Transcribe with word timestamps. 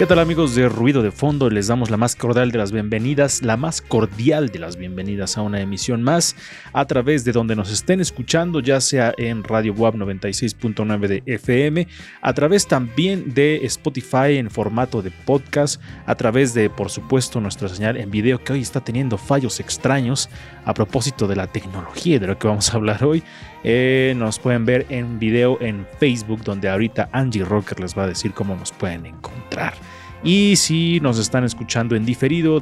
¿Qué 0.00 0.06
tal 0.06 0.18
amigos 0.18 0.54
de 0.54 0.66
Ruido 0.66 1.02
de 1.02 1.10
Fondo? 1.10 1.50
Les 1.50 1.66
damos 1.66 1.90
la 1.90 1.98
más 1.98 2.16
cordial 2.16 2.50
de 2.50 2.56
las 2.56 2.72
bienvenidas, 2.72 3.42
la 3.42 3.58
más 3.58 3.82
cordial 3.82 4.48
de 4.48 4.58
las 4.58 4.76
bienvenidas 4.76 5.36
a 5.36 5.42
una 5.42 5.60
emisión 5.60 6.02
más 6.02 6.36
a 6.72 6.86
través 6.86 7.22
de 7.26 7.32
donde 7.32 7.54
nos 7.54 7.70
estén 7.70 8.00
escuchando, 8.00 8.60
ya 8.60 8.80
sea 8.80 9.12
en 9.18 9.44
Radio 9.44 9.74
WAP 9.74 9.96
96.9 9.96 11.06
de 11.06 11.22
FM, 11.26 11.86
a 12.22 12.32
través 12.32 12.66
también 12.66 13.34
de 13.34 13.56
Spotify 13.66 14.38
en 14.38 14.50
formato 14.50 15.02
de 15.02 15.10
podcast, 15.10 15.82
a 16.06 16.14
través 16.14 16.54
de, 16.54 16.70
por 16.70 16.88
supuesto, 16.88 17.38
nuestra 17.38 17.68
señal 17.68 17.98
en 17.98 18.10
video 18.10 18.42
que 18.42 18.54
hoy 18.54 18.62
está 18.62 18.80
teniendo 18.80 19.18
fallos 19.18 19.60
extraños 19.60 20.30
a 20.64 20.72
propósito 20.72 21.28
de 21.28 21.36
la 21.36 21.46
tecnología 21.46 22.18
de 22.18 22.26
lo 22.26 22.38
que 22.38 22.48
vamos 22.48 22.72
a 22.72 22.78
hablar 22.78 23.04
hoy. 23.04 23.22
Eh, 23.64 24.14
nos 24.16 24.38
pueden 24.38 24.64
ver 24.64 24.86
en 24.88 25.18
video 25.18 25.60
en 25.60 25.86
Facebook, 25.98 26.42
donde 26.42 26.70
ahorita 26.70 27.10
Angie 27.12 27.44
Rocker 27.44 27.80
les 27.80 27.94
va 27.96 28.04
a 28.04 28.06
decir 28.06 28.32
cómo 28.32 28.56
nos 28.56 28.72
pueden 28.72 29.04
encontrar. 29.04 29.74
Y 30.22 30.56
si 30.56 31.00
nos 31.00 31.18
están 31.18 31.44
escuchando 31.44 31.96
en 31.96 32.04
diferido, 32.04 32.60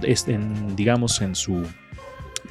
digamos 0.76 1.20
en 1.20 1.34
su 1.34 1.64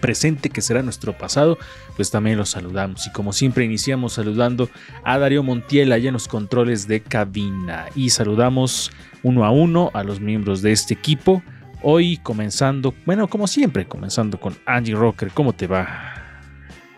presente 0.01 0.49
que 0.49 0.61
será 0.61 0.83
nuestro 0.83 1.17
pasado, 1.17 1.57
pues 1.95 2.11
también 2.11 2.37
los 2.37 2.49
saludamos. 2.49 3.07
Y 3.07 3.11
como 3.11 3.33
siempre 3.33 3.65
iniciamos 3.65 4.13
saludando 4.13 4.69
a 5.03 5.17
Darío 5.17 5.43
Montiel 5.43 5.91
allá 5.91 6.09
en 6.09 6.13
los 6.13 6.27
controles 6.27 6.87
de 6.87 7.01
cabina. 7.01 7.85
Y 7.95 8.09
saludamos 8.09 8.91
uno 9.23 9.45
a 9.45 9.51
uno 9.51 9.91
a 9.93 10.03
los 10.03 10.19
miembros 10.19 10.61
de 10.61 10.71
este 10.71 10.93
equipo. 10.93 11.41
Hoy 11.81 12.17
comenzando, 12.17 12.93
bueno, 13.05 13.27
como 13.27 13.47
siempre, 13.47 13.87
comenzando 13.87 14.39
con 14.39 14.55
Angie 14.65 14.95
Rocker. 14.95 15.31
¿Cómo 15.33 15.53
te 15.53 15.67
va? 15.67 16.16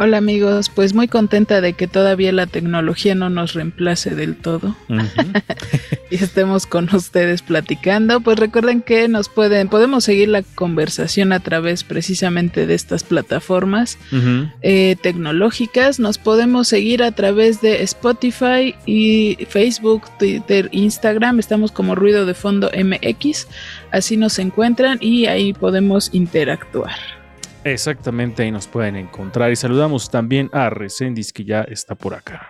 Hola 0.02 0.20
amigos, 0.20 0.70
pues 0.70 0.94
muy 0.94 1.10
contenta 1.10 1.60
de 1.60 1.74
que 1.74 1.86
todavía 1.86 2.32
la 2.32 2.48
tecnología 2.48 3.16
no 3.16 3.30
nos 3.30 3.54
reemplace 3.54 4.16
del 4.16 4.38
todo 4.38 4.78
y 6.10 6.16
estemos 6.16 6.66
con 6.66 6.88
ustedes 6.96 7.42
platicando. 7.42 8.22
Pues 8.22 8.40
recuerden 8.40 8.82
que 8.82 9.10
nos 9.10 9.28
pueden, 9.28 9.68
podemos 9.68 10.06
seguir 10.06 10.30
la 10.30 10.42
conversación 10.42 11.34
a 11.34 11.42
través 11.42 11.84
precisamente 11.84 12.66
de 12.66 12.76
estas 12.76 13.04
plataformas 13.04 13.98
eh, 14.62 14.96
tecnológicas. 15.02 16.00
Nos 16.00 16.18
podemos 16.18 16.70
seguir 16.70 17.04
a 17.04 17.12
través 17.12 17.60
de 17.60 17.84
Spotify 17.84 18.76
y 18.86 19.38
Facebook, 19.50 20.04
Twitter, 20.18 20.70
Instagram. 20.72 21.40
Estamos 21.40 21.74
como 21.74 21.96
Ruido 21.96 22.26
de 22.26 22.36
Fondo 22.36 22.72
MX. 22.74 23.50
Así 23.92 24.16
nos 24.16 24.40
encuentran 24.40 24.98
y 25.02 25.26
ahí 25.26 25.52
podemos 25.52 26.10
interactuar. 26.14 27.19
Exactamente, 27.64 28.44
ahí 28.44 28.52
nos 28.52 28.68
pueden 28.68 28.96
encontrar. 28.96 29.52
Y 29.52 29.56
saludamos 29.56 30.10
también 30.10 30.50
a 30.54 30.70
Recendis, 30.70 31.34
que 31.34 31.44
ya 31.44 31.62
está 31.62 31.96
por 31.96 32.14
acá. 32.14 32.48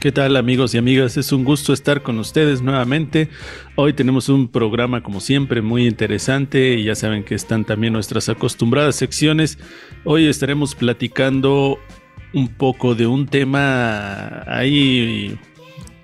¿Qué 0.00 0.12
tal 0.12 0.36
amigos 0.36 0.74
y 0.74 0.78
amigas? 0.78 1.16
Es 1.16 1.32
un 1.32 1.44
gusto 1.44 1.72
estar 1.72 2.02
con 2.02 2.18
ustedes 2.18 2.62
nuevamente. 2.62 3.28
Hoy 3.76 3.92
tenemos 3.92 4.28
un 4.28 4.48
programa 4.48 5.02
como 5.02 5.20
siempre 5.20 5.62
muy 5.62 5.86
interesante 5.86 6.74
y 6.74 6.84
ya 6.84 6.94
saben 6.94 7.24
que 7.24 7.34
están 7.34 7.64
también 7.64 7.92
nuestras 7.92 8.28
acostumbradas 8.28 8.96
secciones. 8.96 9.58
Hoy 10.04 10.26
estaremos 10.26 10.74
platicando 10.74 11.78
un 12.32 12.48
poco 12.48 12.94
de 12.94 13.06
un 13.06 13.26
tema 13.26 14.42
ahí 14.46 15.38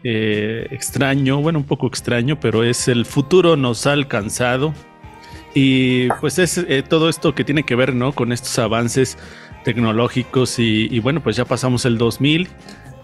eh, 0.05 0.67
extraño, 0.71 1.41
bueno 1.41 1.61
un 1.61 1.67
poco 1.67 1.87
extraño, 1.87 2.39
pero 2.39 2.65
es 2.65 2.89
el 2.89 3.05
futuro 3.05 3.57
nos 3.57 3.87
ha 3.87 3.93
alcanzado. 3.93 4.75
Y 5.61 6.09
pues 6.21 6.39
es 6.39 6.57
eh, 6.57 6.85
todo 6.89 7.09
esto 7.09 7.35
que 7.35 7.43
tiene 7.43 7.65
que 7.65 7.75
ver 7.75 7.93
¿no? 7.93 8.13
con 8.13 8.31
estos 8.31 8.57
avances 8.61 9.19
tecnológicos 9.65 10.61
y, 10.61 11.01
bueno 11.01 11.21
pues 11.21 11.35
ya 11.35 11.45
pasamos 11.47 11.85
el 11.85 11.99
2000 11.99 12.47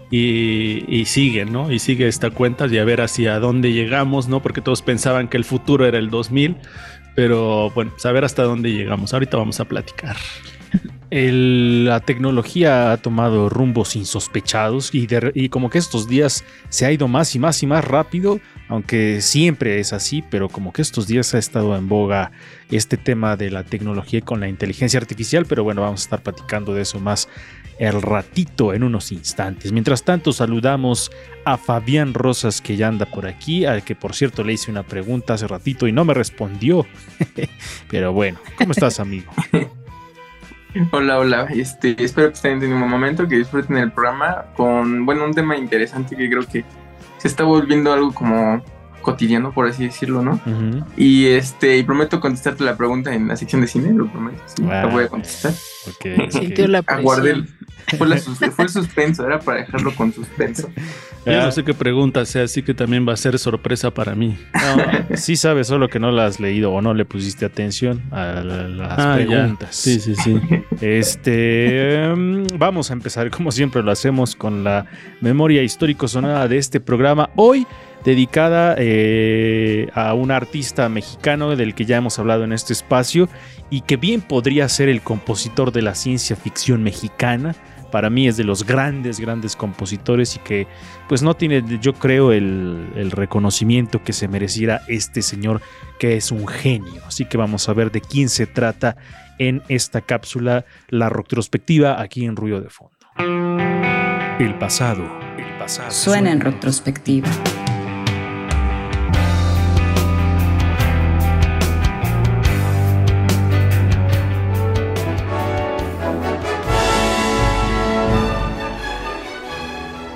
y, 0.09 0.85
y 0.87 1.03
sigue, 1.03 1.43
¿no? 1.43 1.69
Y 1.69 1.79
sigue 1.79 2.07
esta 2.07 2.29
cuenta 2.29 2.67
y 2.67 2.69
ver 2.85 3.01
hacia 3.01 3.39
dónde 3.41 3.73
llegamos, 3.73 4.29
¿no? 4.29 4.41
Porque 4.41 4.61
todos 4.61 4.81
pensaban 4.81 5.27
que 5.27 5.35
el 5.35 5.43
futuro 5.43 5.85
era 5.85 5.97
el 5.97 6.09
2000, 6.09 6.55
pero 7.13 7.71
bueno, 7.71 7.91
saber 7.97 8.23
hasta 8.23 8.43
dónde 8.43 8.71
llegamos. 8.71 9.13
Ahorita 9.13 9.35
vamos 9.35 9.59
a 9.59 9.65
platicar. 9.65 10.15
La 11.11 11.99
tecnología 11.99 12.91
ha 12.91 12.97
tomado 12.97 13.47
rumbos 13.47 13.95
insospechados 13.95 14.93
y, 14.93 15.07
y 15.33 15.49
como 15.49 15.69
que 15.69 15.77
estos 15.77 16.07
días 16.07 16.43
se 16.69 16.85
ha 16.85 16.91
ido 16.91 17.07
más 17.07 17.35
y 17.35 17.39
más 17.39 17.61
y 17.61 17.67
más 17.67 17.85
rápido, 17.85 18.39
aunque 18.69 19.21
siempre 19.21 19.79
es 19.79 19.93
así, 19.93 20.23
pero 20.29 20.49
como 20.49 20.73
que 20.73 20.81
estos 20.81 21.07
días 21.07 21.33
ha 21.35 21.37
estado 21.37 21.75
en 21.75 21.87
boga 21.87 22.31
este 22.71 22.97
tema 22.97 23.37
de 23.37 23.51
la 23.51 23.63
tecnología 23.63 24.21
con 24.21 24.39
la 24.39 24.47
inteligencia 24.47 24.99
artificial, 24.99 25.45
pero 25.45 25.63
bueno, 25.63 25.81
vamos 25.81 26.01
a 26.01 26.05
estar 26.05 26.23
platicando 26.23 26.73
de 26.73 26.81
eso 26.81 26.99
más 26.99 27.29
el 27.77 28.01
ratito 28.01 28.73
en 28.73 28.83
unos 28.83 29.11
instantes. 29.11 29.71
Mientras 29.71 30.03
tanto, 30.03 30.33
saludamos 30.33 31.11
a 31.43 31.57
Fabián 31.57 32.13
Rosas 32.13 32.61
que 32.61 32.77
ya 32.77 32.87
anda 32.87 33.05
por 33.05 33.27
aquí, 33.27 33.65
al 33.65 33.83
que 33.83 33.95
por 33.95 34.15
cierto 34.15 34.43
le 34.43 34.53
hice 34.53 34.71
una 34.71 34.83
pregunta 34.83 35.33
hace 35.33 35.47
ratito 35.47 35.87
y 35.87 35.91
no 35.91 36.05
me 36.05 36.13
respondió. 36.13 36.85
pero 37.89 38.13
bueno, 38.13 38.39
¿cómo 38.57 38.71
estás 38.71 38.99
amigo? 38.99 39.31
Hola, 40.91 41.19
hola. 41.19 41.47
Este, 41.53 41.95
espero 42.03 42.27
que 42.29 42.35
estén 42.35 42.59
teniendo 42.59 42.83
un 42.85 42.91
momento, 42.91 43.27
que 43.27 43.37
disfruten 43.37 43.77
el 43.77 43.91
programa 43.91 44.45
con, 44.55 45.05
bueno, 45.05 45.25
un 45.25 45.33
tema 45.33 45.57
interesante 45.57 46.15
que 46.15 46.29
creo 46.29 46.45
que 46.45 46.65
se 47.17 47.27
está 47.27 47.43
volviendo 47.43 47.93
algo 47.93 48.13
como 48.13 48.61
cotidiano, 49.01 49.53
por 49.53 49.67
así 49.67 49.85
decirlo, 49.85 50.21
¿no? 50.21 50.39
Y 50.97 51.27
este, 51.27 51.77
y 51.77 51.83
prometo 51.83 52.19
contestarte 52.19 52.63
la 52.63 52.75
pregunta 52.75 53.13
en 53.13 53.27
la 53.27 53.37
sección 53.37 53.61
de 53.61 53.67
cine, 53.67 53.93
lo 53.93 54.11
prometo. 54.11 54.41
Sí, 54.47 54.63
la 54.63 54.87
voy 54.87 55.03
a 55.05 55.07
contestar. 55.07 55.53
Ok, 55.87 56.05
ok. 56.25 56.31
Sintió 56.31 56.67
fue, 57.97 58.07
la 58.07 58.17
sus- 58.17 58.37
fue 58.39 58.65
el 58.65 58.69
suspenso, 58.69 59.25
era 59.25 59.39
para 59.39 59.59
dejarlo 59.61 59.93
con 59.95 60.11
suspenso. 60.13 60.69
Yo 61.25 61.41
Ah. 61.41 61.45
no 61.45 61.51
sé 61.51 61.63
qué 61.63 61.73
pregunta 61.73 62.23
sea, 62.25 62.43
así 62.43 62.61
que 62.61 62.75
también 62.75 63.07
va 63.07 63.13
a 63.13 63.17
ser 63.17 63.39
sorpresa 63.39 63.89
para 63.91 64.13
mí. 64.13 64.37
No, 64.53 65.15
sí 65.17 65.35
sabes, 65.35 65.65
solo 65.67 65.89
que 65.89 65.99
no 65.99 66.11
la 66.11 66.25
has 66.27 66.39
leído 66.39 66.71
o 66.71 66.81
no 66.81 66.93
le 66.93 67.03
pusiste 67.05 67.45
atención 67.45 68.03
a 68.11 68.41
la- 68.43 68.67
las 68.67 68.99
Ah, 68.99 69.17
ya. 69.19 69.25
preguntas. 69.25 69.75
Sí, 69.75 69.99
sí, 69.99 70.13
sí. 70.15 70.39
Este, 70.81 72.03
em, 72.05 72.45
vamos 72.57 72.89
a 72.91 72.93
empezar 72.93 73.29
como 73.31 73.51
siempre 73.51 73.81
lo 73.83 73.91
hacemos 73.91 74.35
con 74.35 74.63
la 74.63 74.85
memoria 75.21 75.63
histórico 75.63 76.07
sonada 76.07 76.47
de 76.47 76.57
este 76.57 76.79
programa. 76.79 77.29
Hoy 77.35 77.65
dedicada 78.03 78.75
eh, 78.77 79.89
a 79.95 80.13
un 80.13 80.29
artista 80.31 80.89
mexicano 80.89 81.55
del 81.55 81.73
que 81.73 81.85
ya 81.85 81.97
hemos 81.97 82.19
hablado 82.19 82.43
en 82.43 82.53
este 82.53 82.71
espacio 82.73 83.27
y 83.71 83.81
que 83.81 83.97
bien 83.97 84.21
podría 84.21 84.69
ser 84.69 84.89
el 84.89 85.01
compositor 85.01 85.71
de 85.71 85.81
la 85.81 85.95
ciencia 85.95 86.35
ficción 86.35 86.83
mexicana. 86.83 87.55
Para 87.91 88.09
mí 88.09 88.27
es 88.27 88.37
de 88.37 88.43
los 88.43 88.65
grandes, 88.65 89.19
grandes 89.19 89.55
compositores 89.55 90.35
y 90.35 90.39
que 90.39 90.67
pues 91.07 91.21
no 91.21 91.33
tiene, 91.33 91.63
yo 91.79 91.93
creo, 91.93 92.31
el, 92.31 92.89
el 92.95 93.11
reconocimiento 93.11 94.03
que 94.03 94.13
se 94.13 94.27
mereciera 94.27 94.81
este 94.87 95.21
señor 95.21 95.61
que 95.99 96.17
es 96.17 96.31
un 96.31 96.47
genio. 96.47 97.01
Así 97.05 97.25
que 97.25 97.37
vamos 97.37 97.69
a 97.69 97.73
ver 97.73 97.91
de 97.91 98.01
quién 98.01 98.29
se 98.29 98.47
trata 98.47 98.97
en 99.37 99.61
esta 99.67 100.01
cápsula, 100.01 100.65
la 100.89 101.09
retrospectiva 101.09 102.01
aquí 102.01 102.25
en 102.25 102.35
Ruido 102.35 102.61
de 102.61 102.69
Fondo. 102.69 102.95
El 104.39 104.57
pasado. 104.59 105.03
El 105.37 105.57
pasado. 105.57 105.91
Suena 105.91 106.31
en 106.31 106.41
retrospectiva. 106.41 107.29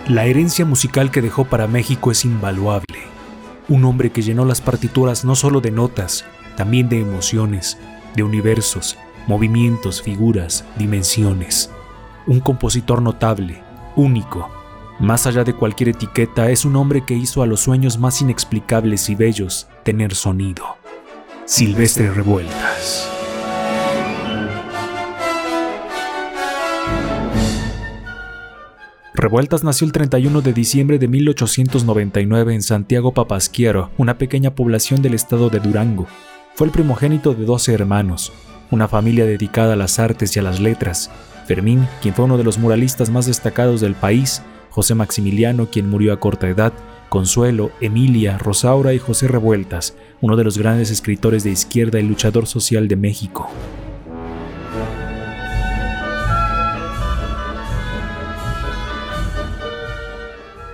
La 0.09 0.25
herencia 0.25 0.65
musical 0.65 1.11
que 1.11 1.21
dejó 1.21 1.45
para 1.45 1.67
México 1.67 2.09
es 2.09 2.25
invaluable. 2.25 2.97
Un 3.67 3.85
hombre 3.85 4.11
que 4.11 4.23
llenó 4.23 4.43
las 4.43 4.59
partituras 4.59 5.23
no 5.23 5.35
solo 5.35 5.61
de 5.61 5.69
notas, 5.69 6.25
también 6.57 6.89
de 6.89 6.99
emociones, 6.99 7.77
de 8.15 8.23
universos, 8.23 8.97
movimientos, 9.27 10.01
figuras, 10.01 10.65
dimensiones. 10.79 11.69
Un 12.25 12.39
compositor 12.39 13.03
notable, 13.03 13.61
único, 13.95 14.49
Más 14.99 15.27
allá 15.27 15.43
de 15.43 15.53
cualquier 15.53 15.89
etiqueta, 15.89 16.49
es 16.49 16.65
un 16.65 16.75
hombre 16.75 17.05
que 17.05 17.13
hizo 17.13 17.41
a 17.41 17.45
los 17.45 17.61
sueños 17.61 17.99
más 17.99 18.19
inexplicables 18.21 19.09
y 19.09 19.15
bellos 19.15 19.67
tener 19.83 20.13
sonido. 20.13 20.75
Silvestre 21.45 22.11
Revueltas. 22.11 23.18
Revueltas 29.19 29.65
nació 29.65 29.85
el 29.85 29.91
31 29.91 30.41
de 30.41 30.53
diciembre 30.53 30.97
de 30.97 31.09
1899 31.09 32.53
en 32.53 32.61
Santiago 32.61 33.13
Papasquiero, 33.13 33.89
una 33.97 34.17
pequeña 34.17 34.55
población 34.55 35.01
del 35.01 35.13
estado 35.13 35.49
de 35.49 35.59
Durango. 35.59 36.07
Fue 36.55 36.67
el 36.67 36.71
primogénito 36.71 37.33
de 37.33 37.43
12 37.43 37.73
hermanos, 37.73 38.31
una 38.71 38.87
familia 38.87 39.25
dedicada 39.25 39.73
a 39.73 39.75
las 39.75 39.99
artes 39.99 40.33
y 40.33 40.39
a 40.39 40.41
las 40.41 40.61
letras. 40.61 41.11
Fermín, 41.45 41.85
quien 42.01 42.13
fue 42.13 42.23
uno 42.23 42.37
de 42.37 42.45
los 42.45 42.59
muralistas 42.59 43.09
más 43.09 43.25
destacados 43.25 43.81
del 43.81 43.93
país, 43.93 44.41
José 44.69 44.95
Maximiliano, 44.95 45.69
quien 45.69 45.89
murió 45.89 46.13
a 46.13 46.19
corta 46.21 46.47
edad, 46.47 46.71
Consuelo, 47.09 47.71
Emilia, 47.81 48.37
Rosaura 48.37 48.93
y 48.93 48.99
José 48.99 49.27
Revueltas, 49.27 49.97
uno 50.21 50.37
de 50.37 50.45
los 50.45 50.57
grandes 50.57 50.91
escritores 50.91 51.43
de 51.43 51.49
izquierda 51.49 51.99
y 51.99 52.03
luchador 52.03 52.47
social 52.47 52.87
de 52.87 52.95
México. 52.95 53.49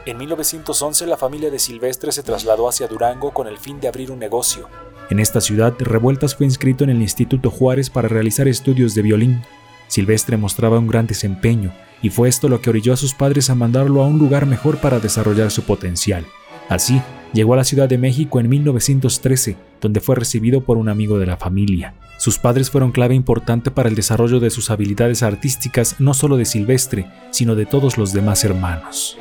En 0.08 0.18
1911 0.18 1.08
la 1.08 1.18
familia 1.18 1.50
de 1.50 1.58
Silvestre 1.58 2.12
se 2.12 2.22
trasladó 2.22 2.70
hacia 2.70 2.88
Durango 2.88 3.32
con 3.34 3.48
el 3.48 3.58
fin 3.58 3.80
de 3.80 3.88
abrir 3.88 4.12
un 4.12 4.20
negocio. 4.20 4.70
En 5.10 5.20
esta 5.20 5.42
ciudad, 5.42 5.74
Revueltas 5.80 6.36
fue 6.36 6.46
inscrito 6.46 6.84
en 6.84 6.92
el 6.92 7.02
Instituto 7.02 7.50
Juárez 7.50 7.90
para 7.90 8.08
realizar 8.08 8.48
estudios 8.48 8.94
de 8.94 9.02
violín. 9.02 9.42
Silvestre 9.88 10.38
mostraba 10.38 10.78
un 10.78 10.88
gran 10.88 11.08
desempeño, 11.08 11.74
y 12.04 12.12
fue 12.12 12.30
esto 12.30 12.50
lo 12.50 12.62
que 12.62 12.70
orilló 12.70 12.94
a 12.94 12.98
sus 12.98 13.16
padres 13.16 13.50
a 13.50 13.56
mandarlo 13.56 14.04
a 14.04 14.08
un 14.08 14.20
lugar 14.20 14.46
mejor 14.46 14.78
para 14.78 15.00
desarrollar 15.00 15.50
su 15.50 15.64
potencial. 15.64 16.24
Así, 16.70 17.02
llegó 17.34 17.56
a 17.56 17.58
la 17.58 17.64
Ciudad 17.64 17.90
de 17.90 17.98
México 17.98 18.40
en 18.40 18.48
1913, 18.48 19.58
donde 19.82 20.02
fue 20.02 20.16
recibido 20.16 20.62
por 20.62 20.78
un 20.78 20.90
amigo 20.90 21.18
de 21.18 21.26
la 21.26 21.38
familia. 21.38 21.96
Sus 22.18 22.38
padres 22.38 22.70
fueron 22.70 22.92
clave 22.92 23.16
importante 23.16 23.72
para 23.72 23.90
el 23.90 23.96
desarrollo 23.96 24.40
de 24.40 24.52
sus 24.52 24.70
habilidades 24.70 25.24
artísticas 25.24 25.96
no 26.00 26.14
solo 26.14 26.38
de 26.38 26.46
Silvestre, 26.46 27.08
sino 27.32 27.56
de 27.56 27.66
todos 27.66 27.98
los 27.98 28.14
demás 28.14 28.44
hermanos. 28.44 29.18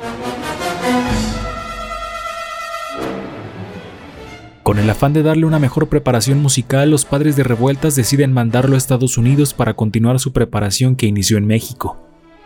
Con 4.65 4.79
el 4.79 4.89
afán 4.89 5.13
de 5.13 5.21
darle 5.21 5.45
una 5.45 5.59
mejor 5.59 5.89
preparación 5.89 6.41
musical, 6.41 6.89
los 6.89 7.05
padres 7.05 7.35
de 7.35 7.43
Revueltas 7.43 7.95
deciden 7.95 8.33
mandarlo 8.33 8.73
a 8.73 8.77
Estados 8.79 9.15
Unidos 9.15 9.53
para 9.53 9.75
continuar 9.75 10.19
su 10.19 10.33
preparación 10.33 10.95
que 10.95 11.05
inició 11.05 11.37
en 11.37 11.45
México. 11.45 11.97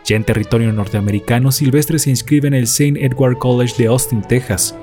Ya 0.04 0.16
en 0.16 0.24
territorio 0.24 0.70
norteamericano, 0.70 1.50
Silvestre 1.50 1.98
se 1.98 2.10
inscribe 2.10 2.48
en 2.48 2.52
el 2.52 2.64
St. 2.64 3.02
Edward 3.02 3.38
College 3.38 3.74
de 3.78 3.88
Austin, 3.88 4.20
Texas. 4.20 4.74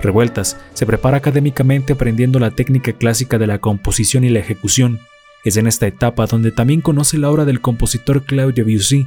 Revueltas 0.00 0.56
se 0.72 0.86
prepara 0.86 1.18
académicamente 1.18 1.92
aprendiendo 1.92 2.38
la 2.38 2.52
técnica 2.52 2.94
clásica 2.94 3.36
de 3.36 3.46
la 3.46 3.58
composición 3.58 4.24
y 4.24 4.30
la 4.30 4.38
ejecución. 4.38 4.98
Es 5.44 5.58
en 5.58 5.66
esta 5.66 5.86
etapa 5.86 6.24
donde 6.24 6.50
también 6.50 6.80
conoce 6.80 7.18
la 7.18 7.30
obra 7.30 7.44
del 7.44 7.60
compositor 7.60 8.24
Claude 8.24 8.54
Debussy. 8.54 9.06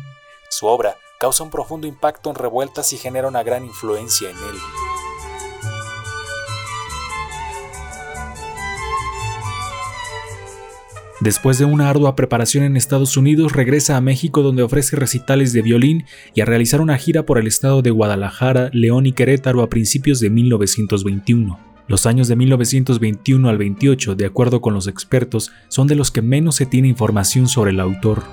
Su 0.49 0.67
obra 0.67 0.95
causa 1.19 1.43
un 1.43 1.49
profundo 1.49 1.85
impacto 1.85 2.29
en 2.29 2.37
Revueltas 2.37 2.93
y 2.93 2.97
genera 2.97 3.27
una 3.27 3.43
gran 3.43 3.65
influencia 3.65 4.29
en 4.29 4.37
él. 4.37 4.55
Después 11.19 11.57
de 11.57 11.65
una 11.65 11.89
ardua 11.89 12.15
preparación 12.15 12.63
en 12.63 12.77
Estados 12.77 13.17
Unidos, 13.17 13.51
regresa 13.51 13.97
a 13.97 14.01
México 14.01 14.41
donde 14.41 14.63
ofrece 14.63 14.95
recitales 14.95 15.51
de 15.51 15.61
violín 15.61 16.05
y 16.33 16.39
a 16.39 16.45
realizar 16.45 16.79
una 16.79 16.97
gira 16.97 17.25
por 17.25 17.37
el 17.37 17.47
estado 17.47 17.81
de 17.81 17.91
Guadalajara, 17.91 18.69
León 18.71 19.05
y 19.05 19.11
Querétaro 19.11 19.61
a 19.61 19.67
principios 19.67 20.21
de 20.21 20.29
1921. 20.29 21.59
Los 21.89 22.05
años 22.05 22.29
de 22.29 22.37
1921 22.37 23.49
al 23.49 23.57
28, 23.57 24.15
de 24.15 24.25
acuerdo 24.25 24.61
con 24.61 24.73
los 24.73 24.87
expertos, 24.87 25.51
son 25.67 25.87
de 25.87 25.95
los 25.95 26.11
que 26.11 26.21
menos 26.21 26.55
se 26.55 26.65
tiene 26.65 26.87
información 26.87 27.49
sobre 27.49 27.71
el 27.71 27.81
autor. 27.81 28.23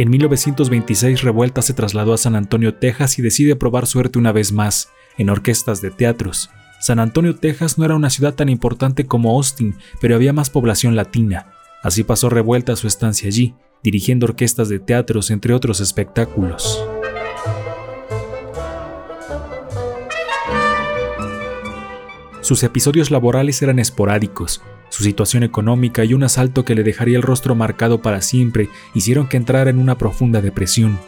En 0.00 0.08
1926 0.08 1.20
Revuelta 1.20 1.60
se 1.60 1.74
trasladó 1.74 2.14
a 2.14 2.16
San 2.16 2.34
Antonio, 2.34 2.72
Texas 2.72 3.18
y 3.18 3.22
decide 3.22 3.54
probar 3.54 3.86
suerte 3.86 4.18
una 4.18 4.32
vez 4.32 4.50
más, 4.50 4.88
en 5.18 5.28
orquestas 5.28 5.82
de 5.82 5.90
teatros. 5.90 6.48
San 6.80 6.98
Antonio, 7.00 7.36
Texas 7.36 7.76
no 7.76 7.84
era 7.84 7.96
una 7.96 8.08
ciudad 8.08 8.32
tan 8.32 8.48
importante 8.48 9.04
como 9.04 9.30
Austin, 9.36 9.74
pero 10.00 10.14
había 10.14 10.32
más 10.32 10.48
población 10.48 10.96
latina. 10.96 11.52
Así 11.82 12.02
pasó 12.02 12.30
revuelta 12.30 12.76
su 12.76 12.86
estancia 12.86 13.28
allí, 13.28 13.54
dirigiendo 13.82 14.24
orquestas 14.24 14.70
de 14.70 14.78
teatros, 14.78 15.30
entre 15.30 15.52
otros 15.52 15.80
espectáculos. 15.80 16.82
Sus 22.40 22.62
episodios 22.62 23.10
laborales 23.10 23.60
eran 23.60 23.78
esporádicos. 23.78 24.62
Su 24.90 25.04
situación 25.04 25.42
económica 25.44 26.04
y 26.04 26.14
un 26.14 26.24
asalto 26.24 26.64
que 26.64 26.74
le 26.74 26.82
dejaría 26.82 27.16
el 27.16 27.22
rostro 27.22 27.54
marcado 27.54 28.02
para 28.02 28.20
siempre 28.20 28.68
hicieron 28.94 29.28
que 29.28 29.36
entrara 29.36 29.70
en 29.70 29.78
una 29.78 29.96
profunda 29.96 30.42
depresión. 30.42 30.98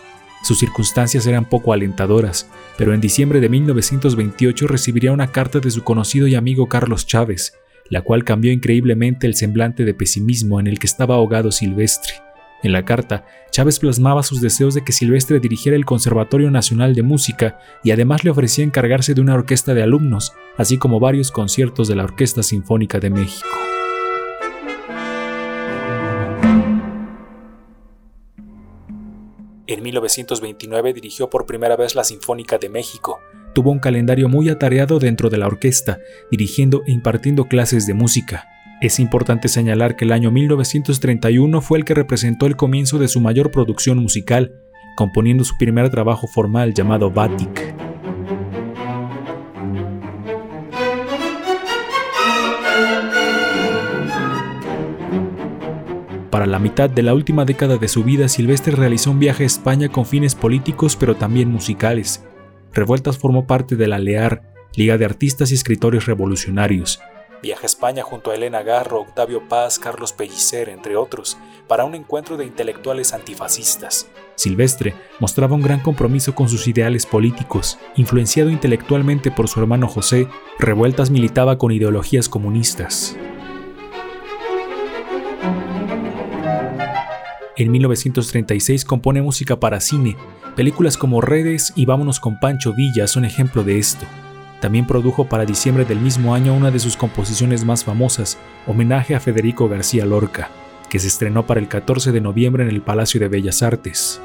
Sus 0.43 0.59
circunstancias 0.59 1.27
eran 1.27 1.45
poco 1.45 1.73
alentadoras, 1.73 2.49
pero 2.79 2.95
en 2.95 3.01
diciembre 3.01 3.41
de 3.41 3.49
1928 3.49 4.67
recibiría 4.67 5.13
una 5.13 5.29
carta 5.29 5.61
de 5.61 5.71
su 5.71 5.85
conocido 5.85 6.27
y 6.27 6.35
amigo 6.35 6.69
Carlos 6.69 7.07
Chávez, 7.07 7.55
la 7.91 8.03
cual 8.03 8.25
cambió 8.25 8.51
increíblemente 8.53 9.27
el 9.27 9.35
semblante 9.35 9.85
de 9.85 9.95
pesimismo 9.95 10.59
en 10.59 10.67
el 10.67 10.79
que 10.79 10.87
estaba 10.87 11.17
ahogado 11.17 11.53
Silvestre. 11.53 12.15
En 12.63 12.73
la 12.73 12.85
carta, 12.85 13.25
Chávez 13.51 13.81
plasmaba 13.81 14.23
sus 14.23 14.41
deseos 14.41 14.75
de 14.75 14.85
que 14.85 14.93
Silvestre 14.93 15.41
dirigiera 15.41 15.77
el 15.77 15.85
Conservatorio 15.85 16.51
Nacional 16.51 16.95
de 16.95 17.03
Música 17.03 17.59
y 17.83 17.91
además 17.91 18.23
le 18.23 18.31
ofrecía 18.31 18.65
encargarse 18.65 19.15
de 19.15 19.21
una 19.21 19.35
orquesta 19.35 19.75
de 19.75 19.83
alumnos, 19.83 20.33
así 20.57 20.79
como 20.79 21.01
varios 21.01 21.33
conciertos 21.33 21.89
de 21.89 21.97
la 21.97 22.05
Orquesta 22.05 22.45
Sinfónica 22.45 23.01
de 23.01 23.11
México. 23.11 23.49
En 29.67 29.83
1929 29.83 30.93
dirigió 30.93 31.31
por 31.31 31.47
primera 31.47 31.77
vez 31.77 31.97
la 31.97 32.05
Sinfónica 32.05 32.59
de 32.59 32.69
México. 32.69 33.19
Tuvo 33.55 33.71
un 33.71 33.81
calendario 33.81 34.29
muy 34.29 34.49
atareado 34.49 34.99
dentro 34.99 35.31
de 35.31 35.39
la 35.39 35.47
orquesta, 35.47 35.99
dirigiendo 36.31 36.83
e 36.87 36.93
impartiendo 36.93 37.47
clases 37.47 37.87
de 37.87 37.95
música. 37.95 38.52
Es 38.83 38.99
importante 38.99 39.47
señalar 39.47 39.95
que 39.95 40.05
el 40.05 40.11
año 40.11 40.33
1931 40.33 41.61
fue 41.61 41.79
el 41.79 41.85
que 41.85 41.95
representó 41.95 42.47
el 42.47 42.57
comienzo 42.57 42.99
de 42.99 43.07
su 43.07 43.21
mayor 43.21 43.53
producción 43.53 43.99
musical, 43.99 44.61
componiendo 44.97 45.45
su 45.45 45.57
primer 45.57 45.89
trabajo 45.89 46.27
formal 46.27 46.75
llamado 46.75 47.09
Batik. 47.09 47.77
Para 56.31 56.47
la 56.47 56.59
mitad 56.59 56.91
de 56.91 57.03
la 57.05 57.15
última 57.15 57.45
década 57.45 57.77
de 57.77 57.87
su 57.87 58.03
vida, 58.03 58.27
Silvestre 58.27 58.73
realizó 58.75 59.13
un 59.13 59.21
viaje 59.21 59.45
a 59.45 59.47
España 59.47 59.91
con 59.91 60.07
fines 60.07 60.35
políticos 60.35 60.97
pero 60.97 61.15
también 61.15 61.49
musicales. 61.53 62.25
Revueltas 62.73 63.17
formó 63.17 63.47
parte 63.47 63.77
de 63.77 63.87
la 63.87 64.01
LEAR, 64.01 64.43
Liga 64.75 64.99
de 64.99 65.05
Artistas 65.05 65.53
y 65.53 65.55
Escritores 65.55 66.07
Revolucionarios. 66.07 67.01
Viaja 67.43 67.65
a 67.65 67.67
España 67.67 68.05
junto 68.05 68.31
a 68.31 68.37
Elena 68.37 68.63
Garro, 68.63 69.01
Octavio 69.01 69.49
Paz, 69.49 69.81
Carlos 69.81 70.13
Pellicer, 70.13 70.69
entre 70.69 70.95
otros, 70.95 71.37
para 71.67 71.85
un 71.85 71.97
encuentro 71.97 72.37
de 72.37 72.45
intelectuales 72.47 73.13
antifascistas. 73.13 74.09
Silvestre 74.37 74.95
mostraba 75.19 75.57
un 75.57 75.63
gran 75.63 75.81
compromiso 75.81 76.37
con 76.37 76.49
sus 76.49 76.69
ideales 76.69 77.05
políticos. 77.05 77.81
Influenciado 77.97 78.49
intelectualmente 78.49 79.33
por 79.33 79.49
su 79.49 79.59
hermano 79.59 79.89
José, 79.89 80.29
Revueltas 80.61 81.11
militaba 81.11 81.59
con 81.59 81.73
ideologías 81.73 82.29
comunistas. 82.29 83.17
En 87.57 87.73
1936 87.73 88.85
compone 88.85 89.21
música 89.21 89.59
para 89.59 89.81
cine. 89.81 90.17
Películas 90.55 90.97
como 90.97 91.21
Redes 91.21 91.73
y 91.75 91.87
Vámonos 91.87 92.21
con 92.21 92.39
Pancho 92.39 92.73
Villa 92.73 93.09
son 93.09 93.25
ejemplo 93.25 93.65
de 93.65 93.79
esto. 93.79 94.07
También 94.63 94.87
produjo 94.87 95.25
para 95.25 95.45
diciembre 95.45 95.85
del 95.85 95.99
mismo 95.99 96.37
año 96.37 96.55
una 96.55 96.71
de 96.71 96.79
sus 96.79 96.97
composiciones 96.97 97.65
más 97.65 97.83
famosas, 97.83 98.39
Homenaje 98.65 99.17
a 99.17 99.19
Federico 99.19 99.69
García 99.69 100.07
Lorca, 100.07 100.51
que 100.89 101.01
se 101.01 101.09
estrenó 101.09 101.45
para 101.49 101.59
el 101.59 101.67
14 101.67 102.13
de 102.13 102.21
noviembre 102.21 102.63
en 102.63 102.69
el 102.69 102.81
Palacio 102.81 103.19
de 103.19 103.27
Bellas 103.27 103.61
Artes. 103.65 104.21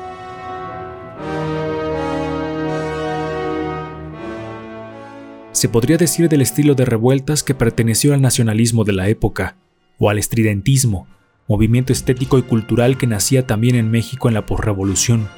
Se 5.53 5.69
podría 5.69 5.97
decir 5.97 6.29
del 6.29 6.43
estilo 6.43 6.75
de 6.75 6.85
revueltas 6.85 7.41
que 7.41 7.55
perteneció 7.55 8.13
al 8.13 8.21
nacionalismo 8.21 8.83
de 8.83 8.93
la 8.93 9.09
época, 9.09 9.55
o 9.97 10.11
al 10.11 10.19
estridentismo, 10.19 11.07
movimiento 11.47 11.93
estético 11.93 12.37
y 12.37 12.43
cultural 12.43 12.99
que 12.99 13.07
nacía 13.07 13.47
también 13.47 13.75
en 13.75 13.89
México 13.89 14.27
en 14.27 14.35
la 14.35 14.45
posrevolución. 14.45 15.29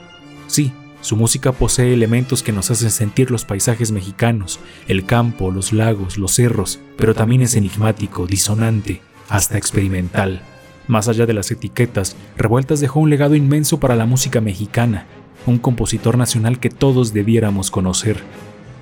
Sí, 0.47 0.73
su 1.01 1.15
música 1.15 1.53
posee 1.53 1.93
elementos 1.93 2.43
que 2.43 2.51
nos 2.51 2.71
hacen 2.71 2.91
sentir 2.91 3.31
los 3.31 3.45
paisajes 3.45 3.91
mexicanos, 3.91 4.59
el 4.87 5.05
campo, 5.05 5.49
los 5.49 5.71
lagos, 5.71 6.17
los 6.17 6.33
cerros, 6.33 6.79
pero 6.97 7.15
también 7.15 7.41
es 7.41 7.55
enigmático, 7.55 8.27
disonante, 8.27 9.01
hasta 9.29 9.57
experimental. 9.57 10.41
Más 10.87 11.07
allá 11.07 11.25
de 11.25 11.33
las 11.33 11.51
etiquetas, 11.51 12.15
Revueltas 12.35 12.79
dejó 12.81 12.99
un 12.99 13.09
legado 13.09 13.35
inmenso 13.35 13.79
para 13.79 13.95
la 13.95 14.05
música 14.05 14.41
mexicana, 14.41 15.05
un 15.45 15.57
compositor 15.57 16.17
nacional 16.17 16.59
que 16.59 16.69
todos 16.69 17.13
debiéramos 17.13 17.71
conocer. 17.71 18.17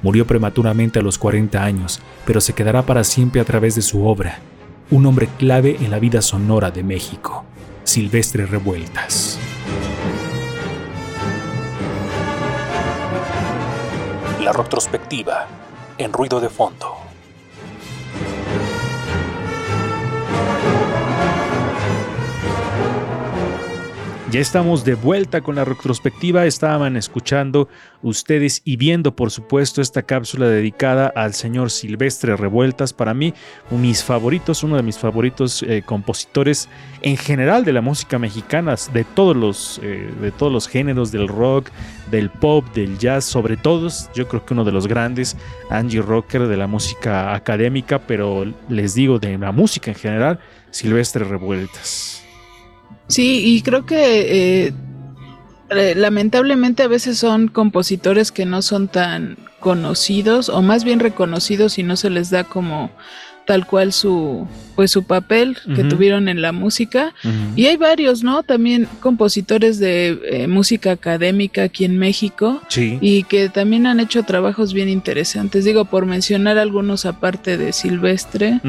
Murió 0.01 0.25
prematuramente 0.25 0.99
a 0.99 1.01
los 1.03 1.17
40 1.17 1.63
años, 1.63 1.99
pero 2.25 2.41
se 2.41 2.53
quedará 2.53 2.83
para 2.83 3.03
siempre 3.03 3.41
a 3.41 3.45
través 3.45 3.75
de 3.75 3.81
su 3.81 4.05
obra, 4.07 4.39
un 4.89 5.05
hombre 5.05 5.27
clave 5.37 5.77
en 5.81 5.91
la 5.91 5.99
vida 5.99 6.21
sonora 6.21 6.71
de 6.71 6.83
México, 6.83 7.45
Silvestre 7.83 8.45
Revueltas. 8.45 9.37
La 14.47 14.53
retrospectiva 14.53 15.45
en 15.97 16.13
ruido 16.13 16.39
de 16.39 16.47
fondo. 16.47 17.06
Ya 24.29 24.41
estamos 24.41 24.83
de 24.83 24.95
vuelta 24.95 25.39
con 25.39 25.55
la 25.55 25.63
retrospectiva. 25.63 26.45
Estaban 26.45 26.97
escuchando 26.97 27.69
ustedes 28.01 28.61
y 28.65 28.75
viendo, 28.75 29.15
por 29.15 29.31
supuesto, 29.31 29.81
esta 29.81 30.03
cápsula 30.03 30.49
dedicada 30.49 31.07
al 31.07 31.33
señor 31.33 31.71
Silvestre 31.71 32.35
Revueltas. 32.35 32.91
Para 32.91 33.13
mí, 33.13 33.33
mis 33.71 34.03
favoritos, 34.03 34.63
uno 34.63 34.75
de 34.75 34.83
mis 34.83 34.97
favoritos 34.97 35.63
eh, 35.63 35.81
compositores 35.85 36.67
en 37.03 37.15
general 37.15 37.63
de 37.63 37.71
la 37.71 37.79
música 37.79 38.19
mexicana, 38.19 38.75
de 38.91 39.05
todos 39.05 39.33
los, 39.33 39.79
eh, 39.81 40.11
de 40.19 40.31
todos 40.31 40.51
los 40.51 40.67
géneros, 40.67 41.13
del 41.13 41.29
rock, 41.29 41.69
del 42.11 42.29
pop, 42.29 42.65
del 42.73 42.97
jazz, 42.97 43.23
sobre 43.23 43.55
todos. 43.55 44.09
Yo 44.13 44.27
creo 44.27 44.45
que 44.45 44.53
uno 44.53 44.65
de 44.65 44.73
los 44.73 44.87
grandes, 44.87 45.37
Angie 45.69 46.01
Rocker, 46.01 46.47
de 46.47 46.57
la 46.57 46.67
música 46.67 47.33
académica, 47.33 47.99
pero 47.99 48.43
les 48.67 48.93
digo, 48.93 49.19
de 49.19 49.37
la 49.37 49.53
música 49.53 49.91
en 49.91 49.95
general, 49.95 50.39
Silvestre 50.69 51.23
Revueltas. 51.23 52.26
Sí, 53.07 53.41
y 53.45 53.61
creo 53.61 53.85
que 53.85 54.67
eh, 54.67 55.95
lamentablemente 55.95 56.83
a 56.83 56.87
veces 56.87 57.17
son 57.17 57.47
compositores 57.47 58.31
que 58.31 58.45
no 58.45 58.61
son 58.61 58.87
tan 58.87 59.37
conocidos 59.59 60.49
o 60.49 60.61
más 60.61 60.83
bien 60.83 60.99
reconocidos 60.99 61.77
y 61.79 61.83
no 61.83 61.95
se 61.95 62.09
les 62.09 62.29
da 62.29 62.43
como 62.43 62.91
tal 63.45 63.65
cual 63.65 63.93
su 63.93 64.45
pues 64.75 64.91
su 64.91 65.03
papel 65.05 65.57
que 65.75 65.85
tuvieron 65.85 66.27
en 66.27 66.41
la 66.41 66.51
música. 66.51 67.13
Y 67.55 67.65
hay 67.67 67.77
varios 67.77 68.21
no 68.21 68.43
también 68.43 68.87
compositores 68.99 69.79
de 69.79 70.19
eh, 70.29 70.47
música 70.47 70.91
académica 70.91 71.63
aquí 71.63 71.85
en 71.85 71.97
México 71.97 72.61
Sí. 72.67 72.97
y 73.01 73.23
que 73.23 73.47
también 73.49 73.87
han 73.87 74.01
hecho 74.01 74.23
trabajos 74.23 74.73
bien 74.73 74.89
interesantes. 74.89 75.63
Digo 75.63 75.85
por 75.85 76.05
mencionar 76.05 76.57
algunos 76.57 77.05
aparte 77.05 77.57
de 77.57 77.71
Silvestre 77.71 78.59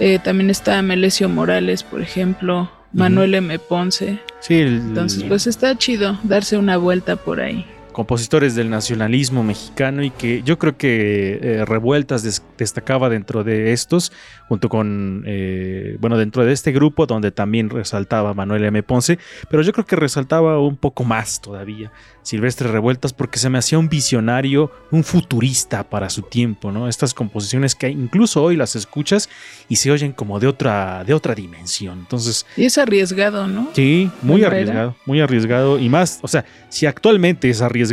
eh, 0.00 0.18
también 0.22 0.50
está 0.50 0.80
Melesio 0.82 1.28
Morales 1.30 1.82
por 1.82 2.02
ejemplo 2.02 2.70
Manuel 2.96 3.34
M. 3.34 3.58
Ponce. 3.58 4.18
Sí, 4.40 4.54
el- 4.54 4.76
entonces, 4.76 5.24
pues 5.24 5.46
está 5.46 5.76
chido 5.76 6.18
darse 6.24 6.56
una 6.56 6.76
vuelta 6.76 7.16
por 7.16 7.40
ahí. 7.40 7.64
Compositores 7.96 8.54
del 8.54 8.68
nacionalismo 8.68 9.42
mexicano 9.42 10.02
y 10.02 10.10
que 10.10 10.42
yo 10.42 10.58
creo 10.58 10.76
que 10.76 11.38
eh, 11.40 11.64
Revueltas 11.64 12.22
des- 12.22 12.42
destacaba 12.58 13.08
dentro 13.08 13.42
de 13.42 13.72
estos, 13.72 14.12
junto 14.48 14.68
con, 14.68 15.24
eh, 15.26 15.96
bueno, 15.98 16.18
dentro 16.18 16.44
de 16.44 16.52
este 16.52 16.72
grupo 16.72 17.06
donde 17.06 17.30
también 17.32 17.70
resaltaba 17.70 18.34
Manuel 18.34 18.66
M. 18.66 18.82
Ponce, 18.82 19.18
pero 19.48 19.62
yo 19.62 19.72
creo 19.72 19.86
que 19.86 19.96
resaltaba 19.96 20.60
un 20.60 20.76
poco 20.76 21.04
más 21.04 21.40
todavía 21.40 21.90
Silvestre 22.22 22.68
Revueltas 22.68 23.14
porque 23.14 23.38
se 23.38 23.48
me 23.48 23.56
hacía 23.56 23.78
un 23.78 23.88
visionario, 23.88 24.70
un 24.90 25.02
futurista 25.02 25.88
para 25.88 26.10
su 26.10 26.20
tiempo, 26.22 26.72
¿no? 26.72 26.88
Estas 26.88 27.14
composiciones 27.14 27.74
que 27.74 27.88
incluso 27.88 28.42
hoy 28.42 28.56
las 28.56 28.76
escuchas 28.76 29.30
y 29.70 29.76
se 29.76 29.90
oyen 29.90 30.12
como 30.12 30.38
de 30.38 30.48
otra, 30.48 31.02
de 31.04 31.14
otra 31.14 31.34
dimensión. 31.34 32.00
Entonces, 32.00 32.44
Y 32.58 32.64
es 32.66 32.76
arriesgado, 32.76 33.46
¿no? 33.46 33.70
Sí, 33.74 34.10
muy 34.20 34.44
arriesgado, 34.44 34.96
muy 35.06 35.20
arriesgado 35.22 35.78
y 35.78 35.88
más, 35.88 36.18
o 36.20 36.28
sea, 36.28 36.44
si 36.68 36.84
actualmente 36.84 37.48
es 37.48 37.62
arriesgado 37.62 37.85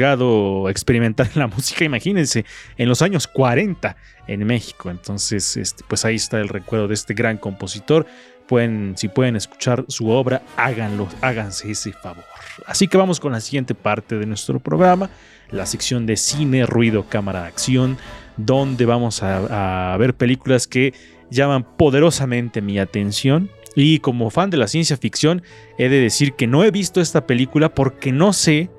experimentar 0.69 1.29
en 1.33 1.39
la 1.39 1.47
música, 1.55 1.83
imagínense, 1.83 2.45
en 2.77 2.89
los 2.89 3.01
años 3.01 3.27
40 3.27 3.95
en 4.27 4.45
México. 4.45 4.89
Entonces, 4.89 5.57
este, 5.57 5.83
pues 5.87 6.05
ahí 6.05 6.15
está 6.15 6.39
el 6.39 6.49
recuerdo 6.49 6.87
de 6.87 6.93
este 6.93 7.13
gran 7.13 7.37
compositor. 7.37 8.05
Pueden, 8.47 8.93
si 8.97 9.07
pueden 9.07 9.35
escuchar 9.35 9.85
su 9.87 10.09
obra, 10.09 10.41
háganlo, 10.57 11.07
háganse 11.21 11.71
ese 11.71 11.93
favor. 11.93 12.25
Así 12.67 12.87
que 12.87 12.97
vamos 12.97 13.19
con 13.19 13.31
la 13.31 13.39
siguiente 13.39 13.73
parte 13.73 14.17
de 14.17 14.25
nuestro 14.25 14.59
programa, 14.59 15.09
la 15.49 15.65
sección 15.65 16.05
de 16.05 16.17
cine, 16.17 16.65
ruido, 16.65 17.07
cámara, 17.07 17.45
acción, 17.45 17.97
donde 18.35 18.85
vamos 18.85 19.23
a 19.23 19.95
ver 19.97 20.15
películas 20.15 20.67
que 20.67 20.93
llaman 21.29 21.63
poderosamente 21.77 22.61
mi 22.61 22.79
atención. 22.79 23.49
Y 23.75 23.99
como 23.99 24.29
fan 24.29 24.49
de 24.49 24.57
la 24.57 24.67
ciencia 24.67 24.97
ficción, 24.97 25.41
he 25.77 25.89
de 25.89 25.99
decir 25.99 26.33
que 26.33 26.47
no 26.47 26.63
he 26.63 26.71
visto 26.71 27.01
esta 27.01 27.25
película 27.25 27.73
porque 27.73 28.11
no 28.11 28.31
sé, 28.33 28.69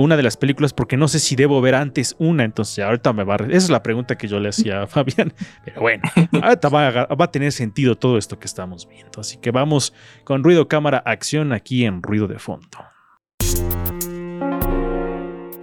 una 0.00 0.16
de 0.16 0.22
las 0.22 0.36
películas, 0.36 0.72
porque 0.72 0.96
no 0.96 1.08
sé 1.08 1.18
si 1.18 1.36
debo 1.36 1.60
ver 1.60 1.74
antes 1.74 2.14
una. 2.18 2.44
Entonces, 2.44 2.84
ahorita 2.84 3.12
me 3.12 3.24
va 3.24 3.34
a. 3.34 3.44
Esa 3.44 3.56
es 3.56 3.70
la 3.70 3.82
pregunta 3.82 4.16
que 4.16 4.28
yo 4.28 4.40
le 4.40 4.48
hacía 4.50 4.82
a 4.82 4.86
Fabián. 4.88 5.32
Pero 5.64 5.80
bueno, 5.80 6.02
ahorita 6.42 6.68
va 6.68 6.88
a, 6.88 7.06
va 7.14 7.24
a 7.24 7.30
tener 7.30 7.52
sentido 7.52 7.96
todo 7.96 8.18
esto 8.18 8.38
que 8.38 8.46
estamos 8.46 8.88
viendo. 8.88 9.20
Así 9.20 9.38
que 9.38 9.50
vamos 9.50 9.92
con 10.24 10.42
ruido, 10.42 10.68
cámara, 10.68 10.98
acción 10.98 11.52
aquí 11.52 11.84
en 11.84 12.02
ruido 12.02 12.26
de 12.26 12.38
fondo. 12.38 12.78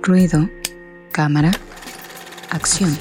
Ruido, 0.01 0.49
cámara, 1.11 1.51
acción. 2.49 2.91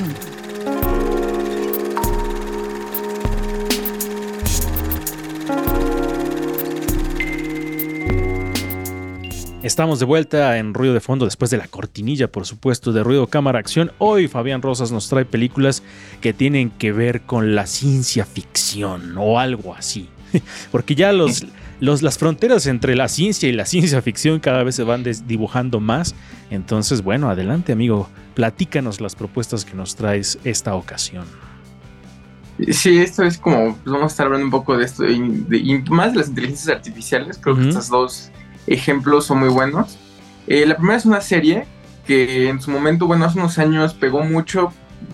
Estamos 9.63 9.99
de 9.99 10.07
vuelta 10.07 10.57
en 10.57 10.73
Ruido 10.73 10.95
de 10.95 11.01
Fondo 11.01 11.27
después 11.27 11.51
de 11.51 11.59
la 11.59 11.69
cortinilla, 11.69 12.33
por 12.33 12.47
supuesto, 12.47 12.93
de 12.93 13.05
Ruido 13.05 13.27
Cámara 13.27 13.59
Acción. 13.59 13.93
Hoy 13.99 14.27
Fabián 14.27 14.63
Rosas 14.63 14.91
nos 14.91 15.11
trae 15.11 15.27
películas 15.27 15.83
que 16.23 16.33
tienen 16.33 16.71
que 16.71 16.93
ver 16.93 17.21
con 17.23 17.55
la 17.55 17.67
ciencia 17.67 18.25
ficción 18.25 19.19
o 19.19 19.39
algo 19.39 19.75
así. 19.75 20.09
Porque 20.73 20.95
ya 20.95 21.13
los, 21.13 21.45
los, 21.79 22.01
las 22.01 22.17
fronteras 22.17 22.67
entre 22.67 22.97
la 22.97 23.09
ciencia 23.09 23.51
y 23.51 23.53
la 23.53 23.67
ciencia 23.67 24.01
ficción 24.01 24.41
cada 24.41 24.65
vez 24.65 24.77
se 24.77 24.83
van 24.83 25.05
dibujando 25.27 25.79
más. 25.79 26.15
Entonces, 26.51 27.03
bueno, 27.03 27.29
adelante 27.29 27.73
amigo, 27.73 28.09
platícanos 28.35 29.03
las 29.03 29.15
propuestas 29.15 29.67
que 29.67 29.75
nos 29.75 29.95
traes 29.95 30.39
esta 30.43 30.75
ocasión. 30.75 31.27
Sí, 32.71 32.99
esto 32.99 33.25
es 33.25 33.37
como, 33.37 33.77
pues 33.77 33.93
vamos 33.93 34.05
a 34.05 34.07
estar 34.07 34.25
hablando 34.25 34.47
un 34.47 34.51
poco 34.51 34.79
de 34.79 34.87
esto, 34.87 35.07
y, 35.07 35.19
de, 35.19 35.85
más 35.91 36.13
de 36.13 36.21
las 36.21 36.29
inteligencias 36.29 36.77
artificiales. 36.77 37.39
Creo 37.39 37.57
que 37.57 37.69
estos 37.69 37.91
dos 37.91 38.31
ejemplos 38.67 39.27
son 39.27 39.41
muy 39.41 39.49
buenos. 39.49 39.99
Eh, 40.47 40.67
la 40.67 40.77
primera 40.77 40.97
es 40.99 41.07
una 41.07 41.21
serie 41.21 41.67
que 42.07 42.49
en 42.49 42.61
su 42.61 42.71
momento, 42.71 43.07
bueno, 43.07 43.25
hace 43.25 43.39
unos 43.39 43.59
años 43.59 43.95
pegó 43.95 44.23
mucho. 44.25 44.73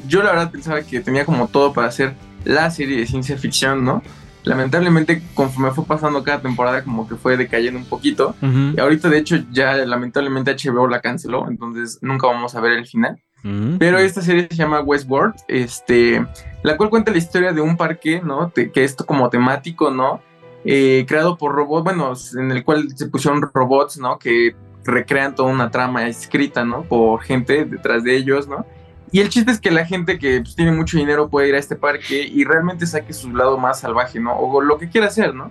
Yo 0.09 0.23
la 0.23 0.31
verdad 0.31 0.51
pensaba 0.51 0.83
que 0.83 1.01
tenía 1.01 1.25
como 1.25 1.49
todo 1.49 1.73
para 1.73 1.89
hacer 1.89 2.15
la 2.45 2.71
serie 2.71 2.99
de 2.99 3.07
ciencia 3.07 3.37
ficción, 3.37 3.85
¿no? 3.85 4.03
Lamentablemente, 4.45 5.23
conforme 5.35 5.73
fue 5.73 5.85
pasando 5.85 6.23
cada 6.23 6.41
temporada, 6.41 6.85
como 6.85 7.09
que 7.09 7.17
fue 7.17 7.37
decayendo 7.37 7.81
un 7.81 7.85
poquito. 7.87 8.35
Ujú. 8.41 8.75
Y 8.77 8.81
ahorita, 8.81 9.09
de 9.09 9.19
hecho, 9.19 9.37
ya 9.51 9.75
lamentablemente 9.75 10.53
HBO 10.53 10.87
la 10.87 11.01
canceló, 11.01 11.49
entonces 11.51 11.99
nunca 12.01 12.29
vamos 12.29 12.55
a 12.55 12.61
ver 12.61 12.73
el 12.73 12.87
final. 12.87 13.21
Ujú. 13.45 13.77
Pero 13.79 13.99
esta 13.99 14.23
serie 14.23 14.47
se 14.49 14.57
llama 14.57 14.81
Westworld, 14.81 15.35
este, 15.49 16.25
la 16.63 16.77
cual 16.77 16.91
cuenta 16.91 17.11
la 17.11 17.19
historia 17.19 17.53
de 17.53 17.61
un 17.61 17.77
parque, 17.77 18.21
¿no? 18.25 18.49
Te- 18.51 18.71
que 18.71 18.85
es 18.85 18.95
como 18.95 19.29
temático, 19.31 19.91
¿no? 19.91 20.21
Eh, 20.67 21.05
creado 21.07 21.37
por 21.39 21.55
robots, 21.55 21.85
bueno, 21.85 22.13
en 22.39 22.51
el 22.51 22.65
cual 22.65 22.89
se 22.95 23.07
pusieron 23.09 23.41
robots, 23.55 23.99
¿no? 23.99 24.19
Que 24.19 24.55
recrean 24.85 25.35
toda 25.35 25.51
una 25.53 25.71
trama 25.71 26.07
escrita, 26.07 26.65
¿no? 26.65 26.83
Por 26.83 27.21
gente 27.23 27.65
detrás 27.65 28.05
de 28.05 28.17
ellos, 28.17 28.49
¿no? 28.49 28.67
Y 29.13 29.21
el 29.21 29.29
chiste 29.29 29.53
es 29.53 29.61
que 29.61 29.71
la 29.71 29.87
gente 29.87 30.19
que 30.19 30.41
pues, 30.41 30.57
tiene 30.57 30.73
mucho 30.73 30.99
dinero 30.99 31.29
puede 31.29 31.49
ir 31.49 31.55
a 31.55 31.59
este 31.59 31.77
parque 31.77 32.23
y 32.23 32.45
realmente 32.45 32.87
saque 32.87 33.13
su 33.13 33.31
lado 33.35 33.57
más 33.59 33.81
salvaje, 33.81 34.19
¿no? 34.21 34.37
O 34.37 34.61
lo 34.61 34.79
que 34.79 34.89
quiera 34.89 35.07
hacer, 35.07 35.35
¿no? 35.35 35.51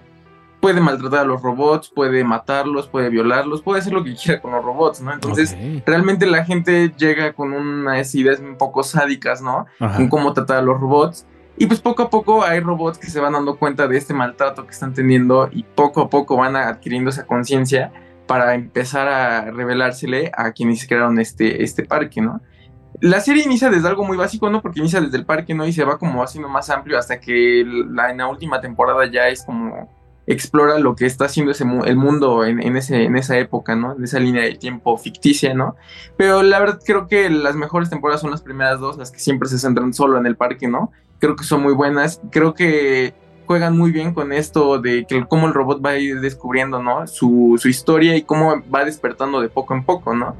Puede 0.59 0.81
maltratar 0.81 1.19
a 1.21 1.25
los 1.25 1.41
robots, 1.41 1.89
puede 1.93 2.23
matarlos, 2.23 2.87
puede 2.87 3.09
violarlos, 3.09 3.61
puede 3.61 3.79
hacer 3.79 3.93
lo 3.93 4.03
que 4.03 4.15
quiera 4.15 4.41
con 4.41 4.51
los 4.51 4.63
robots, 4.63 4.99
¿no? 5.01 5.13
Entonces, 5.13 5.53
Ok. 5.53 5.83
realmente 5.85 6.25
la 6.25 6.43
gente 6.43 6.91
llega 6.97 7.33
con 7.33 7.53
unas 7.53 8.13
ideas 8.15 8.39
un 8.39 8.57
poco 8.57 8.83
sádicas, 8.83 9.41
¿no? 9.41 9.65
Ajá. 9.79 10.01
En 10.01 10.09
cómo 10.09 10.33
tratar 10.33 10.57
a 10.57 10.61
los 10.61 10.79
robots. 10.79 11.25
Y 11.57 11.67
pues 11.67 11.79
poco 11.79 12.03
a 12.03 12.09
poco 12.09 12.43
hay 12.43 12.59
robots 12.59 12.97
que 12.97 13.07
se 13.09 13.19
van 13.19 13.33
dando 13.33 13.57
cuenta 13.57 13.87
de 13.87 13.97
este 13.97 14.13
maltrato 14.13 14.65
que 14.65 14.71
están 14.71 14.93
teniendo 14.93 15.49
y 15.51 15.63
poco 15.63 16.01
a 16.01 16.09
poco 16.09 16.35
van 16.35 16.55
adquiriendo 16.55 17.09
esa 17.09 17.25
conciencia 17.25 17.93
para 18.27 18.55
empezar 18.55 19.07
a 19.07 19.51
revelársele 19.51 20.31
a 20.35 20.51
quienes 20.51 20.85
crearon 20.85 21.19
este, 21.19 21.63
este 21.63 21.85
parque, 21.85 22.21
¿no? 22.21 22.41
La 23.01 23.19
serie 23.19 23.43
inicia 23.43 23.69
desde 23.69 23.87
algo 23.87 24.03
muy 24.05 24.17
básico, 24.17 24.49
¿no? 24.49 24.61
Porque 24.61 24.79
inicia 24.79 24.99
desde 24.99 25.17
el 25.17 25.25
parque, 25.25 25.53
¿no? 25.53 25.65
Y 25.67 25.73
se 25.73 25.83
va 25.83 25.97
como 25.97 26.23
haciendo 26.23 26.49
más 26.49 26.69
amplio 26.69 26.97
hasta 26.97 27.19
que 27.19 27.63
la, 27.65 28.09
en 28.09 28.17
la 28.17 28.27
última 28.27 28.59
temporada 28.61 29.05
ya 29.09 29.27
es 29.27 29.43
como 29.43 29.93
explora 30.27 30.79
lo 30.79 30.95
que 30.95 31.05
está 31.05 31.25
haciendo 31.25 31.51
ese, 31.51 31.65
mu- 31.65 31.83
el 31.83 31.97
mundo 31.97 32.45
en, 32.45 32.59
ese, 32.75 33.03
en 33.03 33.15
esa 33.15 33.37
época, 33.37 33.75
¿no? 33.75 33.95
En 33.95 34.03
esa 34.03 34.19
línea 34.19 34.43
de 34.43 34.55
tiempo 34.55 34.97
ficticia, 34.97 35.53
¿no? 35.53 35.75
Pero 36.17 36.41
la 36.41 36.57
verdad 36.59 36.79
creo 36.83 37.07
que 37.07 37.29
las 37.29 37.55
mejores 37.55 37.89
temporadas 37.89 38.21
son 38.21 38.31
las 38.31 38.41
primeras 38.41 38.79
dos, 38.79 38.97
las 38.97 39.11
que 39.11 39.19
siempre 39.19 39.47
se 39.49 39.59
centran 39.59 39.93
solo 39.93 40.17
en 40.17 40.25
el 40.25 40.35
parque, 40.35 40.67
¿no? 40.67 40.91
Creo 41.19 41.35
que 41.35 41.43
son 41.43 41.61
muy 41.61 41.73
buenas. 41.73 42.21
Creo 42.31 42.53
que 42.53 43.13
juegan 43.45 43.77
muy 43.77 43.91
bien 43.91 44.13
con 44.13 44.33
esto 44.33 44.79
de 44.79 45.05
que 45.05 45.25
cómo 45.25 45.47
el 45.47 45.53
robot 45.53 45.83
va 45.85 45.91
a 45.91 45.97
ir 45.97 46.19
descubriendo, 46.19 46.81
¿no? 46.81 47.07
Su, 47.07 47.57
su 47.59 47.69
historia 47.69 48.15
y 48.15 48.23
cómo 48.23 48.61
va 48.73 48.85
despertando 48.85 49.41
de 49.41 49.49
poco 49.49 49.73
en 49.73 49.83
poco, 49.83 50.15
¿no? 50.15 50.35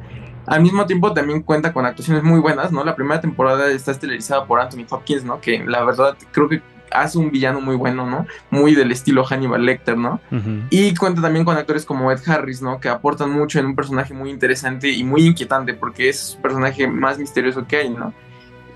Al 0.48 0.62
mismo 0.62 0.86
tiempo 0.86 1.14
también 1.14 1.42
cuenta 1.42 1.74
con 1.74 1.86
actuaciones 1.86 2.24
muy 2.24 2.40
buenas, 2.40 2.72
¿no? 2.72 2.84
La 2.84 2.96
primera 2.96 3.20
temporada 3.20 3.70
está 3.72 3.92
estelarizada 3.92 4.46
por 4.46 4.60
Anthony 4.60 4.86
Hopkins, 4.90 5.24
¿no? 5.24 5.42
Que 5.42 5.64
la 5.66 5.84
verdad 5.84 6.16
creo 6.32 6.48
que 6.50 6.62
hace 6.92 7.18
un 7.18 7.32
villano 7.32 7.62
muy 7.62 7.76
bueno, 7.76 8.10
¿no? 8.10 8.26
Muy 8.52 8.76
del 8.76 8.92
estilo 8.92 9.26
Hannibal 9.26 9.66
Lecter, 9.66 9.98
¿no? 9.98 10.20
Ujú. 10.32 10.62
Y 10.70 10.94
cuenta 10.96 11.22
también 11.22 11.46
con 11.46 11.58
actores 11.58 11.84
como 11.86 12.12
Ed 12.12 12.20
Harris, 12.26 12.62
¿no? 12.62 12.80
Que 12.80 12.90
aportan 12.90 13.32
mucho 13.32 13.60
en 13.60 13.66
un 13.66 13.76
personaje 13.76 14.14
muy 14.14 14.30
interesante 14.30 14.90
y 14.90 15.04
muy 15.04 15.26
inquietante 15.26 15.74
porque 15.74 16.10
es 16.10 16.36
un 16.36 16.42
personaje 16.44 16.88
más 16.88 17.18
misterioso 17.18 17.66
que 17.68 17.78
hay, 17.78 17.90
¿no? 17.90 18.14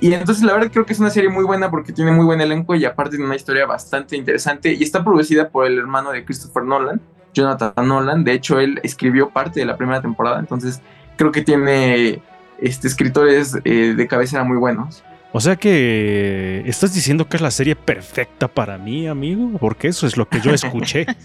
Y 0.02 0.14
entonces 0.14 0.44
la 0.44 0.54
verdad 0.54 0.72
creo 0.72 0.86
que 0.86 0.94
es 0.94 1.00
una 1.00 1.10
serie 1.10 1.30
muy 1.30 1.44
buena 1.44 1.70
porque 1.70 1.92
tiene 1.92 2.12
muy 2.12 2.26
buen 2.26 2.40
elenco 2.40 2.74
y 2.76 2.86
aparte 2.86 3.12
tiene 3.12 3.26
una 3.26 3.36
historia 3.36 3.66
bastante 3.66 4.16
interesante 4.16 4.74
y 4.74 4.82
está 4.84 5.04
producida 5.04 5.50
por 5.50 5.66
el 5.66 5.78
hermano 5.78 6.12
de 6.12 6.24
Christopher 6.24 6.64
Nolan, 6.64 7.02
Jonathan 7.34 7.88
Nolan. 7.88 8.24
De 8.24 8.32
hecho, 8.32 8.60
él 8.60 8.80
escribió 8.84 9.30
parte 9.30 9.60
de 9.60 9.66
la 9.66 9.76
primera 9.76 10.02
temporada, 10.02 10.40
entonces 10.40 10.82
creo 11.18 11.32
que 11.34 11.42
tiene 11.42 12.22
este, 12.60 12.88
escritores 12.88 13.58
eh, 13.66 13.94
de 13.96 14.08
cabecera 14.08 14.44
muy 14.46 14.58
buenos. 14.58 15.04
O 15.32 15.40
sea 15.40 15.58
que 15.58 16.64
estás 16.66 16.94
diciendo 16.94 17.30
que 17.30 17.38
es 17.38 17.42
la 17.42 17.52
serie 17.52 17.76
perfecta 17.76 18.48
para 18.48 18.80
mí, 18.80 19.08
amigo, 19.08 19.52
porque 19.60 19.88
eso 19.88 20.08
es 20.08 20.18
lo 20.18 20.28
que 20.28 20.42
yo 20.42 20.52
escuché. 20.52 21.06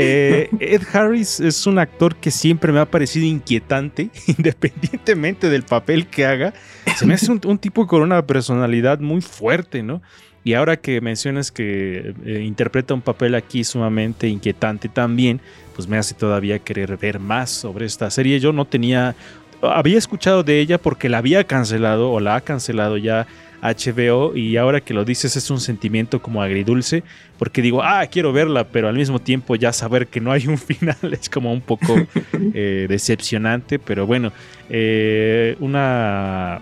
Eh, 0.00 0.48
Ed 0.60 0.82
Harris 0.92 1.40
es 1.40 1.66
un 1.66 1.80
actor 1.80 2.14
que 2.14 2.30
siempre 2.30 2.72
me 2.72 2.78
ha 2.78 2.84
parecido 2.84 3.26
inquietante, 3.26 4.10
independientemente 4.26 5.48
del 5.48 5.64
papel 5.64 6.06
que 6.06 6.24
haga. 6.24 6.54
Se 6.94 7.04
me 7.04 7.14
hace 7.14 7.32
un, 7.32 7.40
un 7.44 7.58
tipo 7.58 7.84
con 7.88 8.02
una 8.02 8.24
personalidad 8.24 9.00
muy 9.00 9.20
fuerte, 9.20 9.82
¿no? 9.82 10.00
Y 10.44 10.54
ahora 10.54 10.76
que 10.76 11.00
mencionas 11.00 11.50
que 11.50 12.14
eh, 12.24 12.42
interpreta 12.42 12.94
un 12.94 13.02
papel 13.02 13.34
aquí 13.34 13.64
sumamente 13.64 14.28
inquietante 14.28 14.88
también, 14.88 15.40
pues 15.74 15.88
me 15.88 15.98
hace 15.98 16.14
todavía 16.14 16.58
querer 16.60 16.96
ver 16.96 17.18
más 17.18 17.50
sobre 17.50 17.86
esta 17.86 18.08
serie. 18.10 18.40
Yo 18.40 18.52
no 18.52 18.64
tenía 18.64 19.16
había 19.62 19.98
escuchado 19.98 20.42
de 20.42 20.60
ella 20.60 20.78
porque 20.78 21.08
la 21.08 21.18
había 21.18 21.44
cancelado 21.44 22.10
o 22.10 22.20
la 22.20 22.36
ha 22.36 22.40
cancelado 22.40 22.96
ya 22.96 23.26
HBO 23.62 24.36
y 24.36 24.56
ahora 24.56 24.80
que 24.80 24.94
lo 24.94 25.04
dices 25.04 25.36
es 25.36 25.50
un 25.50 25.60
sentimiento 25.60 26.22
como 26.22 26.42
agridulce 26.42 27.02
porque 27.38 27.62
digo, 27.62 27.82
ah, 27.82 28.06
quiero 28.06 28.32
verla, 28.32 28.64
pero 28.64 28.88
al 28.88 28.94
mismo 28.94 29.18
tiempo 29.18 29.56
ya 29.56 29.72
saber 29.72 30.06
que 30.06 30.20
no 30.20 30.32
hay 30.32 30.46
un 30.46 30.58
final 30.58 30.96
es 31.12 31.28
como 31.28 31.52
un 31.52 31.60
poco 31.60 31.96
eh, 32.54 32.86
decepcionante, 32.88 33.78
pero 33.78 34.06
bueno, 34.06 34.32
eh, 34.68 35.56
una, 35.60 36.60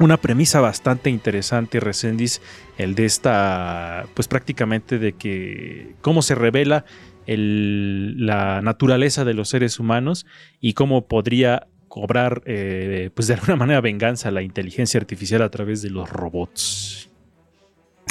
una 0.00 0.16
premisa 0.16 0.60
bastante 0.60 1.10
interesante, 1.10 1.80
Resendiz, 1.80 2.40
el 2.78 2.94
de 2.94 3.04
esta, 3.04 4.06
pues 4.14 4.28
prácticamente 4.28 4.98
de 4.98 5.12
que 5.14 5.94
cómo 6.00 6.22
se 6.22 6.34
revela 6.34 6.84
el, 7.26 8.26
la 8.26 8.60
naturaleza 8.62 9.24
de 9.24 9.34
los 9.34 9.48
seres 9.48 9.78
humanos 9.78 10.26
y 10.60 10.74
cómo 10.74 11.06
podría 11.06 11.66
cobrar, 11.92 12.42
eh, 12.46 13.10
pues 13.12 13.28
de 13.28 13.34
alguna 13.34 13.54
manera, 13.54 13.82
venganza 13.82 14.30
a 14.30 14.32
la 14.32 14.40
inteligencia 14.40 14.98
artificial 14.98 15.42
a 15.42 15.50
través 15.50 15.82
de 15.82 15.90
los 15.90 16.08
robots. 16.08 17.10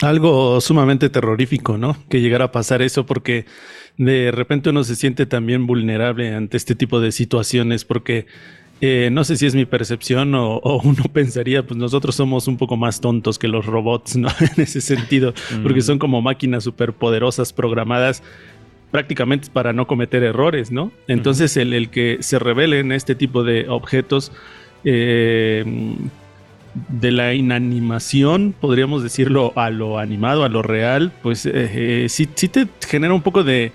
Algo 0.03 0.61
sumamente 0.61 1.09
terrorífico, 1.09 1.79
¿no? 1.79 1.97
Que 2.07 2.21
llegara 2.21 2.45
a 2.45 2.51
pasar 2.51 2.83
eso 2.83 3.07
porque 3.07 3.47
de 3.97 4.29
repente 4.29 4.69
uno 4.69 4.83
se 4.83 4.95
siente 4.95 5.25
también 5.25 5.65
vulnerable 5.65 6.31
ante 6.35 6.57
este 6.57 6.75
tipo 6.75 7.01
de 7.01 7.11
situaciones 7.11 7.83
porque 7.83 8.27
eh, 8.81 9.09
no 9.11 9.23
sé 9.23 9.35
si 9.35 9.47
es 9.47 9.55
mi 9.55 9.65
percepción 9.65 10.35
o, 10.35 10.57
o, 10.57 10.79
uno 10.83 11.03
pensaría, 11.11 11.65
pues 11.65 11.75
nosotros 11.75 12.13
somos 12.13 12.47
un 12.47 12.57
poco 12.57 12.77
más 12.77 13.01
tontos 13.01 13.39
que 13.39 13.47
los 13.47 13.65
robots, 13.65 14.15
¿no? 14.15 14.29
en 14.55 14.61
ese 14.61 14.81
sentido, 14.81 15.33
porque 15.63 15.81
son 15.81 15.97
como 15.97 16.21
máquinas 16.21 16.65
superpoderosas 16.65 17.51
programadas 17.51 18.21
prácticamente 18.91 19.49
para 19.51 19.73
no 19.73 19.87
cometer 19.87 20.23
errores, 20.23 20.71
¿no? 20.71 20.91
Entonces 21.07 21.55
el, 21.57 21.73
el 21.73 21.89
que 21.89 22.17
se 22.19 22.37
revelen 22.37 22.91
este 22.91 23.15
tipo 23.15 23.43
de 23.43 23.67
objetos 23.69 24.31
eh, 24.83 25.63
de 26.89 27.11
la 27.11 27.33
inanimación, 27.33 28.53
podríamos 28.59 29.03
decirlo, 29.03 29.53
a 29.55 29.69
lo 29.69 29.97
animado, 29.97 30.43
a 30.43 30.49
lo 30.49 30.61
real, 30.61 31.11
pues 31.21 31.45
eh, 31.45 31.51
eh, 31.55 32.05
sí, 32.09 32.29
sí, 32.35 32.47
te 32.47 32.67
genera 32.87 33.13
un 33.13 33.21
poco 33.21 33.43
de, 33.43 33.71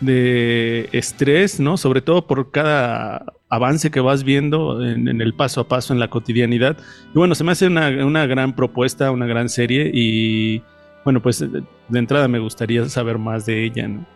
de, 0.00 0.88
estrés, 0.92 1.60
¿no? 1.60 1.76
Sobre 1.76 2.00
todo 2.00 2.26
por 2.26 2.50
cada 2.50 3.24
avance 3.48 3.90
que 3.90 4.00
vas 4.00 4.24
viendo 4.24 4.84
en, 4.84 5.08
en, 5.08 5.20
el 5.20 5.34
paso 5.34 5.60
a 5.60 5.68
paso 5.68 5.92
en 5.92 6.00
la 6.00 6.08
cotidianidad. 6.08 6.76
Y 7.14 7.18
bueno, 7.18 7.34
se 7.34 7.44
me 7.44 7.52
hace 7.52 7.66
una, 7.66 7.88
una 8.04 8.26
gran 8.26 8.54
propuesta, 8.54 9.10
una 9.10 9.26
gran 9.26 9.48
serie 9.48 9.90
y 9.92 10.62
bueno, 11.04 11.20
pues 11.20 11.38
de, 11.38 11.62
de 11.88 11.98
entrada 11.98 12.28
me 12.28 12.38
gustaría 12.38 12.88
saber 12.88 13.18
más 13.18 13.46
de 13.46 13.64
ella, 13.64 13.88
¿no? 13.88 14.06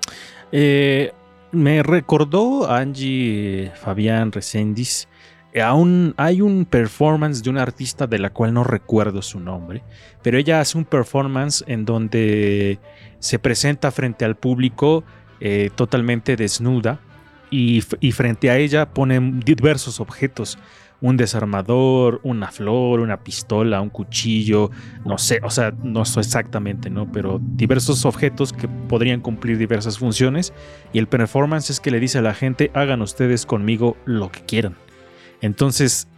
Eh, 0.53 1.13
me 1.53 1.83
recordó 1.83 2.71
Angie 2.71 3.73
Fabián 3.75 4.33
Resendiz. 4.33 5.09
Eh, 5.53 5.63
aún 5.63 6.15
hay 6.17 6.41
un 6.41 6.67
performance 6.67 7.43
de 7.43 7.51
una 7.51 7.63
artista 7.63 8.07
de 8.07 8.19
la 8.19 8.31
cual 8.31 8.53
no 8.53 8.63
recuerdo 8.63 9.23
su 9.23 9.41
nombre, 9.41 9.83
pero 10.23 10.39
ella 10.39 10.61
hace 10.61 10.77
un 10.77 10.85
performance 10.85 11.65
en 11.67 11.85
donde 11.85 12.79
se 13.21 13.39
presenta 13.39 13.91
frente 13.91 14.25
al 14.25 14.37
público 14.37 15.05
eh, 15.41 15.71
totalmente 15.75 16.37
desnuda 16.37 17.01
y, 17.51 17.83
y, 18.01 18.13
frente 18.13 18.51
a 18.51 18.59
ella 18.59 18.87
ponen 18.87 19.41
diversos 19.41 20.01
objetos 20.01 20.59
un 21.01 21.17
desarmador, 21.17 22.21
una 22.23 22.51
flor, 22.51 23.01
una 23.01 23.19
pistola, 23.19 23.81
un 23.81 23.91
cuchillo, 23.91 24.71
no 25.05 25.19
sé, 25.19 25.41
o 25.43 25.51
sea, 25.51 25.73
no 25.83 26.05
sé 26.05 26.21
exactamente, 26.21 26.91
¿no? 26.91 27.11
Pero 27.11 27.41
diversos 27.43 28.05
objetos 28.05 28.53
que 28.53 28.69
podrían 28.69 29.21
cumplir 29.21 29.59
diversas 29.59 29.99
funciones 29.99 30.53
y 30.93 30.99
el 30.99 31.07
performance 31.07 31.71
es 31.71 31.81
que 31.81 31.91
le 31.91 32.01
dice 32.01 32.19
a 32.19 32.23
la 32.23 32.35
gente, 32.35 32.71
hagan 32.75 33.03
ustedes 33.03 33.47
conmigo 33.47 33.97
lo 34.05 34.31
que 34.31 34.41
quieran. 34.41 34.77
Entonces, 35.41 36.09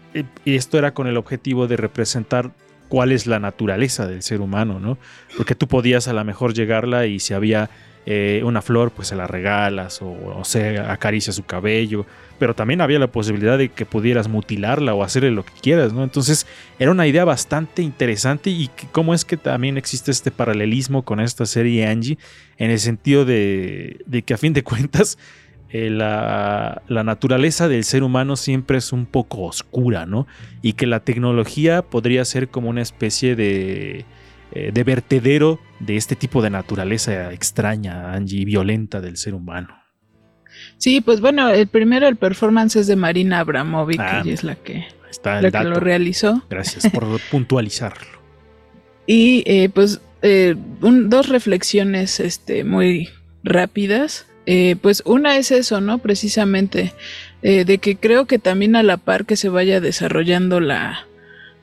esto 0.45 0.79
era 0.79 0.95
con 0.95 1.07
el 1.07 1.17
objetivo 1.17 1.67
de 1.67 1.77
representar 1.77 2.53
cuál 2.88 3.12
es 3.12 3.27
la 3.27 3.38
naturaleza 3.38 4.07
del 4.07 4.23
ser 4.23 4.41
humano, 4.41 4.81
¿no? 4.81 4.99
Porque 5.37 5.55
tú 5.55 5.69
podías 5.69 6.09
a 6.09 6.12
lo 6.12 6.25
mejor 6.25 6.55
llegarla 6.55 7.07
y 7.07 7.21
si 7.21 7.35
había 7.35 7.71
eh, 8.11 8.40
una 8.42 8.62
flor, 8.62 8.90
pues 8.90 9.09
se 9.09 9.16
la 9.16 9.27
regalas 9.27 10.01
o, 10.01 10.09
o 10.09 10.42
se 10.42 10.79
acaricia 10.79 11.31
su 11.31 11.44
cabello, 11.44 12.07
pero 12.38 12.55
también 12.55 12.81
había 12.81 12.99
la 12.99 13.09
posibilidad 13.12 13.59
de 13.59 13.68
que 13.68 13.85
pudieras 13.85 14.29
mutilarla 14.29 14.94
o 14.94 15.05
hacerle 15.05 15.31
lo 15.31 15.44
que 15.44 15.53
quieras, 15.61 15.92
¿no? 15.92 16.05
Entonces 16.05 16.47
era 16.79 16.90
una 16.90 17.07
idea 17.07 17.27
bastante 17.27 17.83
interesante 17.83 18.49
y 18.49 18.68
que, 18.68 18.87
cómo 18.92 19.12
es 19.12 19.27
que 19.27 19.37
también 19.37 19.77
existe 19.77 20.11
este 20.11 20.31
paralelismo 20.31 21.03
con 21.03 21.21
esta 21.21 21.44
serie 21.44 21.87
Angie 21.87 22.16
en 22.57 22.71
el 22.71 22.79
sentido 22.79 23.27
de, 23.27 24.01
de 24.07 24.23
que 24.23 24.33
a 24.33 24.38
fin 24.38 24.55
de 24.55 24.64
cuentas 24.64 25.18
eh, 25.68 25.90
la, 25.90 26.81
la, 26.88 27.05
naturaleza 27.05 27.68
del 27.68 27.85
ser 27.85 28.03
humano 28.03 28.37
siempre 28.37 28.79
es 28.79 28.90
un 28.90 29.05
poco 29.05 29.42
oscura, 29.42 30.07
¿no? 30.07 30.27
Y 30.62 30.73
que 30.73 30.87
la 30.87 31.01
tecnología 31.01 31.83
podría 31.83 32.25
ser 32.25 32.49
como 32.49 32.71
una 32.71 32.81
especie 32.81 33.37
de, 33.37 34.07
eh, 34.53 34.71
de 34.73 34.85
vertedero 34.85 35.61
de 35.81 35.97
este 35.97 36.17
tipo 36.17 36.43
de 36.43 36.51
naturaleza 36.51 37.33
extraña, 37.33 38.13
Angie, 38.13 38.45
violenta 38.45 39.01
del 39.01 39.17
ser 39.17 39.35
humano. 39.35 39.79
Sí, 40.77 41.01
pues 41.01 41.21
bueno, 41.21 41.49
el 41.49 41.67
primero, 41.67 42.09
el 42.09 42.17
performance 42.17 42.77
es 42.77 42.87
de 42.87 42.97
Marina 42.97 43.41
Abramovic, 43.41 44.01
ah, 44.01 44.21
ella 44.23 44.33
es 44.33 44.45
la 44.45 44.55
que, 44.57 44.87
está 45.11 45.41
la 45.41 45.51
que 45.51 45.65
lo 45.65 45.81
realizó. 45.81 46.45
Gracias 46.49 46.91
por 46.93 47.05
puntualizarlo. 47.31 48.19
Y 49.07 49.43
eh, 49.47 49.71
pues 49.71 50.01
eh, 50.23 50.55
un, 50.83 51.09
dos 51.11 51.29
reflexiones 51.29 52.21
este, 52.21 52.65
muy 52.65 53.09
rápidas. 53.43 54.27
Eh, 54.47 54.77
pues 54.81 55.03
una 55.05 55.37
es 55.37 55.51
eso, 55.51 55.81
¿no? 55.81 55.99
Precisamente, 55.99 56.95
de 57.43 57.79
que 57.79 57.97
creo 57.97 58.25
que 58.25 58.39
también 58.39 58.77
a 58.77 58.83
la 58.83 58.97
par 58.97 59.27
que 59.27 59.37
se 59.37 59.51
vaya 59.51 59.81
desarrollando 59.81 60.59
la, 60.59 61.07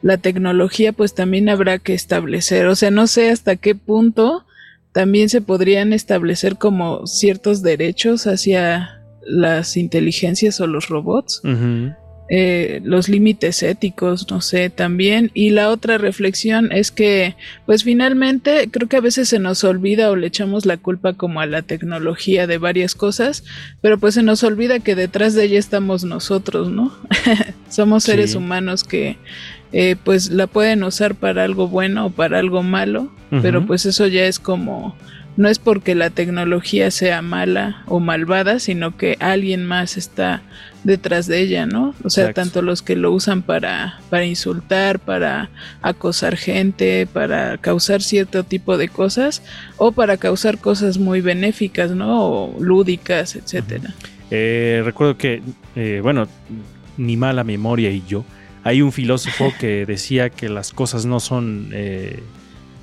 la 0.06 0.20
tecnología, 0.20 0.94
pues 0.94 1.16
también 1.16 1.50
habrá 1.50 1.80
que 1.80 1.96
establecer, 1.96 2.68
o 2.68 2.76
sea, 2.76 2.92
no 2.92 3.08
sé 3.08 3.32
hasta 3.32 3.56
qué 3.56 3.74
punto 3.74 4.46
también 4.92 5.30
se 5.30 5.42
podrían 5.42 5.94
establecer 5.94 6.58
como 6.58 7.08
ciertos 7.08 7.64
derechos 7.64 8.28
hacia 8.28 9.02
las 9.26 9.78
inteligencias 9.78 10.62
o 10.62 10.68
los 10.68 10.90
robots. 10.90 11.42
Uh 11.44 11.48
-huh. 11.48 11.98
eh, 12.30 12.82
los 12.84 13.10
límites 13.10 13.62
éticos, 13.64 14.30
no 14.30 14.42
sé, 14.42 14.70
también. 14.70 15.32
Y 15.34 15.50
la 15.50 15.70
otra 15.70 15.98
reflexión 15.98 16.72
es 16.72 16.92
que, 16.92 17.36
pues 17.66 17.84
finalmente, 17.84 18.70
creo 18.72 18.88
que 18.88 18.98
a 18.98 19.02
veces 19.02 19.28
se 19.28 19.40
nos 19.40 19.64
olvida 19.64 20.12
o 20.12 20.16
le 20.16 20.28
echamos 20.28 20.66
la 20.66 20.78
culpa 20.78 21.14
como 21.14 21.42
a 21.42 21.46
la 21.46 21.64
tecnología 21.64 22.48
de 22.48 22.60
varias 22.60 22.94
cosas, 22.94 23.44
pero 23.82 23.98
pues 24.00 24.14
se 24.14 24.24
nos 24.24 24.44
olvida 24.44 24.80
que 24.80 24.96
detrás 24.96 25.34
de 25.34 25.46
ella 25.46 25.60
estamos 25.60 26.04
nosotros, 26.04 26.70
¿no? 26.70 26.94
Somos 27.70 28.04
seres 28.04 28.32
sí. 28.32 28.38
humanos 28.38 28.84
que 28.84 29.18
eh, 29.78 29.98
pues 30.02 30.30
la 30.30 30.48
pueden 30.48 30.84
usar 30.84 31.16
para 31.16 31.44
algo 31.44 31.68
bueno 31.68 32.06
o 32.06 32.10
para 32.10 32.40
algo 32.40 32.64
malo, 32.64 33.12
uh 33.32 33.36
-huh. 33.36 33.42
pero 33.42 33.66
pues 33.66 33.86
eso 33.86 34.08
ya 34.08 34.26
es 34.26 34.40
como 34.40 34.96
no 35.38 35.50
es 35.50 35.60
porque 35.60 35.96
la 35.96 36.12
tecnología 36.12 36.92
sea 36.92 37.22
mala 37.22 37.84
o 37.88 38.00
malvada, 38.00 38.60
sino 38.60 38.96
que 38.96 39.18
alguien 39.20 39.66
más 39.66 39.98
está 39.98 40.44
detrás 40.86 41.28
de 41.28 41.42
ella, 41.42 41.66
¿no? 41.66 41.94
O 42.06 42.10
sea, 42.10 42.24
Exacto. 42.24 42.42
tanto 42.42 42.62
los 42.62 42.82
que 42.82 42.96
lo 42.96 43.12
usan 43.12 43.42
para, 43.42 44.00
para 44.10 44.24
insultar, 44.24 45.00
para 45.00 45.50
acosar 45.82 46.38
gente, 46.38 47.06
para 47.06 47.58
causar 47.58 48.02
cierto 48.02 48.46
tipo 48.46 48.78
de 48.78 48.88
cosas, 48.88 49.44
o 49.76 49.92
para 49.92 50.16
causar 50.16 50.58
cosas 50.58 51.00
muy 51.00 51.20
benéficas, 51.20 51.92
¿no? 51.92 52.24
O 52.24 52.56
lúdicas, 52.64 53.36
etcétera. 53.36 53.94
Eh, 54.32 54.84
recuerdo 54.86 55.18
que, 55.18 55.42
eh, 55.76 56.00
bueno, 56.02 56.30
mi 56.96 57.18
mala 57.18 57.44
memoria 57.44 57.92
y 57.92 58.04
yo, 58.08 58.24
hay 58.66 58.82
un 58.82 58.92
filósofo 58.92 59.54
que 59.60 59.86
decía 59.86 60.32
que 60.32 60.50
las 60.50 60.74
cosas 60.74 61.06
no 61.06 61.20
son 61.20 61.70
eh, 61.72 62.24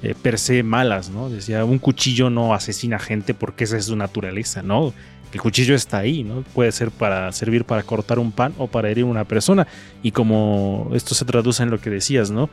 eh, 0.05 0.15
per 0.23 0.39
se 0.39 0.63
malas, 0.63 1.11
¿no? 1.11 1.29
Decía, 1.29 1.65
un 1.65 1.81
cuchillo 1.81 2.31
no 2.31 2.55
asesina 2.55 3.01
gente 3.01 3.35
porque 3.35 3.65
esa 3.65 3.77
es 3.77 3.87
su 3.87 3.97
naturaleza, 3.97 4.63
¿no? 4.63 4.95
El 5.33 5.41
cuchillo 5.41 5.75
está 5.75 5.99
ahí, 5.99 6.23
¿no? 6.23 6.43
Puede 6.55 6.71
ser 6.71 6.93
para 6.93 7.33
servir 7.33 7.65
para 7.65 7.83
cortar 7.83 8.21
un 8.21 8.31
pan 8.31 8.55
o 8.59 8.69
para 8.69 8.91
herir 8.91 9.03
a 9.03 9.09
una 9.09 9.25
persona. 9.25 9.67
Y 10.05 10.13
como 10.13 10.89
esto 10.95 11.17
se 11.17 11.25
traduce 11.25 11.65
en 11.65 11.71
lo 11.71 11.81
que 11.81 11.91
decías, 11.91 12.31
¿no? 12.31 12.49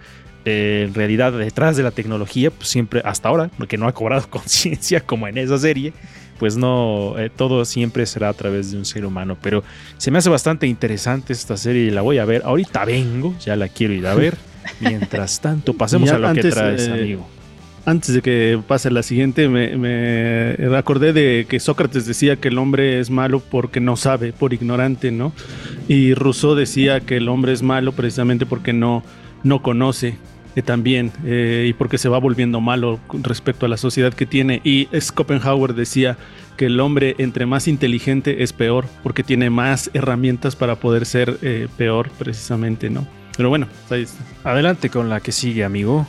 Eh, 0.46 0.86
en 0.88 0.96
realidad, 0.96 1.32
detrás 1.32 1.78
de 1.78 1.84
la 1.84 1.92
tecnología, 1.92 2.50
pues 2.50 2.68
siempre, 2.68 3.04
hasta 3.06 3.30
ahora, 3.30 3.52
porque 3.60 3.78
no 3.78 3.88
ha 3.88 3.94
cobrado 3.94 4.28
conciencia 4.32 5.02
como 5.02 5.28
en 5.28 5.38
esa 5.38 5.60
serie, 5.60 5.94
pues 6.40 6.58
no, 6.58 7.20
eh, 7.20 7.30
todo 7.30 7.66
siempre 7.66 8.06
será 8.06 8.30
a 8.30 8.34
través 8.34 8.72
de 8.72 8.78
un 8.78 8.86
ser 8.86 9.06
humano. 9.06 9.38
Pero 9.42 9.64
se 9.98 10.10
me 10.10 10.18
hace 10.18 10.30
bastante 10.30 10.66
interesante 10.66 11.34
esta 11.34 11.58
serie 11.58 11.84
y 11.84 11.90
la 11.92 12.02
voy 12.02 12.18
a 12.18 12.26
ver. 12.26 12.42
Ahorita 12.46 12.86
vengo, 12.86 13.36
ya 13.40 13.56
la 13.56 13.68
quiero 13.68 13.94
ir 13.94 14.08
a 14.08 14.16
ver. 14.16 14.38
Mientras 14.80 15.42
tanto, 15.42 15.74
pasemos 15.74 16.10
Ya 16.10 16.16
a 16.16 16.20
lo 16.20 16.34
que 16.34 16.40
antes, 16.40 16.54
traes, 16.54 16.88
eh, 16.88 16.94
amigo. 16.94 17.28
Antes 17.86 18.16
de 18.16 18.22
que 18.22 18.60
pase 18.68 18.90
la 18.92 19.04
siguiente, 19.04 19.50
me, 19.50 19.76
me 19.76 20.78
acordé 20.78 21.12
de 21.12 21.46
que 21.50 21.60
Sócrates 21.60 22.06
decía 22.06 22.36
que 22.36 22.50
el 22.50 22.58
hombre 22.58 23.00
es 23.00 23.10
malo 23.10 23.40
porque 23.40 23.80
no 23.80 23.96
sabe, 23.96 24.32
por 24.32 24.54
ignorante, 24.54 25.12
¿no? 25.12 25.34
Y 25.88 26.14
Rousseau 26.14 26.56
decía 26.56 27.00
que 27.00 27.18
el 27.18 27.28
hombre 27.30 27.52
es 27.52 27.64
malo 27.64 27.94
precisamente 27.94 28.46
porque 28.46 28.74
no, 28.74 29.04
no 29.44 29.62
conoce 29.62 30.18
eh, 30.60 30.62
también 30.62 31.12
eh, 31.24 31.68
y 31.70 31.74
porque 31.74 31.98
se 31.98 32.10
va 32.10 32.18
volviendo 32.20 32.60
malo 32.60 33.00
respecto 33.24 33.66
a 33.66 33.70
la 33.70 33.78
sociedad 33.78 34.14
que 34.14 34.26
tiene. 34.26 34.62
Y 34.64 34.88
Schopenhauer 34.94 35.74
decía 35.74 36.18
que 36.58 36.66
el 36.66 36.80
hombre 36.80 37.16
entre 37.18 37.46
más 37.46 37.68
inteligente 37.68 38.44
es 38.44 38.52
peor 38.52 38.86
porque 39.02 39.24
tiene 39.24 39.50
más 39.50 39.90
herramientas 39.94 40.56
para 40.56 40.76
poder 40.76 41.06
ser 41.06 41.38
eh, 41.42 41.68
peor 41.78 42.10
precisamente, 42.18 42.90
¿no? 42.90 43.08
Pero 43.38 43.50
bueno, 43.50 43.68
ahí 43.90 44.04
está. 44.04 44.24
Adelante 44.44 44.90
con 44.90 45.10
la 45.10 45.22
que 45.22 45.32
sigue, 45.32 45.64
amigo. 45.64 46.06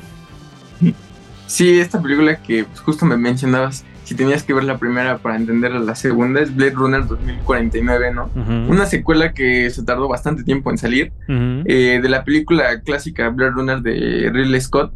Sí, 1.46 1.78
esta 1.78 2.00
película 2.00 2.40
que 2.42 2.66
justo 2.84 3.06
me 3.06 3.16
mencionabas, 3.16 3.84
si 4.10 4.16
tenías 4.16 4.42
que 4.42 4.52
ver 4.52 4.64
la 4.64 4.76
primera 4.76 5.18
para 5.18 5.36
entender 5.36 5.70
la 5.70 5.94
segunda, 5.94 6.40
es 6.40 6.52
Blade 6.52 6.72
Runner 6.72 7.06
2049, 7.06 8.12
¿no? 8.12 8.24
Ujú, 8.34 8.72
Una 8.72 8.84
secuela 8.84 9.32
que 9.32 9.70
se 9.70 9.84
tardó 9.84 10.08
bastante 10.08 10.42
tiempo 10.42 10.68
en 10.72 10.78
salir, 10.78 11.12
eh, 11.28 12.00
de 12.02 12.08
la 12.08 12.24
película 12.24 12.80
clásica 12.80 13.28
Blade 13.28 13.52
Runner 13.52 13.80
de 13.80 14.28
Ridley 14.32 14.60
Scott, 14.60 14.92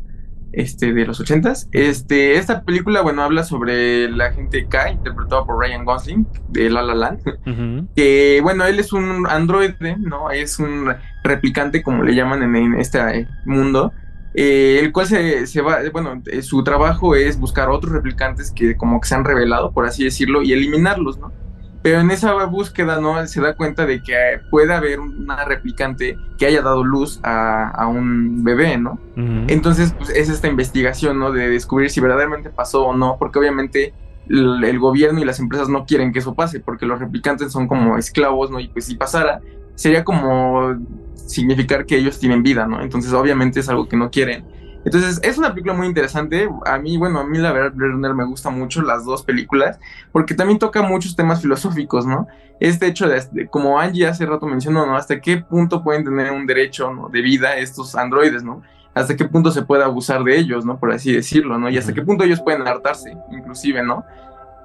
este, 0.50 0.92
de 0.92 1.07
los 1.07 1.20
ochentas. 1.20 1.68
Este, 1.70 2.38
esta 2.38 2.64
película, 2.64 3.03
bueno, 3.03 3.22
habla 3.22 3.44
sobre 3.44 4.11
la 4.11 4.27
agente 4.27 4.66
K, 4.66 4.90
interpretado 4.90 5.46
por 5.46 5.61
Ryan 5.61 5.85
Gosling, 5.85 6.27
de 6.48 6.70
La 6.70 6.83
La 6.83 6.96
Land, 6.96 7.20
que, 7.94 8.40
bueno, 8.42 8.64
él 8.64 8.81
es 8.81 8.92
un 8.92 9.29
androide, 9.29 9.96
¿no? 9.96 10.33
Es 10.33 10.59
un 10.59 10.92
replicante, 11.22 11.85
como 11.85 12.03
le 12.03 12.16
llaman 12.16 12.42
en, 12.42 12.57
en 12.57 12.74
este 12.81 12.98
eh, 12.98 13.29
mundo, 13.44 13.92
eh, 14.35 14.81
el 14.83 14.92
cual 14.92 15.07
se, 15.07 15.47
se 15.47 15.62
va, 15.62 15.79
bueno, 15.92 16.20
eh, 16.27 16.42
su 16.42 16.64
trabajo 16.64 17.14
es 17.14 17.38
buscar 17.38 17.70
otros 17.70 17.92
replicantes 17.92 18.51
que 18.51 18.77
como 18.77 19.01
que 19.01 19.09
se 19.09 19.14
han 19.14 19.25
revelado, 19.25 19.73
por 19.73 19.87
así 19.87 20.03
decirlo, 20.05 20.42
y 20.42 20.53
eliminarlos, 20.53 21.18
¿no? 21.18 21.33
Pero 21.83 22.01
en 22.01 22.11
esa 22.11 22.33
búsqueda, 22.47 22.99
¿no? 22.99 23.25
Se 23.27 23.40
da 23.40 23.55
cuenta 23.55 23.85
de 23.87 24.03
que 24.03 24.14
puede 24.51 24.73
haber 24.73 25.01
una 25.01 25.44
replicante 25.44 26.16
que 26.38 26.47
haya 26.47 26.62
dado 26.62 26.83
luz 26.83 27.20
a, 27.23 27.68
a 27.68 27.87
un 27.87 28.42
bebé, 28.42 28.79
¿no? 28.79 28.99
Entonces, 29.16 29.94
pues 29.97 30.09
es 30.11 30.31
esta 30.31 30.49
investigación, 30.49 31.18
¿no? 31.18 31.31
De 31.31 31.49
descubrir 31.49 31.90
si 31.90 32.01
verdaderamente 32.01 32.49
pasó 32.49 32.87
o 32.87 32.97
no, 32.97 33.16
porque 33.18 33.38
obviamente 33.38 33.92
el, 34.31 34.64
el 34.64 34.79
gobierno 34.79 35.20
y 35.20 35.27
las 35.27 35.38
empresas 35.38 35.68
no 35.68 35.85
quieren 35.85 36.11
que 36.12 36.20
eso 36.20 36.35
pase, 36.35 36.59
porque 36.59 36.87
los 36.87 36.99
replicantes 36.99 37.53
son 37.53 37.68
como 37.68 37.99
esclavos, 37.99 38.51
¿no? 38.51 38.61
Y 38.61 38.68
pues 38.68 38.87
si 38.87 38.97
pasara, 38.97 39.42
sería 39.75 40.05
como 40.05 40.77
significar 41.27 41.87
que 41.87 41.97
ellos 41.97 42.19
tienen 42.19 42.43
vida, 42.43 42.67
¿no? 42.67 42.83
Entonces, 42.83 43.13
obviamente 43.13 43.61
es 43.61 43.69
algo 43.69 43.89
que 43.89 43.97
no 43.97 44.11
quieren. 44.11 44.45
Entonces, 44.85 45.19
es 45.23 45.39
una 45.39 45.51
película 45.51 45.73
muy 45.73 45.87
interesante. 45.87 46.49
A 46.67 46.79
mí, 46.79 46.99
bueno, 46.99 47.19
a 47.21 47.25
mí 47.27 47.39
la 47.39 47.53
verdad, 47.53 47.73
Runner 47.75 48.13
me 48.15 48.27
gusta 48.27 48.51
mucho 48.51 48.83
las 48.83 49.05
dos 49.07 49.23
películas, 49.23 49.79
porque 50.13 50.35
también 50.35 50.59
toca 50.59 50.83
muchos 50.83 51.17
temas 51.17 51.41
filosóficos, 51.41 52.07
¿no? 52.07 52.27
Este 52.61 52.87
hecho 52.87 53.09
de, 53.09 53.23
de- 53.33 53.49
como 53.49 53.81
Angie 53.81 54.07
hace 54.07 54.27
rato 54.27 54.47
mencionó, 54.47 54.85
¿no? 54.87 54.97
Hasta 54.97 55.21
qué 55.21 55.39
punto 55.39 55.83
pueden 55.83 56.05
tener 56.05 56.31
un 56.33 56.47
derecho 56.47 56.93
¿no? 56.93 57.09
de 57.09 57.23
vida 57.23 57.57
estos 57.57 57.95
androides, 57.97 58.45
¿no? 58.45 58.63
Hasta 58.95 59.17
qué 59.17 59.25
punto 59.25 59.51
se 59.51 59.63
puede 59.63 59.83
abusar 59.83 60.23
de 60.23 60.39
ellos, 60.39 60.65
¿no? 60.67 60.79
Por 60.79 60.93
así 60.93 61.13
decirlo, 61.13 61.59
¿no? 61.59 61.69
Y 61.71 61.79
hasta 61.79 61.93
qué 61.95 62.03
punto 62.03 62.23
ellos 62.23 62.41
pueden 62.43 62.69
hartarse, 62.69 63.17
inclusive, 63.33 63.83
¿no? 63.83 64.05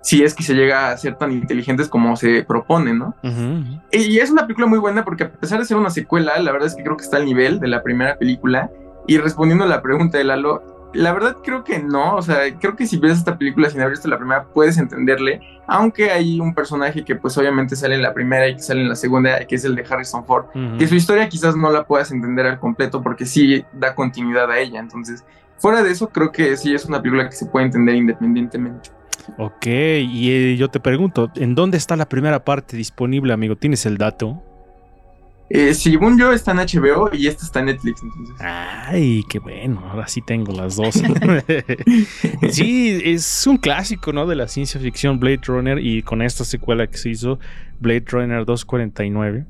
Si 0.01 0.23
es 0.23 0.33
que 0.33 0.43
se 0.43 0.53
llega 0.53 0.91
a 0.91 0.97
ser 0.97 1.15
tan 1.15 1.31
inteligentes 1.31 1.89
como 1.89 2.15
se 2.15 2.43
propone, 2.43 2.93
¿no? 2.93 3.15
Y 3.91 4.17
es 4.19 4.31
una 4.31 4.43
película 4.43 4.67
muy 4.67 4.79
buena 4.79 5.03
porque 5.03 5.25
a 5.25 5.31
pesar 5.31 5.59
de 5.59 5.65
ser 5.65 5.77
una 5.77 5.89
secuela, 5.89 6.39
la 6.39 6.51
verdad 6.51 6.67
es 6.67 6.75
que 6.75 6.83
creo 6.83 6.97
que 6.97 7.03
está 7.03 7.17
al 7.17 7.25
nivel 7.25 7.59
de 7.59 7.67
la 7.67 7.83
primera 7.83 8.17
película. 8.17 8.71
Y 9.07 9.17
respondiendo 9.17 9.65
a 9.65 9.67
la 9.67 9.81
pregunta 9.81 10.17
de 10.17 10.23
Lalo, 10.23 10.91
la 10.93 11.13
verdad 11.13 11.37
creo 11.43 11.63
que 11.63 11.79
no. 11.79 12.15
O 12.15 12.21
sea, 12.21 12.37
creo 12.59 12.75
que 12.75 12.85
si 12.85 12.97
ves 12.97 13.17
esta 13.17 13.37
película 13.37 13.69
sin 13.69 13.81
haber 13.81 13.91
visto 13.91 14.07
la 14.07 14.17
primera, 14.17 14.45
puedes 14.45 14.77
entenderle. 14.77 15.41
Aunque 15.67 16.11
hay 16.11 16.39
un 16.39 16.53
personaje 16.53 17.03
que 17.03 17.15
pues 17.15 17.37
obviamente 17.37 17.75
sale 17.75 17.95
en 17.95 18.01
la 18.01 18.13
primera 18.13 18.47
y 18.47 18.55
que 18.55 18.61
sale 18.61 18.81
en 18.81 18.89
la 18.89 18.95
segunda, 18.95 19.45
que 19.45 19.55
es 19.55 19.65
el 19.65 19.75
de 19.75 19.85
Harrison 19.87 20.25
Ford. 20.25 20.45
Ujú. 20.55 20.77
Que 20.77 20.87
su 20.87 20.95
historia 20.95 21.27
quizás 21.29 21.55
no 21.55 21.71
la 21.71 21.83
puedas 21.83 22.11
entender 22.11 22.45
al 22.45 22.59
completo 22.59 23.01
porque 23.01 23.25
sí 23.25 23.65
da 23.73 23.93
continuidad 23.95 24.49
a 24.49 24.59
ella. 24.59 24.79
Entonces, 24.79 25.25
fuera 25.57 25.83
de 25.83 25.91
eso, 25.91 26.09
creo 26.09 26.31
que 26.31 26.55
sí 26.55 26.73
es 26.73 26.85
una 26.85 27.01
película 27.01 27.29
que 27.29 27.35
se 27.35 27.45
puede 27.45 27.65
entender 27.65 27.95
independientemente. 27.95 28.91
Ok, 29.37 29.65
y 29.65 30.31
eh, 30.31 30.57
yo 30.57 30.69
te 30.69 30.79
pregunto, 30.79 31.31
¿en 31.35 31.55
dónde 31.55 31.77
está 31.77 31.95
la 31.95 32.09
primera 32.09 32.43
parte 32.43 32.75
disponible, 32.75 33.33
amigo? 33.33 33.55
¿Tienes 33.55 33.85
el 33.85 33.97
dato? 33.97 34.43
Eh, 35.49 35.73
según 35.73 36.19
yo, 36.19 36.31
está 36.31 36.51
en 36.51 36.57
HBO 36.57 37.09
y 37.11 37.25
esta 37.27 37.43
está 37.43 37.59
en 37.59 37.67
Netflix. 37.67 38.03
Entonces, 38.03 38.35
Ay, 38.39 39.23
qué 39.29 39.39
bueno, 39.39 39.83
ahora 39.89 40.07
sí 40.07 40.21
tengo 40.21 40.53
las 40.53 40.75
dos. 40.75 40.95
sí, 42.51 43.01
es 43.03 43.47
un 43.47 43.57
clásico, 43.57 44.13
¿no? 44.13 44.27
De 44.27 44.35
la 44.35 44.47
ciencia 44.47 44.79
ficción 44.79 45.19
Blade 45.19 45.41
Runner 45.47 45.79
y 45.79 46.03
con 46.03 46.21
esta 46.21 46.43
secuela 46.45 46.85
que 46.85 46.97
se 46.97 47.09
hizo, 47.09 47.39
Blade 47.79 48.05
Runner 48.07 48.45
249, 48.45 49.45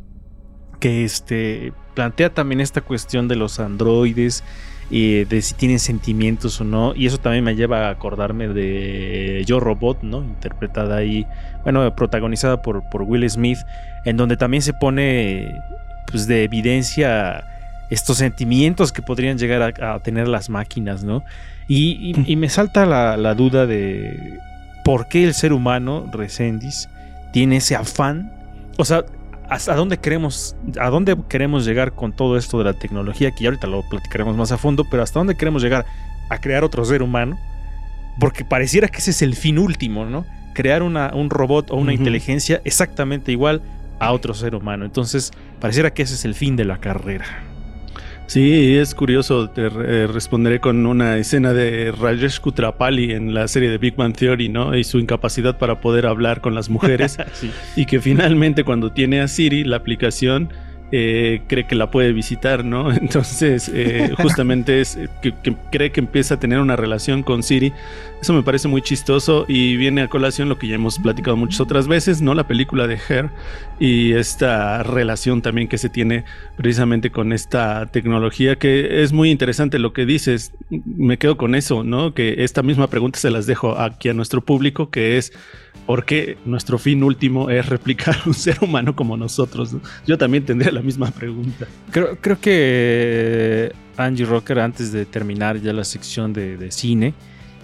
que 0.80 1.04
este, 1.04 1.74
plantea 1.96 2.34
también 2.34 2.62
esta 2.62 2.80
cuestión 2.80 3.28
de 3.28 3.36
los 3.36 3.60
androides, 3.60 4.46
y 4.90 5.24
de 5.26 5.42
si 5.42 5.54
tienen 5.54 5.80
sentimientos 5.80 6.60
o 6.62 6.64
no, 6.64 6.94
y 6.96 7.06
eso 7.06 7.18
también 7.20 7.44
me 7.44 7.56
lleva 7.56 7.88
a 7.88 7.92
acordarme 7.92 8.48
de 8.48 9.44
Yo 9.46 9.60
Robot, 9.60 10.04
¿no? 10.04 10.24
Interpretada 10.24 10.98
ahí, 10.98 11.26
bueno, 11.64 11.96
protagonizada 11.96 12.62
por, 12.62 12.84
por 12.90 13.04
Will 13.04 13.30
Smith, 13.30 13.60
en 14.06 14.18
donde 14.18 14.36
también 14.38 14.64
se 14.64 14.74
pone 14.74 15.54
pues 16.12 16.26
de 16.28 16.44
evidencia 16.44 17.44
estos 17.92 18.18
sentimientos 18.18 18.92
que 18.92 19.02
podrían 19.02 19.38
llegar 19.38 19.74
a, 19.82 19.94
a 19.96 20.00
tener 20.00 20.28
las 20.28 20.50
máquinas, 20.50 21.04
¿no? 21.04 21.24
Y, 21.68 22.14
y- 22.16 22.32
y 22.34 22.36
me 22.36 22.50
salta 22.50 22.86
la, 22.86 23.16
la 23.18 23.36
duda 23.36 23.66
de 23.68 24.40
por 24.84 25.08
qué 25.08 25.24
el 25.24 25.34
ser 25.36 25.54
humano, 25.54 26.10
Resendis, 26.12 26.90
tiene 27.32 27.58
ese 27.58 27.76
afán. 27.76 28.32
O 28.78 28.86
sea, 28.86 29.04
¿hasta 29.50 29.76
dónde 29.76 29.98
queremos, 29.98 30.56
a 30.80 30.90
dónde 30.90 31.18
queremos 31.28 31.66
llegar 31.66 31.94
con 31.94 32.14
todo 32.14 32.38
esto 32.38 32.58
de 32.60 32.66
la 32.66 32.74
tecnología? 32.74 33.32
Que 33.32 33.44
ya 33.44 33.50
ahorita 33.50 33.68
lo 33.68 33.82
platicaremos 33.84 34.36
más 34.38 34.52
a 34.52 34.58
fondo, 34.58 34.86
pero 34.90 35.04
¿hasta 35.04 35.20
dónde 35.20 35.36
queremos 35.36 35.62
llegar 35.62 35.86
a 36.30 36.40
crear 36.40 36.64
otro 36.64 36.86
ser 36.86 37.02
humano? 37.02 37.38
Porque 38.20 38.46
pareciera 38.46 38.88
que 38.88 39.00
ese 39.00 39.12
es 39.12 39.22
el 39.22 39.36
fin 39.36 39.58
último, 39.58 40.06
¿no? 40.06 40.26
Crear 40.54 40.84
una, 40.84 41.12
un 41.14 41.30
robot 41.30 41.72
o 41.72 41.76
una 41.76 41.94
inteligencia 41.94 42.62
exactamente 42.64 43.32
igual 43.32 43.62
a 44.00 44.12
otro 44.14 44.34
ser 44.34 44.56
humano. 44.56 44.86
Entonces, 44.86 45.32
pareciera 45.60 45.94
que 45.94 46.04
ese 46.04 46.16
es 46.16 46.26
el 46.26 46.36
fin 46.36 46.56
de 46.56 46.66
la 46.66 46.80
carrera. 46.80 47.26
Sí, 48.30 48.78
es 48.78 48.94
curioso, 48.94 49.50
te 49.50 49.64
eh, 49.66 50.06
responderé 50.06 50.60
con 50.60 50.86
una 50.86 51.18
escena 51.18 51.52
de 51.52 51.92
Rajesh 51.92 52.40
Kutrapali 52.40 53.12
en 53.12 53.34
la 53.34 53.48
serie 53.48 53.72
de 53.72 53.80
Big 53.80 53.96
Bang 53.96 54.16
Theory, 54.16 54.50
¿no? 54.50 54.78
Y 54.78 54.84
su 54.84 55.00
incapacidad 55.00 55.58
para 55.58 55.82
poder 55.82 56.06
hablar 56.06 56.40
con 56.40 56.54
las 56.54 56.70
mujeres 56.70 57.18
Sí. 57.34 57.50
y 57.76 57.88
que 57.88 58.00
finalmente 58.00 58.64
cuando 58.64 58.92
tiene 58.92 59.20
a 59.22 59.28
Siri, 59.28 59.64
la 59.64 59.78
aplicación, 59.78 60.54
eh, 60.92 61.42
cree 61.48 61.68
que 61.68 61.76
la 61.76 61.92
puede 61.92 62.14
visitar, 62.14 62.66
¿no? 62.66 62.92
Entonces, 62.94 63.70
eh, 63.74 64.12
justamente 64.18 64.82
es 64.82 64.98
que, 65.22 65.34
que 65.34 65.56
cree 65.72 65.92
que 65.92 66.00
empieza 66.00 66.36
a 66.36 66.40
tener 66.40 66.60
una 66.60 66.76
relación 66.76 67.24
con 67.24 67.44
Siri. 67.44 67.74
Eso 68.22 68.34
me 68.34 68.44
parece 68.44 68.68
muy 68.68 68.82
chistoso 68.82 69.46
y 69.48 69.78
viene 69.78 70.02
a 70.02 70.08
colación 70.10 70.50
lo 70.50 70.58
que 70.58 70.68
ya 70.68 70.76
hemos 70.76 71.00
platicado 71.00 71.38
muchas 71.38 71.62
otras 71.62 71.88
veces, 71.88 72.22
¿no? 72.22 72.34
La 72.34 72.48
película 72.48 72.86
de 72.86 73.00
Her 73.08 73.30
y 73.80 74.14
esta 74.14 74.84
relación 74.84 75.42
también 75.42 75.68
que 75.68 75.78
se 75.78 75.90
tiene 75.90 76.26
precisamente 76.58 77.12
con 77.12 77.32
esta 77.32 77.86
tecnología, 77.86 78.58
que 78.58 79.04
es 79.04 79.14
muy 79.14 79.32
interesante 79.32 79.80
lo 79.80 79.94
que 79.94 80.06
dices. 80.06 80.52
Me 80.70 81.18
quedo 81.18 81.38
con 81.38 81.56
eso, 81.56 81.84
¿no? 81.84 82.14
Que 82.14 82.44
esta 82.44 82.62
misma 82.62 82.88
pregunta 82.88 83.20
se 83.20 83.32
las 83.32 83.46
dejo 83.46 83.80
aquí 83.80 84.10
a 84.10 84.14
nuestro 84.14 84.42
público, 84.42 84.90
que 84.90 85.18
es 85.18 85.32
porque 85.90 86.38
nuestro 86.46 86.78
fin 86.78 87.02
último 87.02 87.50
es 87.50 87.66
replicar 87.66 88.16
un 88.28 88.36
ser 88.36 88.60
humano 88.62 88.96
como 88.96 89.18
nosotros. 89.18 89.74
¿no? 89.74 89.82
Yo 90.06 90.20
también 90.20 90.46
tendría 90.46 90.72
la 90.72 90.84
misma 90.84 91.10
pregunta. 91.10 91.66
Creo, 91.90 92.16
creo 92.22 92.40
que 92.40 93.72
Angie 93.98 94.24
Rocker, 94.24 94.60
antes 94.60 94.92
de 94.92 95.08
terminar 95.08 95.60
ya 95.60 95.74
la 95.74 95.84
sección 95.84 96.32
de, 96.32 96.72
cine, 96.72 97.16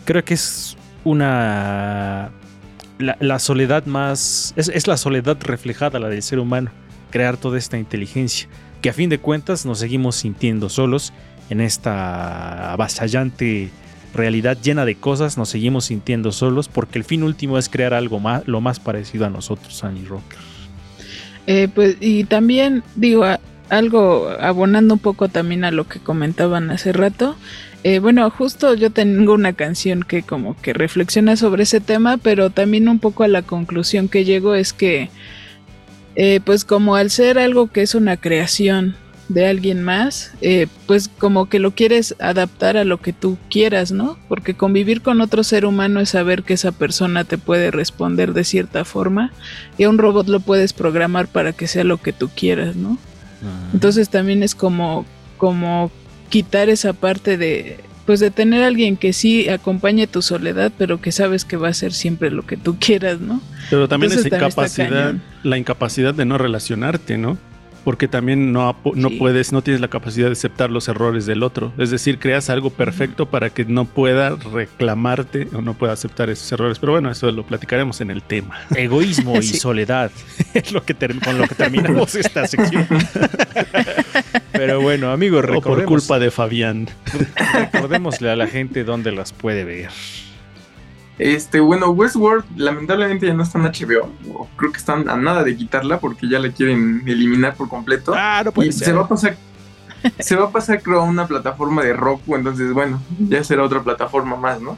creo 0.06 0.26
que 0.26 0.34
es 0.34 0.76
una. 1.04 2.32
La, 2.98 3.16
la 3.20 3.38
soledad 3.38 3.86
más. 3.86 4.56
Es, 4.56 4.70
es, 4.70 4.88
la 4.88 4.98
soledad 4.98 5.38
reflejada, 5.42 6.00
la 6.00 6.10
del 6.10 6.24
ser 6.24 6.40
humano, 6.40 6.72
crear 7.12 7.38
toda 7.38 7.60
esta 7.60 7.78
inteligencia, 7.78 8.50
que 8.82 8.90
a 8.90 8.94
fin 8.94 9.12
de 9.12 9.20
cuentas 9.20 9.68
nos 9.68 9.78
seguimos 9.78 10.16
sintiendo 10.16 10.70
solos 10.70 11.14
en 11.52 11.62
esta 11.62 12.74
avasallante 12.74 13.70
realidad 14.16 14.58
llena 14.62 14.86
de 14.86 14.96
cosas, 14.96 15.38
nos 15.38 15.50
seguimos 15.50 15.86
sintiendo 15.86 16.32
solos 16.32 16.68
porque 16.68 16.98
el 16.98 17.04
fin 17.04 17.24
último 17.24 17.58
es 17.58 17.70
crear 17.70 17.94
algo 17.94 18.20
más, 18.20 18.48
lo 18.48 18.62
más 18.62 18.80
parecido 18.80 19.26
a 19.26 19.30
nosotros, 19.30 19.84
Annie 19.84 20.06
Rocker. 20.06 20.40
Eh, 21.48 21.68
pues, 21.74 21.98
y 22.00 22.24
también 22.24 22.84
digo, 22.96 23.26
algo 23.70 24.30
abonando 24.40 24.96
un 24.96 25.00
poco 25.00 25.28
también 25.30 25.64
a 25.64 25.72
lo 25.72 25.88
que 25.88 26.00
comentaban 26.00 26.72
hace 26.72 26.92
rato. 26.92 27.36
Eh, 27.84 28.00
bueno, 28.00 28.28
justo 28.32 28.74
yo 28.74 28.90
tengo 28.90 29.34
una 29.34 29.54
canción 29.54 30.02
que 30.04 30.24
como 30.24 30.60
que 30.60 30.74
reflexiona 30.74 31.36
sobre 31.36 31.64
ese 31.64 31.82
tema, 31.82 32.18
pero 32.18 32.50
también 32.50 32.90
un 32.90 33.00
poco 33.00 33.24
a 33.24 33.28
la 33.28 33.44
conclusión 33.44 34.08
que 34.08 34.26
llego 34.26 34.56
es 34.56 34.74
que, 34.74 35.10
eh, 36.16 36.40
pues 36.44 36.66
como 36.66 36.96
al 36.96 37.12
ser 37.12 37.38
algo 37.38 37.68
que 37.72 37.84
es 37.84 37.94
una 37.94 38.18
creación 38.18 38.96
de 39.28 39.48
alguien 39.48 39.84
más, 39.84 40.32
eh, 40.42 40.68
pues 40.86 41.08
como 41.08 41.50
que 41.50 41.60
lo 41.60 41.72
quieres 41.72 42.16
adaptar 42.20 42.78
a 42.78 42.84
lo 42.84 43.02
que 43.02 43.12
tú 43.12 43.38
quieras, 43.50 43.92
¿no? 43.92 44.18
Porque 44.28 44.54
convivir 44.54 45.02
con 45.02 45.22
otro 45.22 45.44
ser 45.44 45.66
humano 45.66 46.00
es 46.00 46.10
saber 46.10 46.44
que 46.44 46.54
esa 46.54 46.72
persona 46.72 47.24
te 47.24 47.38
puede 47.38 47.72
responder 47.72 48.34
de 48.34 48.44
cierta 48.44 48.86
forma 48.86 49.32
y 49.78 49.84
a 49.84 49.90
un 49.90 49.98
robot 49.98 50.28
lo 50.28 50.40
puedes 50.40 50.74
programar 50.74 51.28
para 51.28 51.54
que 51.54 51.68
sea 51.68 51.84
lo 51.84 51.98
que 51.98 52.14
tú 52.14 52.30
quieras, 52.36 52.76
¿no? 52.76 52.90
Uh-huh. 52.90 53.74
Entonces 53.74 54.10
también 54.10 54.44
es 54.44 54.54
como, 54.54 55.06
como 55.38 55.92
quitar 56.30 56.70
esa 56.70 56.94
parte 56.94 57.38
de, 57.38 57.80
pues 58.06 58.20
de 58.20 58.30
tener 58.30 58.64
a 58.64 58.68
alguien 58.68 58.96
que 58.96 59.12
sí 59.12 59.50
acompañe 59.50 60.06
tu 60.06 60.22
soledad, 60.22 60.72
pero 60.78 61.02
que 61.02 61.12
sabes 61.12 61.46
que 61.46 61.58
va 61.58 61.70
a 61.70 61.74
ser 61.74 61.94
siempre 61.94 62.30
lo 62.30 62.46
que 62.46 62.58
tú 62.58 62.78
quieras, 62.80 63.20
¿no? 63.20 63.42
Pero 63.72 63.88
también 63.88 64.12
Entonces, 64.12 64.32
esa 64.32 64.46
incapacidad, 64.46 65.16
la 65.42 65.58
incapacidad 65.58 66.14
de 66.14 66.26
no 66.26 66.38
relacionarte, 66.38 67.18
¿no? 67.18 67.40
Porque 67.86 68.08
también 68.08 68.52
no, 68.52 68.76
no 68.96 69.10
sí. 69.10 69.16
puedes, 69.18 69.54
no 69.54 69.62
tienes 69.62 69.80
la 69.80 69.88
capacidad 69.88 70.26
de 70.26 70.34
aceptar 70.34 70.72
los 70.72 70.88
errores 70.88 71.28
del 71.28 71.44
otro. 71.44 71.72
Es 71.78 71.92
decir, 71.92 72.18
creas 72.18 72.50
algo 72.50 72.72
perfecto 72.72 73.28
para 73.28 73.52
que 73.52 73.64
no 73.64 73.86
pueda 73.86 74.32
reclamarte 74.32 75.48
o 75.54 75.62
no 75.62 75.76
pueda 75.76 75.94
aceptar 75.94 76.32
esos 76.32 76.52
errores. 76.52 76.80
Pero 76.80 76.94
bueno, 76.94 77.12
eso 77.12 77.32
lo 77.32 77.46
platicaremos 77.46 78.02
en 78.02 78.10
el 78.10 78.24
tema. 78.24 78.60
Egoísmo 78.76 79.38
y 79.38 79.44
soledad 79.44 80.12
es 80.56 80.72
lo 80.72 80.84
que 80.84 80.96
con 80.96 81.38
lo 81.38 81.48
que 81.48 81.54
terminamos 81.54 82.16
esta 82.16 82.48
sección. 82.48 82.88
Pero 84.52 84.82
bueno, 84.82 85.12
amigos, 85.12 85.46
recordemos. 85.46 85.66
O 85.66 85.76
por 85.76 85.86
culpa 85.86 86.18
de 86.18 86.32
Fabián. 86.32 86.88
Recordémosle 87.54 88.32
a 88.32 88.36
la 88.36 88.48
gente 88.48 88.84
dónde 88.84 89.12
las 89.12 89.32
puede 89.32 89.64
ver. 89.64 89.92
Este, 91.18 91.62
bueno, 91.62 91.90
Westworld 91.90 92.44
lamentablemente 92.58 93.26
ya 93.26 93.34
no 93.34 93.44
está 93.44 93.58
en 93.58 93.66
HBO. 93.66 94.12
Creo 94.58 94.72
que 94.72 94.78
están 94.78 95.08
a 95.08 95.16
nada 95.16 95.44
de 95.44 95.56
quitarla 95.56 96.00
porque 96.00 96.28
ya 96.28 96.40
la 96.40 96.52
quieren 96.52 97.04
eliminar 97.06 97.56
por 97.56 97.70
completo. 97.70 98.14
Ah, 98.16 98.42
no 98.44 98.52
puede 98.52 98.70
y 98.70 98.72
ser. 98.74 98.88
se 98.88 98.94
va 98.94 99.04
a 99.04 99.08
pasar. 99.08 99.38
se 100.20 100.36
va 100.36 100.46
a 100.46 100.52
pasar, 100.52 100.82
creo, 100.82 101.02
a 101.02 101.04
una 101.04 101.28
plataforma 101.28 101.84
de 101.84 101.94
Roku. 101.94 102.36
Entonces, 102.36 102.74
bueno, 102.74 103.02
ya 103.18 103.44
será 103.44 103.64
otra 103.64 103.82
plataforma 103.82 104.36
más, 104.36 104.62
¿no? 104.62 104.78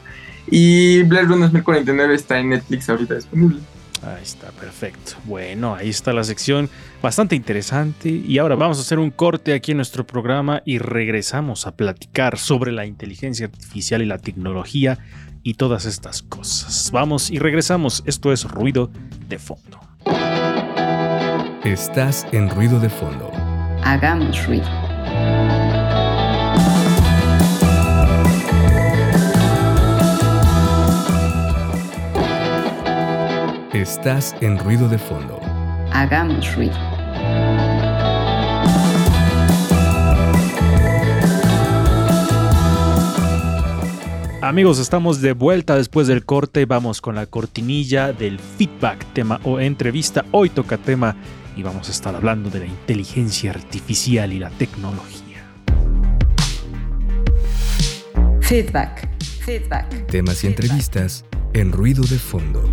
Y 0.50 1.02
Runner 1.02 1.26
2049 1.40 2.14
está 2.14 2.38
en 2.38 2.50
Netflix 2.50 2.88
ahorita 2.88 3.16
disponible. 3.16 3.58
Ahí 4.02 4.22
está, 4.22 4.50
perfecto. 4.52 5.14
Bueno, 5.24 5.74
ahí 5.74 5.88
está 5.88 6.12
la 6.12 6.22
sección 6.22 6.70
bastante 7.02 7.34
interesante. 7.34 8.08
Y 8.08 8.38
ahora 8.38 8.54
vamos 8.54 8.78
a 8.78 8.82
hacer 8.82 8.98
un 8.98 9.10
corte 9.10 9.54
aquí 9.54 9.72
en 9.72 9.78
nuestro 9.78 10.06
programa 10.06 10.62
y 10.64 10.78
regresamos 10.78 11.66
a 11.66 11.74
platicar 11.74 12.38
sobre 12.38 12.70
la 12.70 12.86
inteligencia 12.86 13.46
artificial 13.46 14.00
y 14.02 14.06
la 14.06 14.18
tecnología 14.18 14.98
y 15.48 15.54
todas 15.54 15.86
estas 15.86 16.20
cosas. 16.20 16.90
Vamos 16.92 17.30
y 17.30 17.38
regresamos. 17.38 18.02
Esto 18.04 18.34
es 18.34 18.44
Ruido 18.44 18.90
de 19.30 19.38
Fondo. 19.38 19.80
Estás 21.64 22.26
en 22.32 22.50
Ruido 22.50 22.78
de 22.78 22.90
Fondo. 22.90 23.32
Hagamos 23.82 24.46
ruido. 24.46 24.68
Estás 33.72 34.36
en 34.42 34.58
Ruido 34.58 34.86
de 34.90 34.98
Fondo. 34.98 35.40
Hagamos 35.94 36.54
ruido. 36.56 36.97
Amigos, 44.40 44.78
estamos 44.78 45.20
de 45.20 45.32
vuelta 45.32 45.74
después 45.74 46.06
del 46.06 46.24
corte. 46.24 46.64
Vamos 46.64 47.00
con 47.00 47.16
la 47.16 47.26
cortinilla 47.26 48.12
del 48.12 48.38
feedback, 48.38 49.04
tema 49.12 49.40
o 49.42 49.58
entrevista. 49.58 50.24
Hoy 50.30 50.48
toca 50.48 50.78
tema 50.78 51.16
y 51.56 51.64
vamos 51.64 51.88
a 51.88 51.90
estar 51.90 52.14
hablando 52.14 52.48
de 52.48 52.60
la 52.60 52.66
inteligencia 52.66 53.50
artificial 53.50 54.32
y 54.32 54.38
la 54.38 54.50
tecnología. 54.50 55.44
Feedback. 58.40 59.08
Feedback. 59.44 60.06
Temas 60.06 60.44
y 60.44 60.46
entrevistas 60.46 61.24
en 61.52 61.72
ruido 61.72 62.04
de 62.04 62.18
fondo. 62.18 62.70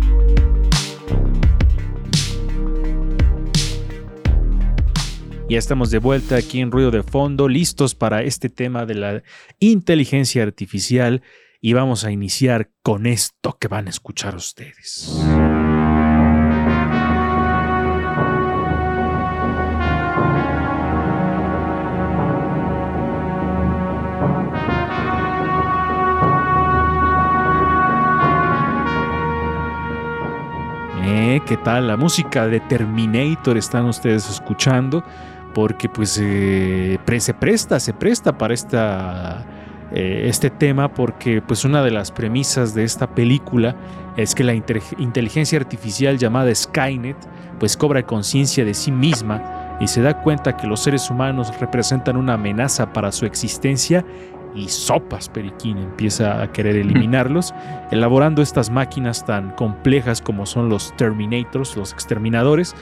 Ya 5.48 5.58
estamos 5.58 5.90
de 5.90 5.98
vuelta 5.98 6.36
aquí 6.36 6.60
en 6.60 6.70
Ruido 6.70 6.90
de 6.90 7.02
Fondo, 7.04 7.48
listos 7.48 7.94
para 7.94 8.22
este 8.22 8.48
tema 8.48 8.84
de 8.84 8.94
la 8.94 9.22
inteligencia 9.60 10.42
artificial 10.42 11.22
y 11.60 11.72
vamos 11.72 12.04
a 12.04 12.10
iniciar 12.10 12.70
con 12.82 13.06
esto 13.06 13.56
que 13.58 13.68
van 13.68 13.86
a 13.86 13.90
escuchar 13.90 14.34
ustedes. 14.36 15.12
Eh, 31.02 31.40
¿Qué 31.46 31.56
tal? 31.56 31.86
La 31.86 31.96
música 31.96 32.46
de 32.46 32.60
Terminator 32.60 33.56
están 33.56 33.84
ustedes 33.86 34.28
escuchando 34.28 35.04
porque 35.54 35.88
pues 35.88 36.18
eh, 36.22 36.98
se 37.18 37.34
presta, 37.34 37.80
se 37.80 37.92
presta 37.94 38.36
para 38.36 38.52
esta 38.52 39.65
eh, 39.98 40.28
este 40.28 40.50
tema 40.50 40.92
porque 40.92 41.40
pues 41.40 41.64
una 41.64 41.82
de 41.82 41.90
las 41.90 42.12
premisas 42.12 42.74
de 42.74 42.84
esta 42.84 43.14
película 43.14 43.74
es 44.18 44.34
que 44.34 44.44
la 44.44 44.52
inteligencia 44.52 45.58
artificial 45.58 46.18
llamada 46.18 46.54
Skynet 46.54 47.16
pues 47.58 47.78
cobra 47.78 48.04
conciencia 48.04 48.66
de 48.66 48.74
sí 48.74 48.92
misma 48.92 49.78
y 49.80 49.88
se 49.88 50.02
da 50.02 50.22
cuenta 50.22 50.54
que 50.54 50.66
los 50.66 50.80
seres 50.80 51.10
humanos 51.10 51.50
representan 51.58 52.18
una 52.18 52.34
amenaza 52.34 52.92
para 52.92 53.10
su 53.10 53.24
existencia 53.24 54.04
y 54.54 54.68
sopas 54.68 55.30
Periquín 55.30 55.78
empieza 55.78 56.42
a 56.42 56.52
querer 56.52 56.76
eliminarlos, 56.76 57.54
elaborando 57.90 58.42
estas 58.42 58.68
máquinas 58.68 59.24
tan 59.24 59.52
complejas 59.52 60.20
como 60.20 60.44
son 60.44 60.68
los 60.68 60.94
Terminators, 60.98 61.74
los 61.74 61.94
exterminadores, 61.94 62.74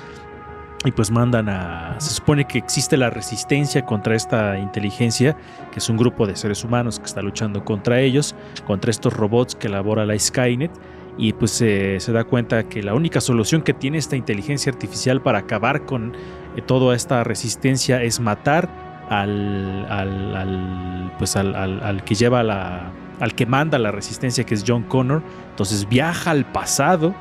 y 0.84 0.92
pues 0.92 1.10
mandan 1.10 1.48
a... 1.48 1.96
Se 1.98 2.14
supone 2.14 2.44
que 2.44 2.58
existe 2.58 2.96
la 2.96 3.10
resistencia 3.10 3.84
contra 3.84 4.14
esta 4.14 4.58
inteligencia, 4.58 5.36
que 5.72 5.78
es 5.78 5.88
un 5.88 5.96
grupo 5.96 6.26
de 6.26 6.36
seres 6.36 6.62
humanos 6.62 6.98
que 6.98 7.06
está 7.06 7.22
luchando 7.22 7.64
contra 7.64 8.00
ellos, 8.00 8.34
contra 8.66 8.90
estos 8.90 9.12
robots 9.14 9.54
que 9.54 9.68
elabora 9.68 10.04
la 10.04 10.18
Skynet, 10.18 10.70
y 11.16 11.32
pues 11.32 11.60
eh, 11.62 11.96
se 12.00 12.12
da 12.12 12.24
cuenta 12.24 12.64
que 12.64 12.82
la 12.82 12.92
única 12.92 13.20
solución 13.20 13.62
que 13.62 13.72
tiene 13.72 13.98
esta 13.98 14.16
inteligencia 14.16 14.72
artificial 14.72 15.22
para 15.22 15.38
acabar 15.38 15.86
con 15.86 16.12
eh, 16.56 16.60
toda 16.60 16.94
esta 16.94 17.24
resistencia 17.24 18.02
es 18.02 18.20
matar 18.20 18.68
al, 19.08 19.86
al, 19.88 21.12
pues 21.18 21.36
al, 21.36 21.54
al, 21.54 22.04
que 22.04 22.14
lleva 22.14 22.42
la... 22.42 22.90
al 23.20 23.34
que 23.34 23.46
manda 23.46 23.78
la 23.78 23.90
resistencia, 23.90 24.44
que 24.44 24.54
es 24.54 24.64
John 24.66 24.82
Connor. 24.82 25.22
Entonces 25.50 25.88
viaja 25.88 26.30
al 26.30 26.44
pasado 26.44 27.14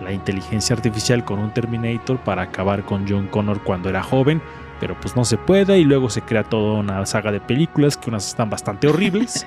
la 0.00 0.12
inteligencia 0.12 0.74
artificial 0.74 1.24
con 1.24 1.38
un 1.38 1.52
Terminator 1.52 2.18
para 2.18 2.42
acabar 2.42 2.84
con 2.84 3.06
John 3.08 3.28
Connor 3.28 3.62
cuando 3.62 3.88
era 3.88 4.02
joven 4.02 4.40
pero 4.80 4.98
pues 4.98 5.14
no 5.14 5.24
se 5.26 5.36
puede 5.36 5.78
y 5.78 5.84
luego 5.84 6.08
se 6.08 6.22
crea 6.22 6.42
toda 6.42 6.80
una 6.80 7.04
saga 7.04 7.30
de 7.30 7.38
películas 7.38 7.98
que 7.98 8.08
unas 8.08 8.26
están 8.26 8.48
bastante 8.48 8.88
horribles. 8.88 9.46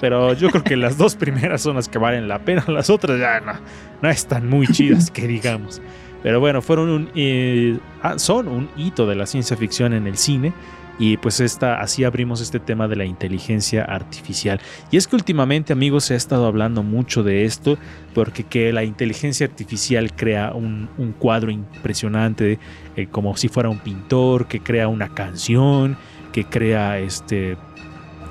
pero 0.00 0.32
yo 0.32 0.48
creo 0.48 0.64
que 0.64 0.76
las 0.76 0.96
dos 0.96 1.14
primeras 1.14 1.60
son 1.60 1.76
las 1.76 1.88
que 1.88 1.98
valen 1.98 2.26
la 2.26 2.38
pena, 2.38 2.64
las 2.68 2.88
otras 2.88 3.20
ya 3.20 3.40
no, 3.40 3.52
no 4.00 4.08
están 4.08 4.48
muy 4.48 4.66
chidas, 4.66 5.10
que 5.10 5.28
digamos. 5.28 5.82
Pero 6.22 6.40
bueno, 6.40 6.62
fueron 6.62 6.88
un, 6.88 7.10
eh, 7.14 7.78
ah, 8.02 8.18
son 8.18 8.48
un 8.48 8.70
hito 8.76 9.06
de 9.06 9.14
la 9.14 9.26
ciencia 9.26 9.56
ficción 9.56 9.92
en 9.92 10.06
el 10.06 10.16
cine. 10.16 10.52
Y 11.00 11.16
pues 11.16 11.40
esta, 11.40 11.80
así 11.80 12.04
abrimos 12.04 12.42
este 12.42 12.60
tema 12.60 12.86
de 12.86 12.94
la 12.94 13.06
inteligencia 13.06 13.84
artificial. 13.84 14.60
Y 14.90 14.98
es 14.98 15.08
que 15.08 15.16
últimamente, 15.16 15.72
amigos, 15.72 16.04
se 16.04 16.12
ha 16.12 16.16
estado 16.18 16.44
hablando 16.44 16.82
mucho 16.82 17.22
de 17.22 17.46
esto, 17.46 17.78
porque 18.14 18.44
que 18.44 18.70
la 18.70 18.84
inteligencia 18.84 19.46
artificial 19.46 20.14
crea 20.14 20.52
un, 20.52 20.90
cuadro 21.18 21.50
impresionante, 21.50 22.58
eh, 22.96 23.06
como 23.10 23.34
si 23.38 23.48
fuera 23.48 23.70
un 23.70 23.78
pintor, 23.78 24.46
que 24.46 24.60
crea 24.60 24.88
una 24.88 25.08
canción, 25.08 25.96
que 26.32 26.44
crea 26.44 26.98
este 26.98 27.56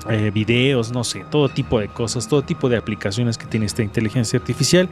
eh, 0.08 0.30
videos, 0.32 0.92
no 0.92 1.02
sé, 1.02 1.24
todo 1.28 1.48
tipo 1.48 1.80
de 1.80 1.88
cosas, 1.88 2.28
todo 2.28 2.42
tipo 2.42 2.68
de 2.68 2.76
aplicaciones 2.76 3.36
que 3.36 3.46
tiene 3.46 3.66
esta 3.66 3.82
inteligencia 3.82 4.38
artificial. 4.38 4.88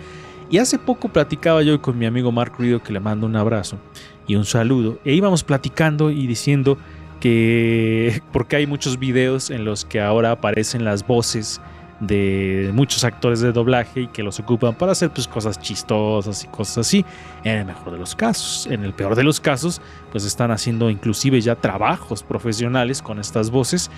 Y 0.51 0.59
hace 0.59 0.81
poco 0.81 1.11
platicaba 1.11 1.63
yo 1.63 1.81
con 1.81 1.97
mi 1.97 2.07
amigo 2.07 2.33
Mark 2.33 2.55
Ruido, 2.59 2.83
que 2.83 2.93
le 2.93 2.99
mando 2.99 3.25
un 3.25 3.37
abrazo 3.37 3.79
y 4.27 4.35
un 4.35 4.45
saludo, 4.45 4.99
e 5.05 5.15
íbamos 5.15 5.45
platicando 5.45 6.11
y 6.11 6.27
diciendo 6.27 6.77
que 7.21 8.23
porque 8.33 8.57
hay 8.57 8.67
muchos 8.67 8.99
videos 8.99 9.51
en 9.51 9.65
los 9.65 9.85
que 9.85 10.01
ahora 10.01 10.33
aparecen 10.33 10.85
las 10.85 11.07
voces 11.07 11.61
de 12.01 12.71
muchos 12.75 13.03
actores 13.03 13.41
de 13.41 13.51
doblaje 13.51 14.03
y 14.03 14.07
que 14.07 14.23
los 14.23 14.39
ocupan 14.39 14.75
para 14.75 14.93
hacer 14.93 15.11
pues 15.11 15.27
cosas 15.27 15.61
chistosas 15.61 16.45
y 16.45 16.47
cosas 16.47 16.79
así. 16.79 17.05
En 17.43 17.59
el 17.59 17.65
mejor 17.67 17.93
de 17.93 17.99
los 17.99 18.15
casos 18.15 18.69
en 18.71 18.85
el 18.85 18.93
peor 18.93 19.17
de 19.17 19.25
los 19.25 19.41
casos 19.41 19.81
pues 20.13 20.25
están 20.25 20.51
haciendo 20.51 20.91
inclusive 20.91 21.41
ya 21.41 21.57
trabajos 21.57 22.23
profesionales 22.23 23.03
con 23.03 23.19
estas 23.19 23.51
voces. 23.51 23.91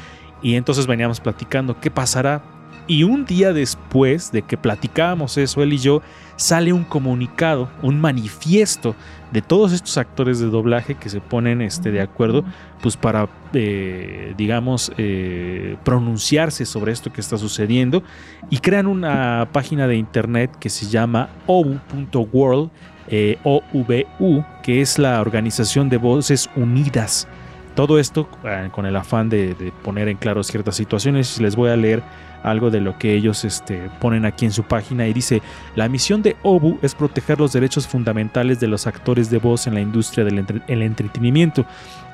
Y 0.42 0.54
entonces 0.54 0.86
veníamos 0.86 1.20
platicando 1.20 1.78
qué 1.78 1.90
pasará 1.90 2.42
y 2.90 3.04
un 3.04 3.24
día 3.24 3.52
después 3.52 4.32
de 4.32 4.42
que 4.42 4.56
platicábamos 4.56 5.38
eso 5.38 5.62
él 5.62 5.74
y 5.74 5.78
yo 5.78 6.02
sale 6.34 6.72
un 6.72 6.82
comunicado 6.82 7.70
un 7.82 8.00
manifiesto 8.00 8.96
de 9.30 9.42
todos 9.42 9.72
estos 9.72 9.96
actores 9.96 10.40
de 10.40 10.46
doblaje 10.46 10.96
que 10.96 11.08
se 11.08 11.20
ponen 11.20 11.62
este, 11.62 11.92
de 11.92 12.00
acuerdo 12.00 12.44
pues 12.82 12.96
para 12.96 13.28
eh, 13.52 14.34
digamos 14.36 14.90
eh, 14.98 15.76
pronunciarse 15.84 16.66
sobre 16.66 16.90
esto 16.90 17.12
que 17.12 17.20
está 17.20 17.38
sucediendo 17.38 18.02
y 18.50 18.58
crean 18.58 18.88
una 18.88 19.48
página 19.52 19.86
de 19.86 19.94
internet 19.94 20.50
que 20.58 20.68
se 20.68 20.88
llama 20.88 21.28
ovu.world 21.46 22.70
eh, 23.06 23.38
OVU 23.44 24.44
que 24.64 24.80
es 24.80 24.98
la 24.98 25.20
organización 25.20 25.88
de 25.88 25.96
voces 25.96 26.50
unidas. 26.56 27.28
Todo 27.76 28.00
esto 28.00 28.28
eh, 28.44 28.68
con 28.72 28.84
el 28.84 28.96
afán 28.96 29.28
de, 29.28 29.54
de 29.54 29.72
poner 29.84 30.08
en 30.08 30.16
claro 30.16 30.42
ciertas 30.42 30.74
situaciones 30.74 31.40
les 31.40 31.54
voy 31.54 31.70
a 31.70 31.76
leer 31.76 32.02
algo 32.42 32.70
de 32.70 32.80
lo 32.80 32.98
que 32.98 33.14
ellos 33.14 33.44
este, 33.44 33.90
ponen 34.00 34.24
aquí 34.24 34.44
en 34.46 34.52
su 34.52 34.62
página 34.64 35.06
y 35.06 35.12
dice, 35.12 35.42
la 35.76 35.88
misión 35.88 36.22
de 36.22 36.36
OBU 36.42 36.78
es 36.82 36.94
proteger 36.94 37.38
los 37.38 37.52
derechos 37.52 37.86
fundamentales 37.86 38.60
de 38.60 38.66
los 38.68 38.86
actores 38.86 39.30
de 39.30 39.38
voz 39.38 39.66
en 39.66 39.74
la 39.74 39.80
industria 39.80 40.24
del 40.24 40.38
entre- 40.38 40.62
el 40.68 40.82
entretenimiento, 40.82 41.66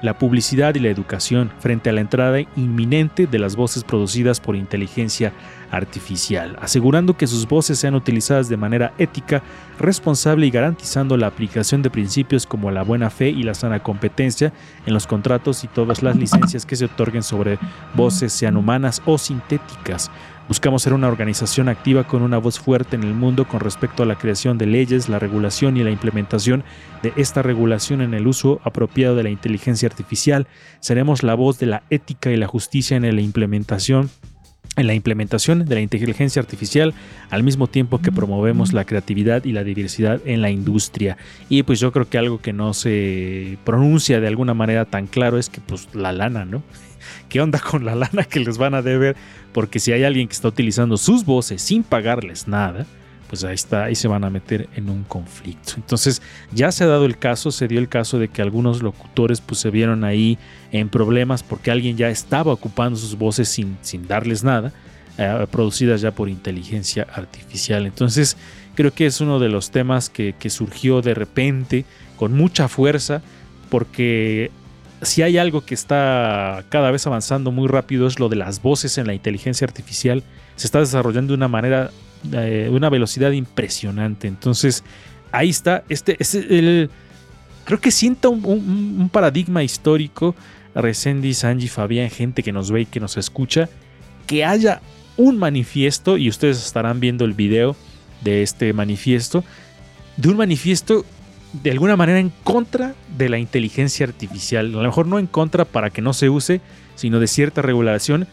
la 0.02 0.18
publicidad 0.18 0.74
y 0.74 0.80
la 0.80 0.88
educación 0.88 1.50
frente 1.58 1.90
a 1.90 1.92
la 1.92 2.00
entrada 2.00 2.40
inminente 2.56 3.26
de 3.26 3.38
las 3.38 3.56
voces 3.56 3.84
producidas 3.84 4.40
por 4.40 4.56
inteligencia 4.56 5.32
artificial, 5.70 6.56
asegurando 6.60 7.16
que 7.16 7.26
sus 7.26 7.48
voces 7.48 7.78
sean 7.78 7.94
utilizadas 7.94 8.48
de 8.48 8.56
manera 8.56 8.92
ética, 8.98 9.42
responsable 9.78 10.46
y 10.46 10.50
garantizando 10.50 11.16
la 11.16 11.26
aplicación 11.26 11.82
de 11.82 11.90
principios 11.90 12.46
como 12.46 12.70
la 12.70 12.82
buena 12.82 13.10
fe 13.10 13.30
y 13.30 13.42
la 13.42 13.54
sana 13.54 13.82
competencia 13.82 14.52
en 14.86 14.94
los 14.94 15.06
contratos 15.06 15.64
y 15.64 15.68
todas 15.68 16.02
las 16.02 16.16
licencias 16.16 16.66
que 16.66 16.76
se 16.76 16.84
otorguen 16.84 17.22
sobre 17.22 17.58
voces, 17.94 18.32
sean 18.32 18.56
humanas 18.56 19.02
o 19.06 19.18
sintéticas. 19.18 20.10
Buscamos 20.48 20.82
ser 20.82 20.92
una 20.92 21.08
organización 21.08 21.68
activa 21.68 22.04
con 22.04 22.22
una 22.22 22.38
voz 22.38 22.60
fuerte 22.60 22.94
en 22.94 23.02
el 23.02 23.14
mundo 23.14 23.48
con 23.48 23.58
respecto 23.58 24.04
a 24.04 24.06
la 24.06 24.16
creación 24.16 24.58
de 24.58 24.66
leyes, 24.66 25.08
la 25.08 25.18
regulación 25.18 25.76
y 25.76 25.82
la 25.82 25.90
implementación 25.90 26.62
de 27.02 27.12
esta 27.16 27.42
regulación 27.42 28.00
en 28.00 28.14
el 28.14 28.28
uso 28.28 28.60
apropiado 28.62 29.16
de 29.16 29.24
la 29.24 29.30
inteligencia 29.30 29.88
artificial. 29.88 30.46
Seremos 30.78 31.24
la 31.24 31.34
voz 31.34 31.58
de 31.58 31.66
la 31.66 31.82
ética 31.90 32.30
y 32.30 32.36
la 32.36 32.46
justicia 32.46 32.96
en 32.96 33.02
la 33.14 33.20
implementación 33.20 34.08
en 34.76 34.86
la 34.86 34.94
implementación 34.94 35.64
de 35.64 35.74
la 35.74 35.80
inteligencia 35.80 36.40
artificial 36.40 36.94
al 37.30 37.42
mismo 37.42 37.66
tiempo 37.66 38.00
que 38.00 38.12
promovemos 38.12 38.72
la 38.72 38.84
creatividad 38.84 39.44
y 39.44 39.52
la 39.52 39.64
diversidad 39.64 40.20
en 40.26 40.42
la 40.42 40.50
industria. 40.50 41.16
Y 41.48 41.62
pues 41.62 41.80
yo 41.80 41.92
creo 41.92 42.08
que 42.08 42.18
algo 42.18 42.40
que 42.40 42.52
no 42.52 42.74
se 42.74 43.58
pronuncia 43.64 44.20
de 44.20 44.28
alguna 44.28 44.54
manera 44.54 44.84
tan 44.84 45.06
claro 45.06 45.38
es 45.38 45.48
que 45.48 45.60
pues 45.60 45.88
la 45.94 46.12
lana, 46.12 46.44
¿no? 46.44 46.62
¿Qué 47.28 47.40
onda 47.40 47.58
con 47.60 47.84
la 47.84 47.94
lana 47.94 48.24
que 48.24 48.40
les 48.40 48.58
van 48.58 48.74
a 48.74 48.82
deber? 48.82 49.16
Porque 49.52 49.78
si 49.78 49.92
hay 49.92 50.04
alguien 50.04 50.28
que 50.28 50.34
está 50.34 50.48
utilizando 50.48 50.96
sus 50.96 51.24
voces 51.24 51.62
sin 51.62 51.82
pagarles 51.82 52.48
nada, 52.48 52.86
pues 53.28 53.44
ahí 53.44 53.54
está, 53.54 53.84
ahí 53.84 53.94
se 53.94 54.08
van 54.08 54.24
a 54.24 54.30
meter 54.30 54.68
en 54.76 54.88
un 54.88 55.04
conflicto. 55.04 55.74
Entonces, 55.76 56.22
ya 56.52 56.70
se 56.72 56.84
ha 56.84 56.86
dado 56.86 57.04
el 57.06 57.18
caso, 57.18 57.50
se 57.50 57.68
dio 57.68 57.78
el 57.78 57.88
caso 57.88 58.18
de 58.18 58.28
que 58.28 58.42
algunos 58.42 58.82
locutores 58.82 59.40
pues 59.40 59.60
se 59.60 59.70
vieron 59.70 60.04
ahí 60.04 60.38
en 60.72 60.88
problemas 60.88 61.42
porque 61.42 61.70
alguien 61.70 61.96
ya 61.96 62.08
estaba 62.08 62.52
ocupando 62.52 62.98
sus 62.98 63.16
voces 63.16 63.48
sin, 63.48 63.76
sin 63.82 64.06
darles 64.06 64.44
nada, 64.44 64.72
eh, 65.18 65.46
producidas 65.50 66.00
ya 66.00 66.12
por 66.12 66.28
inteligencia 66.28 67.06
artificial. 67.12 67.86
Entonces, 67.86 68.36
creo 68.74 68.92
que 68.92 69.06
es 69.06 69.20
uno 69.20 69.38
de 69.38 69.48
los 69.48 69.70
temas 69.70 70.08
que, 70.08 70.34
que 70.38 70.50
surgió 70.50 71.02
de 71.02 71.14
repente 71.14 71.84
con 72.16 72.32
mucha 72.32 72.68
fuerza 72.68 73.22
porque 73.70 74.50
si 75.02 75.22
hay 75.22 75.38
algo 75.38 75.64
que 75.64 75.74
está 75.74 76.64
cada 76.68 76.90
vez 76.90 77.06
avanzando 77.06 77.50
muy 77.52 77.68
rápido 77.68 78.06
es 78.06 78.18
lo 78.18 78.28
de 78.28 78.36
las 78.36 78.62
voces 78.62 78.98
en 78.98 79.06
la 79.06 79.14
inteligencia 79.14 79.64
artificial. 79.66 80.22
Se 80.56 80.66
está 80.66 80.78
desarrollando 80.80 81.32
de 81.32 81.36
una 81.36 81.48
manera, 81.48 81.90
eh, 82.32 82.68
una 82.72 82.88
velocidad 82.88 83.30
impresionante. 83.32 84.26
Entonces, 84.28 84.82
ahí 85.32 85.50
está. 85.50 85.84
Este 85.88 86.16
es 86.18 86.34
el. 86.34 86.90
Creo 87.64 87.80
que 87.80 87.90
sienta 87.90 88.28
un, 88.28 88.44
un- 88.44 88.96
un 89.00 89.08
paradigma 89.08 89.62
histórico. 89.62 90.34
Resendi, 90.74 91.32
Sanji, 91.34 91.68
Fabián, 91.68 92.10
gente 92.10 92.42
que 92.42 92.52
nos 92.52 92.70
ve 92.70 92.82
y 92.82 92.86
que 92.86 93.00
nos 93.00 93.16
escucha. 93.16 93.68
Que 94.26 94.44
haya 94.44 94.80
un 95.16 95.38
manifiesto, 95.38 96.16
y 96.18 96.28
ustedes 96.28 96.64
estarán 96.64 97.00
viendo 97.00 97.24
el 97.24 97.32
video 97.32 97.74
de 98.22 98.42
este 98.42 98.72
manifiesto. 98.72 99.42
De 100.16 100.28
un 100.28 100.36
manifiesto 100.36 101.04
de 101.62 101.70
alguna 101.70 101.96
manera 101.96 102.18
en 102.18 102.32
contra 102.44 102.94
de 103.16 103.28
la 103.28 103.38
inteligencia 103.38 104.06
artificial. 104.06 104.66
A 104.66 104.68
lo 104.68 104.82
mejor 104.82 105.06
no 105.06 105.18
en 105.18 105.26
contra 105.26 105.64
para 105.64 105.90
que 105.90 106.02
no 106.02 106.12
se 106.12 106.28
use, 106.28 106.60
sino 106.94 107.20
de 107.20 107.26
cierta 107.26 107.62
regulación. 107.62 108.26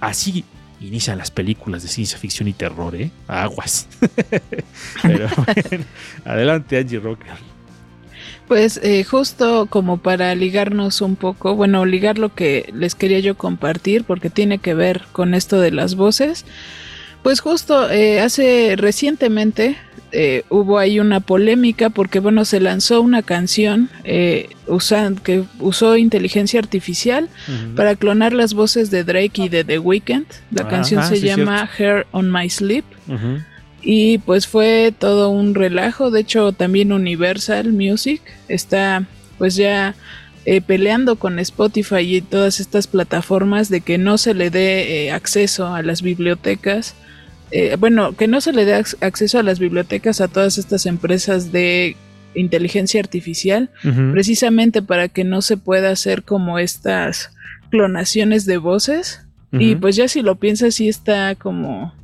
Así 0.00 0.44
inician 0.80 1.18
las 1.18 1.30
películas 1.30 1.82
de 1.82 1.88
ciencia 1.88 2.18
ficción 2.18 2.48
y 2.48 2.52
terror, 2.52 2.94
¿eh? 2.94 3.10
Aguas. 3.26 3.86
Pero 5.02 5.28
bueno, 5.36 5.84
adelante, 6.24 6.78
Angie 6.78 6.98
Rocker. 6.98 7.54
Pues 8.48 8.78
eh, 8.82 9.04
justo 9.04 9.66
como 9.70 9.98
para 9.98 10.34
ligarnos 10.34 11.00
un 11.00 11.16
poco, 11.16 11.54
bueno, 11.54 11.86
ligar 11.86 12.18
lo 12.18 12.34
que 12.34 12.70
les 12.74 12.94
quería 12.94 13.20
yo 13.20 13.36
compartir 13.36 14.04
porque 14.04 14.28
tiene 14.28 14.58
que 14.58 14.74
ver 14.74 15.02
con 15.12 15.34
esto 15.34 15.60
de 15.60 15.70
las 15.70 15.94
voces. 15.94 16.44
Pues 17.22 17.40
justo 17.40 17.90
eh, 17.90 18.20
hace 18.20 18.74
recientemente 18.76 19.78
eh, 20.16 20.44
hubo 20.48 20.78
ahí 20.78 21.00
una 21.00 21.18
polémica 21.20 21.90
porque 21.90 22.20
bueno 22.20 22.44
se 22.44 22.60
lanzó 22.60 23.00
una 23.02 23.22
canción 23.22 23.90
eh, 24.04 24.48
usan- 24.68 25.16
que 25.20 25.42
usó 25.58 25.96
inteligencia 25.96 26.60
artificial 26.60 27.28
para 27.76 27.96
clonar 27.96 28.32
las 28.32 28.54
voces 28.54 28.90
de 28.92 29.02
Drake 29.04 29.42
y 29.42 29.48
de 29.48 29.64
The 29.64 29.78
Weeknd. 29.80 30.26
La 30.52 30.62
Ah, 30.62 30.68
canción 30.68 31.00
ah, 31.02 31.08
se 31.08 31.16
sí, 31.16 31.26
llama 31.26 31.68
Hair 31.78 32.06
on 32.12 32.30
My 32.30 32.48
Sleep. 32.48 32.84
Y 33.82 34.18
pues 34.18 34.46
fue 34.46 34.94
todo 34.98 35.28
un 35.30 35.54
relajo. 35.54 36.10
De 36.10 36.20
hecho, 36.20 36.52
también 36.52 36.92
Universal 36.92 37.72
Music 37.72 38.22
está 38.48 39.04
pues 39.36 39.56
ya 39.56 39.94
eh, 40.46 40.60
peleando 40.60 41.16
con 41.16 41.38
Spotify 41.38 42.16
y 42.16 42.20
todas 42.22 42.60
estas 42.60 42.86
plataformas 42.86 43.68
de 43.68 43.80
que 43.80 43.98
no 43.98 44.16
se 44.16 44.32
le 44.34 44.48
dé 44.50 45.06
eh, 45.06 45.12
acceso 45.12 45.74
a 45.74 45.82
las 45.82 46.00
bibliotecas. 46.02 46.94
Eh, 47.50 47.76
bueno, 47.78 48.16
que 48.16 48.26
no 48.26 48.40
se 48.40 48.52
le 48.52 48.64
dé 48.64 48.76
ac- 48.76 48.96
acceso 49.00 49.38
a 49.38 49.42
las 49.42 49.58
bibliotecas 49.58 50.20
a 50.20 50.28
todas 50.28 50.58
estas 50.58 50.86
empresas 50.86 51.52
de 51.52 51.96
inteligencia 52.34 53.00
artificial, 53.00 53.70
precisamente 54.12 54.82
para 54.82 55.08
que 55.08 55.22
no 55.24 55.40
se 55.40 55.56
pueda 55.56 55.90
hacer 55.90 56.24
como 56.24 56.58
estas 56.58 57.30
clonaciones 57.70 58.44
de 58.46 58.56
voces. 58.58 59.20
Y 59.52 59.76
pues 59.76 59.94
ya 59.94 60.08
si 60.08 60.20
lo 60.20 60.34
piensas, 60.36 60.74
sí 60.74 60.88
está 60.88 61.36
como, 61.36 61.94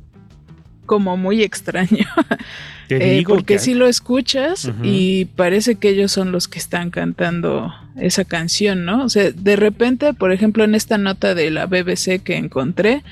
como 0.91 1.15
muy 1.15 1.41
extraño. 1.41 2.05
Te 2.89 2.97
Eh, 2.97 3.13
digo 3.19 3.35
porque 3.35 3.53
que- 3.53 3.59
si 3.59 3.73
lo 3.73 3.87
escuchas 3.87 4.69
y 4.83 5.23
parece 5.37 5.75
que 5.75 5.87
ellos 5.87 6.11
son 6.11 6.33
los 6.33 6.49
que 6.49 6.59
están 6.59 6.89
cantando 6.89 7.73
esa 7.95 8.25
canción, 8.25 8.83
¿no? 8.83 9.05
O 9.05 9.07
sea, 9.07 9.31
de 9.31 9.55
repente, 9.55 10.13
por 10.13 10.33
ejemplo, 10.33 10.65
en 10.65 10.75
esta 10.75 10.97
nota 10.97 11.33
de 11.33 11.49
la 11.49 11.65
BBC 11.67 12.19
que 12.21 12.35
encontré, 12.35 13.03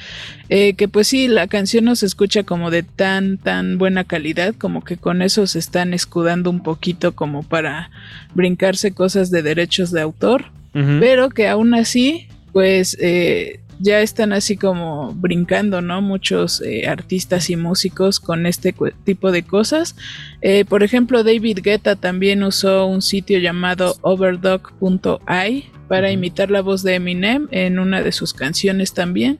eh, 0.49 0.73
que 0.73 0.89
pues 0.89 1.07
sí, 1.07 1.29
la 1.29 1.47
canción 1.47 1.85
no 1.85 1.95
se 1.95 2.05
escucha 2.07 2.43
como 2.43 2.69
de 2.71 2.83
tan, 2.83 3.37
tan 3.37 3.77
buena 3.77 4.03
calidad, 4.03 4.53
como 4.57 4.83
que 4.83 4.97
con 4.97 5.21
eso 5.21 5.47
se 5.47 5.59
están 5.59 5.93
escudando 5.93 6.49
un 6.49 6.61
poquito 6.61 7.15
como 7.15 7.43
para 7.43 7.89
brincarse 8.35 8.91
cosas 8.91 9.31
de 9.31 9.41
derechos 9.43 9.91
de 9.91 10.01
autor. 10.01 10.51
Pero 10.73 11.29
que 11.29 11.47
aún 11.47 11.73
así, 11.73 12.27
pues 12.51 12.97
eh, 12.99 13.61
ya 13.79 14.01
están 14.01 14.33
así 14.33 14.57
como 14.57 15.13
brincando, 15.13 15.81
¿no? 15.81 16.01
muchos 16.01 16.61
eh, 16.61 16.87
artistas 16.87 17.49
y 17.49 17.55
músicos 17.55 18.19
con 18.19 18.45
este 18.45 18.75
tipo 19.05 19.31
de 19.31 19.43
cosas. 19.43 19.95
Eh, 20.41 20.65
por 20.65 20.83
ejemplo, 20.83 21.23
David 21.23 21.59
Guetta 21.63 21.95
también 21.95 22.43
usó 22.43 22.85
un 22.85 23.01
sitio 23.01 23.39
llamado 23.39 23.95
overdog.ai 24.01 25.71
para 25.87 26.11
imitar 26.11 26.51
la 26.51 26.61
voz 26.61 26.83
de 26.83 26.95
Eminem 26.95 27.47
en 27.51 27.79
una 27.79 28.03
de 28.03 28.11
sus 28.11 28.33
canciones 28.33 28.93
también. 28.93 29.39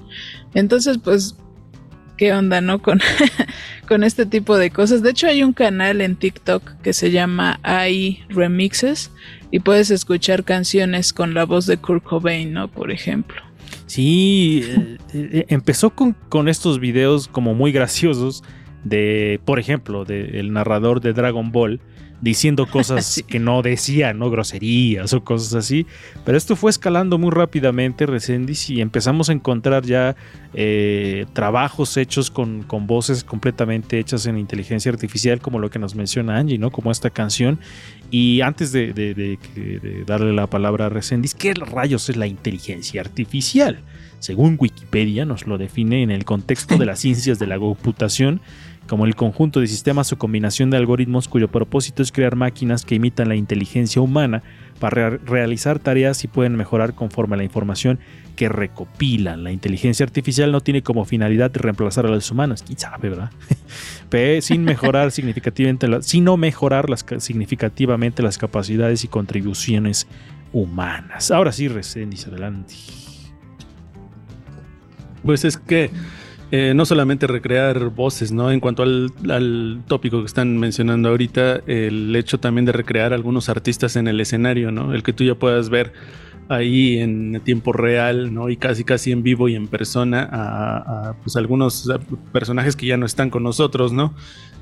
Entonces, 0.53 0.97
pues, 1.03 1.35
¿qué 2.17 2.33
onda, 2.33 2.61
no? 2.61 2.81
Con, 2.81 3.01
con 3.87 4.03
este 4.03 4.25
tipo 4.25 4.57
de 4.57 4.71
cosas. 4.71 5.01
De 5.03 5.09
hecho, 5.11 5.27
hay 5.27 5.43
un 5.43 5.53
canal 5.53 5.99
en 5.99 6.15
TikTok 6.15 6.81
que 6.81 6.93
se 6.93 7.11
llama 7.11 7.59
AI 7.63 8.23
Remixes 8.29 9.11
y 9.51 9.59
puedes 9.59 9.91
escuchar 9.91 10.43
canciones 10.43 11.11
con 11.11 11.33
la 11.33 11.45
voz 11.45 11.65
de 11.65 11.77
Kurt 11.77 12.03
Cobain, 12.03 12.53
¿no? 12.53 12.67
Por 12.67 12.91
ejemplo. 12.91 13.48
Sí, 13.85 14.63
eh, 14.65 14.97
eh, 15.13 15.45
empezó 15.49 15.91
con, 15.91 16.13
con 16.29 16.47
estos 16.47 16.79
videos 16.79 17.27
como 17.27 17.53
muy 17.53 17.71
graciosos 17.71 18.43
de, 18.83 19.39
por 19.45 19.59
ejemplo, 19.59 20.05
del 20.05 20.53
narrador 20.53 21.01
de 21.01 21.13
Dragon 21.13 21.51
Ball 21.51 21.81
diciendo 22.21 22.65
cosas 22.71 23.05
Sí. 23.05 23.23
que 23.23 23.39
no 23.39 23.61
decía, 23.61 24.13
no 24.13 24.29
groserías 24.29 25.13
o 25.13 25.23
cosas 25.23 25.53
así. 25.53 25.85
Pero 26.25 26.37
esto 26.37 26.55
fue 26.55 26.69
escalando 26.71 27.17
muy 27.17 27.31
rápidamente, 27.31 28.05
Resendiz, 28.05 28.69
y 28.69 28.81
empezamos 28.81 29.29
a 29.29 29.33
encontrar 29.33 29.85
ya 29.85 30.15
eh, 30.53 31.25
trabajos 31.33 31.95
hechos 31.97 32.29
con, 32.31 32.63
con 32.63 32.87
voces 32.87 33.23
completamente 33.23 33.99
hechas 33.99 34.25
en 34.25 34.37
inteligencia 34.37 34.91
artificial, 34.91 35.39
como 35.39 35.59
lo 35.59 35.69
que 35.69 35.79
nos 35.79 35.95
menciona 35.95 36.37
Angie, 36.37 36.57
¿no? 36.57 36.71
Como 36.71 36.91
esta 36.91 37.09
canción. 37.09 37.59
Y 38.11 38.41
antes 38.41 38.71
de, 38.71 38.91
de- 38.93 39.13
de 39.13 39.37
que- 39.37 39.79
de 39.79 40.03
darle 40.05 40.33
la 40.33 40.47
palabra 40.47 40.87
a 40.87 40.89
Resendiz, 40.89 41.35
¿qué 41.35 41.53
rayos 41.53 42.09
es 42.09 42.17
la 42.17 42.25
inteligencia 42.27 43.01
artificial? 43.01 43.79
Según 44.19 44.57
Wikipedia, 44.59 45.23
nos 45.23 45.47
lo 45.47 45.57
define 45.57 46.03
en 46.03 46.11
el 46.11 46.25
contexto 46.25 46.77
de 46.77 46.85
las 46.85 46.99
ciencias 46.99 47.39
de 47.39 47.47
la 47.47 47.57
computación 47.57 48.41
como 48.89 49.05
el 49.05 49.15
conjunto 49.15 49.59
de 49.59 49.67
sistemas 49.67 50.11
o 50.11 50.17
combinación 50.17 50.69
de 50.71 50.77
algoritmos 50.77 51.27
cuyo 51.27 51.47
propósito 51.49 52.01
es 52.03 52.11
crear 52.11 52.35
máquinas 52.35 52.83
que 52.83 52.95
imitan 52.95 53.29
la 53.29 53.35
inteligencia 53.35 54.01
humana 54.01 54.41
para 54.79 55.11
re- 55.11 55.17
realizar 55.25 55.77
tareas 55.79 56.23
y 56.23 56.27
pueden 56.27 56.55
mejorar 56.55 56.95
conforme 56.95 57.35
a 57.35 57.37
la 57.37 57.43
información 57.43 57.99
que 58.35 58.49
recopilan. 58.49 59.43
La 59.43 59.51
inteligencia 59.51 60.05
artificial 60.05 60.51
no 60.51 60.61
tiene 60.61 60.81
como 60.81 61.05
finalidad 61.05 61.51
reemplazar 61.53 62.05
a 62.05 62.09
los 62.09 62.31
humanos, 62.31 62.63
quién 62.65 62.79
sabe, 62.79 63.09
¿verdad? 63.09 63.31
Pero 64.09 64.41
sin 64.41 64.63
mejorar 64.63 65.11
significativamente, 65.11 65.87
la- 65.87 66.01
sino 66.01 66.35
mejorar 66.37 66.89
las, 66.89 67.03
ca- 67.03 67.19
significativamente 67.19 68.23
las 68.23 68.37
capacidades 68.37 69.03
y 69.03 69.07
contribuciones 69.07 70.07
humanas. 70.51 71.29
Ahora 71.31 71.51
sí, 71.51 71.67
Resendiz, 71.67 72.25
adelante. 72.27 72.73
Pues 75.23 75.43
es 75.45 75.57
que 75.57 75.91
eh, 76.51 76.73
no 76.75 76.85
solamente 76.85 77.27
recrear 77.27 77.89
voces, 77.89 78.31
¿no? 78.31 78.51
En 78.51 78.59
cuanto 78.59 78.83
al, 78.83 79.11
al 79.29 79.83
tópico 79.87 80.19
que 80.21 80.25
están 80.25 80.57
mencionando 80.57 81.09
ahorita, 81.09 81.61
el 81.67 82.15
hecho 82.15 82.39
también 82.39 82.65
de 82.65 82.71
recrear 82.71 83.13
algunos 83.13 83.49
artistas 83.49 83.95
en 83.95 84.07
el 84.07 84.19
escenario, 84.19 84.71
¿no? 84.71 84.93
El 84.93 85.03
que 85.03 85.13
tú 85.13 85.23
ya 85.23 85.35
puedas 85.35 85.69
ver 85.69 85.93
ahí 86.49 86.97
en 86.97 87.39
tiempo 87.41 87.71
real, 87.71 88.33
¿no? 88.33 88.49
Y 88.49 88.57
casi 88.57 88.83
casi 88.83 89.11
en 89.11 89.21
vivo 89.21 89.47
y 89.47 89.55
en 89.55 89.67
persona 89.67 90.27
a, 90.31 91.13
pues 91.23 91.35
algunos 91.35 91.87
personajes 92.33 92.75
que 92.75 92.87
ya 92.87 92.97
no 92.97 93.05
están 93.05 93.29
con 93.29 93.43
nosotros, 93.43 93.93
¿no? 93.93 94.15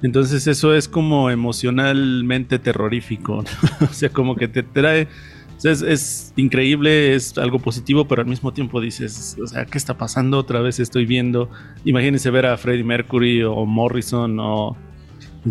Entonces 0.03 0.45
eso 0.45 0.75
es 0.75 0.87
como 0.87 1.31
emocionalmente 1.31 2.59
terrorífico, 2.59 3.43
¿no? 3.81 3.87
o 3.89 3.93
sea, 3.93 4.09
como 4.09 4.35
que 4.35 4.47
te 4.47 4.61
trae 4.61 5.07
es, 5.63 5.81
es 5.81 6.33
increíble, 6.35 7.15
es 7.15 7.37
algo 7.37 7.59
positivo, 7.59 8.07
pero 8.07 8.21
al 8.21 8.27
mismo 8.27 8.53
tiempo 8.53 8.79
dices, 8.81 9.35
o 9.41 9.47
sea, 9.47 9.65
¿qué 9.65 9.77
está 9.77 9.97
pasando? 9.97 10.37
Otra 10.37 10.61
vez 10.61 10.79
estoy 10.79 11.05
viendo. 11.05 11.49
Imagínense 11.85 12.29
ver 12.29 12.45
a 12.45 12.57
Freddie 12.57 12.83
Mercury 12.83 13.43
o 13.43 13.65
Morrison 13.65 14.37
o 14.39 14.75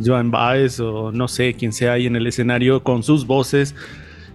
Joan 0.05 0.31
Baez 0.31 0.79
o 0.81 1.11
no 1.13 1.27
sé 1.29 1.55
quién 1.55 1.73
sea 1.73 1.95
ahí 1.95 2.07
en 2.07 2.17
el 2.17 2.27
escenario 2.27 2.83
con 2.83 3.03
sus 3.03 3.27
voces. 3.27 3.75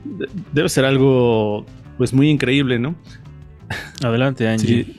De- 0.04 0.28
Debe 0.54 0.70
ser 0.70 0.86
algo, 0.86 1.66
pues, 1.98 2.14
muy 2.14 2.30
increíble, 2.30 2.80
¿no? 2.80 2.96
Adelante, 4.04 4.48
Angie. 4.48 4.84
Sí. 4.86 4.98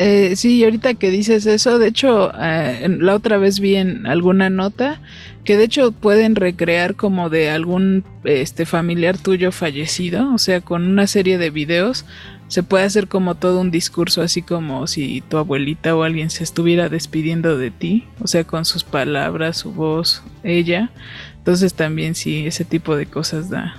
Eh, 0.00 0.36
sí, 0.36 0.58
y 0.58 0.64
ahorita 0.64 0.94
que 0.94 1.10
dices 1.10 1.44
eso, 1.46 1.78
de 1.78 1.88
hecho, 1.88 2.30
eh, 2.40 2.80
en- 2.82 3.04
la 3.04 3.14
otra 3.16 3.36
vez 3.38 3.58
vi 3.58 3.74
en 3.76 4.06
alguna 4.06 4.48
nota 4.48 5.00
que 5.48 5.56
de 5.56 5.64
hecho 5.64 5.92
pueden 5.92 6.36
recrear 6.36 6.94
como 6.94 7.30
de 7.30 7.48
algún 7.48 8.04
este 8.24 8.66
familiar 8.66 9.16
tuyo 9.16 9.50
fallecido, 9.50 10.34
o 10.34 10.36
sea, 10.36 10.60
con 10.60 10.86
una 10.86 11.06
serie 11.06 11.38
de 11.38 11.48
videos 11.48 12.04
se 12.48 12.62
puede 12.62 12.84
hacer 12.84 13.08
como 13.08 13.34
todo 13.34 13.58
un 13.62 13.70
discurso 13.70 14.20
así 14.20 14.42
como 14.42 14.86
si 14.86 15.22
tu 15.22 15.38
abuelita 15.38 15.96
o 15.96 16.02
alguien 16.02 16.28
se 16.28 16.44
estuviera 16.44 16.90
despidiendo 16.90 17.56
de 17.56 17.70
ti, 17.70 18.04
o 18.20 18.26
sea, 18.26 18.44
con 18.44 18.66
sus 18.66 18.84
palabras, 18.84 19.56
su 19.56 19.72
voz, 19.72 20.22
ella. 20.44 20.90
Entonces 21.38 21.72
también 21.72 22.14
sí, 22.14 22.46
ese 22.46 22.66
tipo 22.66 22.94
de 22.94 23.06
cosas 23.06 23.48
da, 23.48 23.74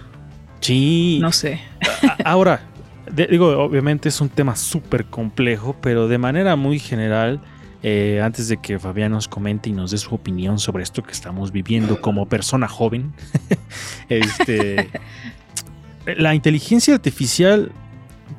Sí. 0.62 1.20
no 1.22 1.32
sé. 1.32 1.62
Ahora, 2.26 2.62
de- 3.12 3.28
digo, 3.28 3.48
obviamente 3.60 4.10
es 4.10 4.20
un 4.22 4.30
tema 4.30 4.56
súper 4.56 5.06
complejo, 5.06 5.76
pero 5.82 6.08
de 6.08 6.18
manera 6.18 6.56
muy 6.56 6.80
general, 6.80 7.40
eh, 7.84 8.22
antes 8.24 8.48
de 8.48 8.58
que 8.58 8.78
Fabián 8.80 9.12
nos 9.12 9.28
comente 9.28 9.70
y 9.70 9.74
nos 9.74 9.92
dé 9.92 9.98
su 9.98 10.14
opinión 10.14 10.60
sobre 10.60 10.84
esto 10.84 11.02
que 11.04 11.12
estamos 11.12 11.52
viviendo 11.52 12.02
como 12.02 12.26
persona 12.28 12.68
joven, 12.68 13.14
este, 14.10 14.90
la 16.06 16.36
inteligencia 16.36 16.94
artificial, 16.96 17.72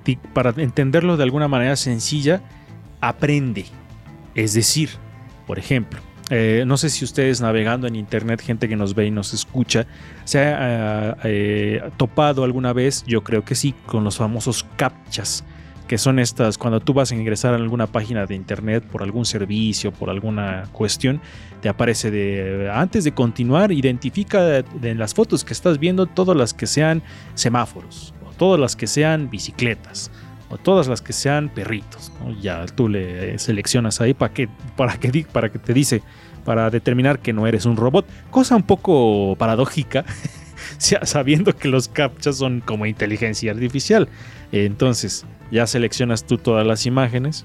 ti- 0.03 0.18
para 0.34 0.51
entenderlo 0.57 1.16
de 1.16 1.22
alguna 1.24 1.49
manera 1.49 1.76
sencilla, 1.76 2.43
aprende. 3.01 3.66
Es 4.34 4.55
decir, 4.55 4.91
por 5.47 5.59
ejemplo, 5.59 6.01
eh, 6.30 6.62
no 6.66 6.76
sé 6.76 6.91
si 6.91 7.05
ustedes 7.05 7.41
navegando 7.41 7.86
en 7.88 7.97
internet, 7.97 8.41
gente 8.41 8.68
que 8.68 8.76
nos 8.76 8.95
ve 8.95 9.07
y 9.07 9.11
nos 9.11 9.34
escucha, 9.34 9.86
se 10.24 10.38
ha 10.38 11.11
eh, 11.11 11.14
eh, 11.24 11.91
topado 11.97 12.45
alguna 12.45 12.72
vez, 12.72 13.03
yo 13.07 13.24
creo 13.24 13.45
que 13.45 13.55
sí, 13.57 13.74
con 13.86 14.05
los 14.05 14.18
famosos 14.18 14.64
captchas, 14.76 15.45
que 15.91 15.99
son 15.99 16.20
estas, 16.20 16.57
cuando 16.57 16.78
tú 16.78 16.95
vas 16.95 17.11
a 17.11 17.16
ingresar 17.16 17.53
a 17.53 17.57
alguna 17.57 17.88
página 17.88 18.24
de 18.24 18.36
internet 18.36 18.84
por 18.84 19.03
algún 19.03 19.24
servicio, 19.24 19.91
por 19.91 20.09
alguna 20.09 20.68
cuestión, 20.70 21.20
te 21.62 21.68
aparece 21.68 22.12
de, 22.12 22.70
antes 22.72 23.03
de 23.03 23.11
continuar, 23.11 23.72
identifica 23.72 24.41
de, 24.41 24.64
de 24.80 24.95
las 24.95 25.14
fotos 25.14 25.45
que 25.45 25.53
estás 25.53 25.80
viendo 25.80 26.07
todas 26.07 26.36
las 26.36 26.55
que 26.55 26.68
sean 26.68 27.03
semáforos, 27.34 28.14
o 28.24 28.30
todas 28.34 28.61
las 28.61 28.76
que 28.76 28.86
sean 28.86 29.30
bicicletas, 29.30 30.12
o 30.49 30.59
todas 30.59 30.86
las 30.86 31.03
que 31.03 31.12
sean 31.12 31.49
perritos. 31.49 32.12
Ya 32.41 32.64
tú 32.66 32.88
le 32.88 33.36
seleccionas 33.41 34.01
ahí 34.01 34.14
para 34.14 34.32
que, 34.32 34.49
para 34.76 34.97
que, 34.97 35.26
para 35.32 35.51
que 35.51 35.59
te 35.59 35.74
dice, 35.74 36.03
para 36.45 36.70
determinar 36.70 37.18
que 37.18 37.32
no 37.32 37.49
eres 37.49 37.64
un 37.64 37.76
robot. 37.76 38.07
Cosa 38.30 38.55
un 38.55 38.62
poco 38.62 39.34
paradójica, 39.34 40.05
sabiendo 40.78 41.57
que 41.57 41.66
los 41.66 41.88
captchas 41.88 42.36
son 42.36 42.61
como 42.61 42.86
inteligencia 42.86 43.51
artificial. 43.51 44.09
Entonces, 44.53 45.26
ya 45.51 45.66
seleccionas 45.66 46.26
tú 46.26 46.38
todas 46.38 46.66
las 46.66 46.86
imágenes 46.86 47.44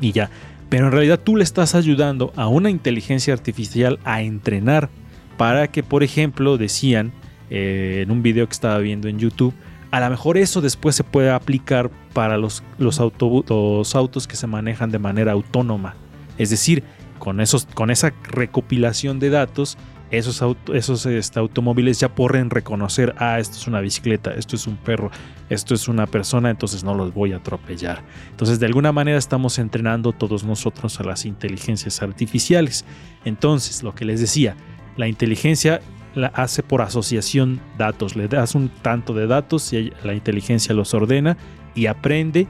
y 0.00 0.12
ya. 0.12 0.30
Pero 0.68 0.86
en 0.86 0.92
realidad 0.92 1.20
tú 1.22 1.36
le 1.36 1.44
estás 1.44 1.74
ayudando 1.74 2.32
a 2.36 2.46
una 2.46 2.70
inteligencia 2.70 3.34
artificial 3.34 3.98
a 4.04 4.22
entrenar 4.22 4.88
para 5.36 5.68
que, 5.68 5.82
por 5.82 6.02
ejemplo, 6.02 6.58
decían 6.58 7.12
eh, 7.50 8.02
en 8.04 8.10
un 8.10 8.22
video 8.22 8.46
que 8.46 8.52
estaba 8.52 8.78
viendo 8.78 9.08
en 9.08 9.18
YouTube, 9.18 9.54
a 9.90 10.00
lo 10.00 10.08
mejor 10.08 10.38
eso 10.38 10.60
después 10.60 10.94
se 10.94 11.02
puede 11.02 11.30
aplicar 11.30 11.90
para 12.12 12.38
los, 12.38 12.62
los, 12.78 13.00
los 13.48 13.94
autos 13.94 14.28
que 14.28 14.36
se 14.36 14.46
manejan 14.46 14.90
de 14.90 15.00
manera 15.00 15.32
autónoma. 15.32 15.94
Es 16.38 16.50
decir, 16.50 16.84
con, 17.18 17.40
esos, 17.40 17.66
con 17.66 17.90
esa 17.90 18.12
recopilación 18.22 19.18
de 19.18 19.30
datos, 19.30 19.76
esos, 20.10 21.06
este, 21.06 21.38
automóviles 21.38 22.00
ya 22.00 22.08
pueden 22.14 22.50
reconocer, 22.50 23.14
ah, 23.18 23.38
esto 23.38 23.56
es 23.56 23.66
una 23.66 23.80
bicicleta, 23.80 24.32
esto 24.32 24.56
es 24.56 24.66
un 24.66 24.76
perro, 24.76 25.10
esto 25.48 25.74
es 25.74 25.88
una 25.88 26.06
persona, 26.06 26.50
entonces 26.50 26.82
no 26.82 26.94
los 26.94 27.14
voy 27.14 27.32
a 27.32 27.36
atropellar. 27.36 28.02
Entonces, 28.30 28.58
de 28.58 28.66
alguna 28.66 28.92
manera 28.92 29.18
estamos 29.18 29.58
entrenando 29.58 30.12
todos 30.12 30.44
nosotros 30.44 30.98
a 31.00 31.04
las 31.04 31.24
inteligencias 31.26 32.02
artificiales. 32.02 32.84
Entonces, 33.24 33.82
lo 33.82 33.94
que 33.94 34.04
les 34.04 34.20
decía, 34.20 34.56
la 34.96 35.06
inteligencia 35.06 35.80
la 36.14 36.28
hace 36.28 36.62
por 36.62 36.82
asociación 36.82 37.60
datos, 37.78 38.16
le 38.16 38.26
das 38.26 38.54
un 38.54 38.68
tanto 38.68 39.14
de 39.14 39.28
datos 39.28 39.72
y 39.72 39.92
la 40.02 40.14
inteligencia 40.14 40.74
los 40.74 40.92
ordena 40.92 41.36
y 41.74 41.86
aprende. 41.86 42.48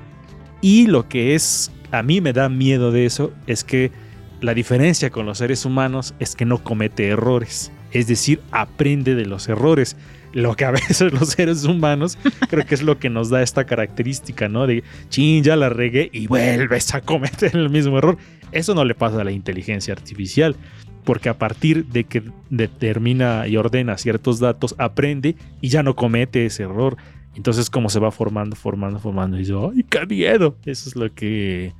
Y 0.63 0.87
lo 0.87 1.09
que 1.09 1.35
es, 1.35 1.71
a 1.91 2.03
mí 2.03 2.21
me 2.21 2.33
da 2.33 2.49
miedo 2.49 2.91
de 2.91 3.07
eso, 3.07 3.33
es 3.47 3.65
que 3.65 3.93
la 4.41 4.55
diferencia 4.55 5.11
con 5.11 5.27
los 5.27 5.39
seres 5.39 5.65
humanos 5.65 6.15
es 6.19 6.35
que 6.35 6.45
no 6.45 6.63
comete 6.63 7.09
errores, 7.09 7.71
es 7.93 8.07
decir, 8.07 8.41
aprende 8.51 9.15
de 9.15 9.27
los 9.27 9.49
errores. 9.49 9.97
Lo 10.33 10.55
que 10.55 10.65
a 10.65 10.71
veces 10.71 11.13
los 11.13 11.31
seres 11.31 11.65
humanos 11.65 12.17
creo 12.49 12.65
que 12.65 12.75
es 12.75 12.83
lo 12.83 12.99
que 12.99 13.11
nos 13.11 13.31
da 13.31 13.43
esta 13.43 13.65
característica, 13.65 14.49
¿no? 14.49 14.67
De, 14.67 14.83
chin, 15.09 15.43
ya 15.43 15.57
la 15.57 15.69
regué 15.69 16.09
y 16.13 16.27
vuelves 16.27 16.95
a 16.95 17.01
cometer 17.01 17.55
el 17.55 17.69
mismo 17.69 17.99
error. 17.99 18.17
Eso 18.53 18.75
no 18.75 18.85
le 18.85 18.95
pasa 18.95 19.21
a 19.21 19.25
la 19.25 19.33
inteligencia 19.33 19.93
artificial, 19.93 20.57
porque 21.05 21.29
a 21.29 21.39
partir 21.39 21.87
de 21.87 22.05
que 22.05 22.23
determina 22.49 23.47
y 23.47 23.57
ordena 23.57 23.99
ciertos 23.99 24.39
datos, 24.39 24.75
aprende 24.79 25.37
y 25.61 25.69
ya 25.69 25.83
no 25.83 25.97
comete 25.97 26.47
ese 26.47 26.63
error. 26.63 26.97
Entonces, 27.37 27.71
como 27.71 27.91
se 27.91 28.01
va 28.01 28.11
formando, 28.11 28.57
formando, 28.57 28.99
formando, 28.99 29.39
y 29.39 29.45
yo, 29.45 29.73
¡ay, 29.75 29.85
qué 29.89 30.07
miedo! 30.07 30.57
Eso 30.65 30.89
es 30.89 30.97
lo 30.97 31.13
que, 31.13 31.75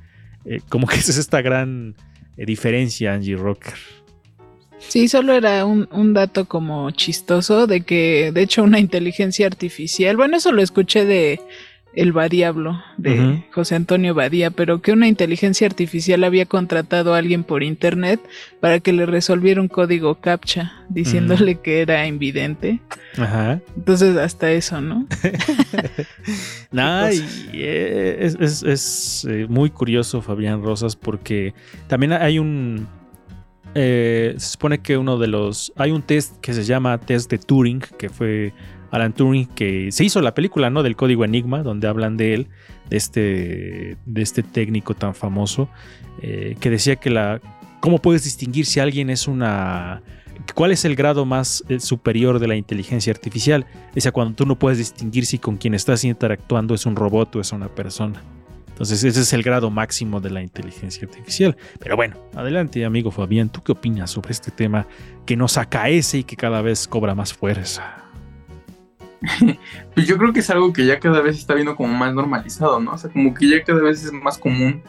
eh, 0.45 0.61
como 0.69 0.87
que 0.87 0.95
es 0.97 1.17
esta 1.17 1.41
gran 1.41 1.95
diferencia, 2.45 3.13
Angie 3.13 3.35
Rocker. 3.35 3.73
Sí, 4.79 5.07
solo 5.07 5.33
era 5.33 5.65
un, 5.65 5.87
un 5.91 6.13
dato 6.13 6.45
como 6.45 6.89
chistoso 6.91 7.67
de 7.67 7.81
que, 7.81 8.31
de 8.33 8.41
hecho, 8.41 8.63
una 8.63 8.79
inteligencia 8.79 9.45
artificial, 9.45 10.17
bueno, 10.17 10.37
eso 10.37 10.51
lo 10.51 10.61
escuché 10.61 11.05
de 11.05 11.39
El 11.93 12.13
Badiablo, 12.13 12.81
de. 12.97 13.43
José 13.51 13.75
Antonio 13.75 14.13
Badía, 14.13 14.49
pero 14.51 14.81
que 14.81 14.93
una 14.93 15.07
inteligencia 15.09 15.67
artificial 15.67 16.23
había 16.23 16.45
contratado 16.45 17.13
a 17.13 17.17
alguien 17.17 17.43
por 17.43 17.63
internet 17.63 18.21
para 18.61 18.79
que 18.79 18.93
le 18.93 19.05
resolviera 19.05 19.59
un 19.59 19.67
código 19.67 20.15
captcha, 20.15 20.71
diciéndole 20.89 21.55
que 21.59 21.81
era 21.81 22.07
invidente. 22.07 22.79
Ajá. 23.17 23.59
Entonces, 23.75 24.15
hasta 24.17 24.51
eso, 24.51 24.79
¿no? 24.79 25.05
Nah, 26.71 27.11
y, 27.11 27.21
eh, 27.53 28.17
es, 28.21 28.37
es- 28.39 28.63
es, 28.63 29.27
eh, 29.29 29.45
muy 29.49 29.69
curioso 29.69 30.21
Fabián 30.21 30.63
Rosas 30.63 30.95
porque 30.95 31.53
también 31.87 32.13
hay 32.13 32.39
un... 32.39 32.87
eh, 33.75 34.33
se 34.37 34.51
supone 34.51 34.79
que 34.79 34.97
uno 34.97 35.17
de 35.17 35.27
los... 35.27 35.73
Hay 35.75 35.91
un 35.91 36.01
test 36.01 36.37
que 36.39 36.53
se 36.53 36.63
llama 36.63 36.97
test 36.99 37.29
de 37.29 37.37
Turing, 37.37 37.81
que 37.97 38.09
fue 38.09 38.53
Alan 38.91 39.13
Turing, 39.13 39.47
que 39.47 39.91
se 39.91 40.03
hizo 40.03 40.21
la 40.21 40.33
película, 40.33 40.69
¿no? 40.69 40.83
Del 40.83 40.95
código 40.95 41.25
Enigma, 41.25 41.63
donde 41.63 41.87
hablan 41.87 42.17
de 42.17 42.33
él, 42.33 42.47
de 42.89 42.97
este, 42.97 43.97
de 44.05 44.21
este 44.21 44.43
técnico 44.43 44.93
tan 44.93 45.15
famoso, 45.15 45.69
eh, 46.21 46.55
que 46.59 46.69
decía 46.69 46.97
que 46.97 47.09
la... 47.09 47.41
¿Cómo 47.79 47.97
puedes 47.97 48.23
distinguir 48.23 48.65
si 48.65 48.79
alguien 48.79 49.09
es 49.09 49.27
una... 49.27 50.03
¿Cuál 50.53 50.71
es 50.71 50.85
el 50.85 50.95
grado 50.95 51.25
más 51.25 51.63
eh, 51.69 51.79
superior 51.79 52.39
de 52.39 52.47
la 52.47 52.55
inteligencia 52.55 53.11
artificial? 53.11 53.65
Decía, 53.95 54.11
cuando 54.11 54.35
tú 54.35 54.45
no 54.45 54.57
puedes 54.57 54.77
distinguir 54.77 55.25
si 55.25 55.39
con 55.39 55.57
quien 55.57 55.73
estás 55.73 56.03
interactuando 56.03 56.75
es 56.75 56.85
un 56.85 56.95
robot 56.95 57.35
o 57.37 57.41
es 57.41 57.51
una 57.51 57.69
persona. 57.69 58.21
Entonces 58.81 59.03
ese 59.03 59.21
es 59.21 59.33
el 59.33 59.43
grado 59.43 59.69
máximo 59.69 60.19
de 60.19 60.31
la 60.31 60.41
inteligencia 60.41 61.07
artificial. 61.07 61.55
Pero 61.79 61.95
bueno, 61.95 62.17
adelante 62.35 62.83
amigo 62.83 63.11
Fabián, 63.11 63.49
¿tú 63.49 63.61
qué 63.61 63.73
opinas 63.73 64.09
sobre 64.09 64.31
este 64.31 64.49
tema 64.49 64.87
que 65.25 65.37
nos 65.37 65.57
acaece 65.57 66.19
y 66.19 66.23
que 66.23 66.35
cada 66.35 66.63
vez 66.63 66.87
cobra 66.87 67.13
más 67.13 67.31
fuerza? 67.31 68.00
Pues 69.93 70.07
yo 70.07 70.17
creo 70.17 70.33
que 70.33 70.39
es 70.39 70.49
algo 70.49 70.73
que 70.73 70.85
ya 70.85 70.99
cada 70.99 71.21
vez 71.21 71.37
está 71.37 71.53
viendo 71.53 71.75
como 71.75 71.93
más 71.93 72.13
normalizado, 72.13 72.79
¿no? 72.79 72.93
O 72.93 72.97
sea, 72.97 73.09
como 73.11 73.33
que 73.33 73.47
ya 73.49 73.63
cada 73.63 73.81
vez 73.81 74.03
es 74.03 74.11
más 74.11 74.37
común 74.37 74.81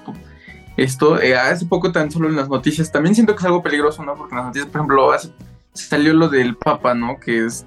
esto. 0.76 1.20
Eh, 1.20 1.36
hace 1.36 1.66
poco 1.66 1.92
tan 1.92 2.10
solo 2.10 2.28
en 2.28 2.36
las 2.36 2.48
noticias, 2.48 2.90
también 2.90 3.14
siento 3.14 3.34
que 3.34 3.40
es 3.40 3.44
algo 3.44 3.62
peligroso, 3.62 4.02
¿no? 4.04 4.14
Porque 4.14 4.32
en 4.34 4.38
las 4.38 4.46
noticias, 4.46 4.70
por 4.70 4.80
ejemplo, 4.80 5.12
hace- 5.12 5.32
salió 5.74 6.14
lo 6.14 6.28
del 6.28 6.56
Papa, 6.56 6.94
¿no? 6.94 7.18
Que 7.20 7.44
es, 7.46 7.66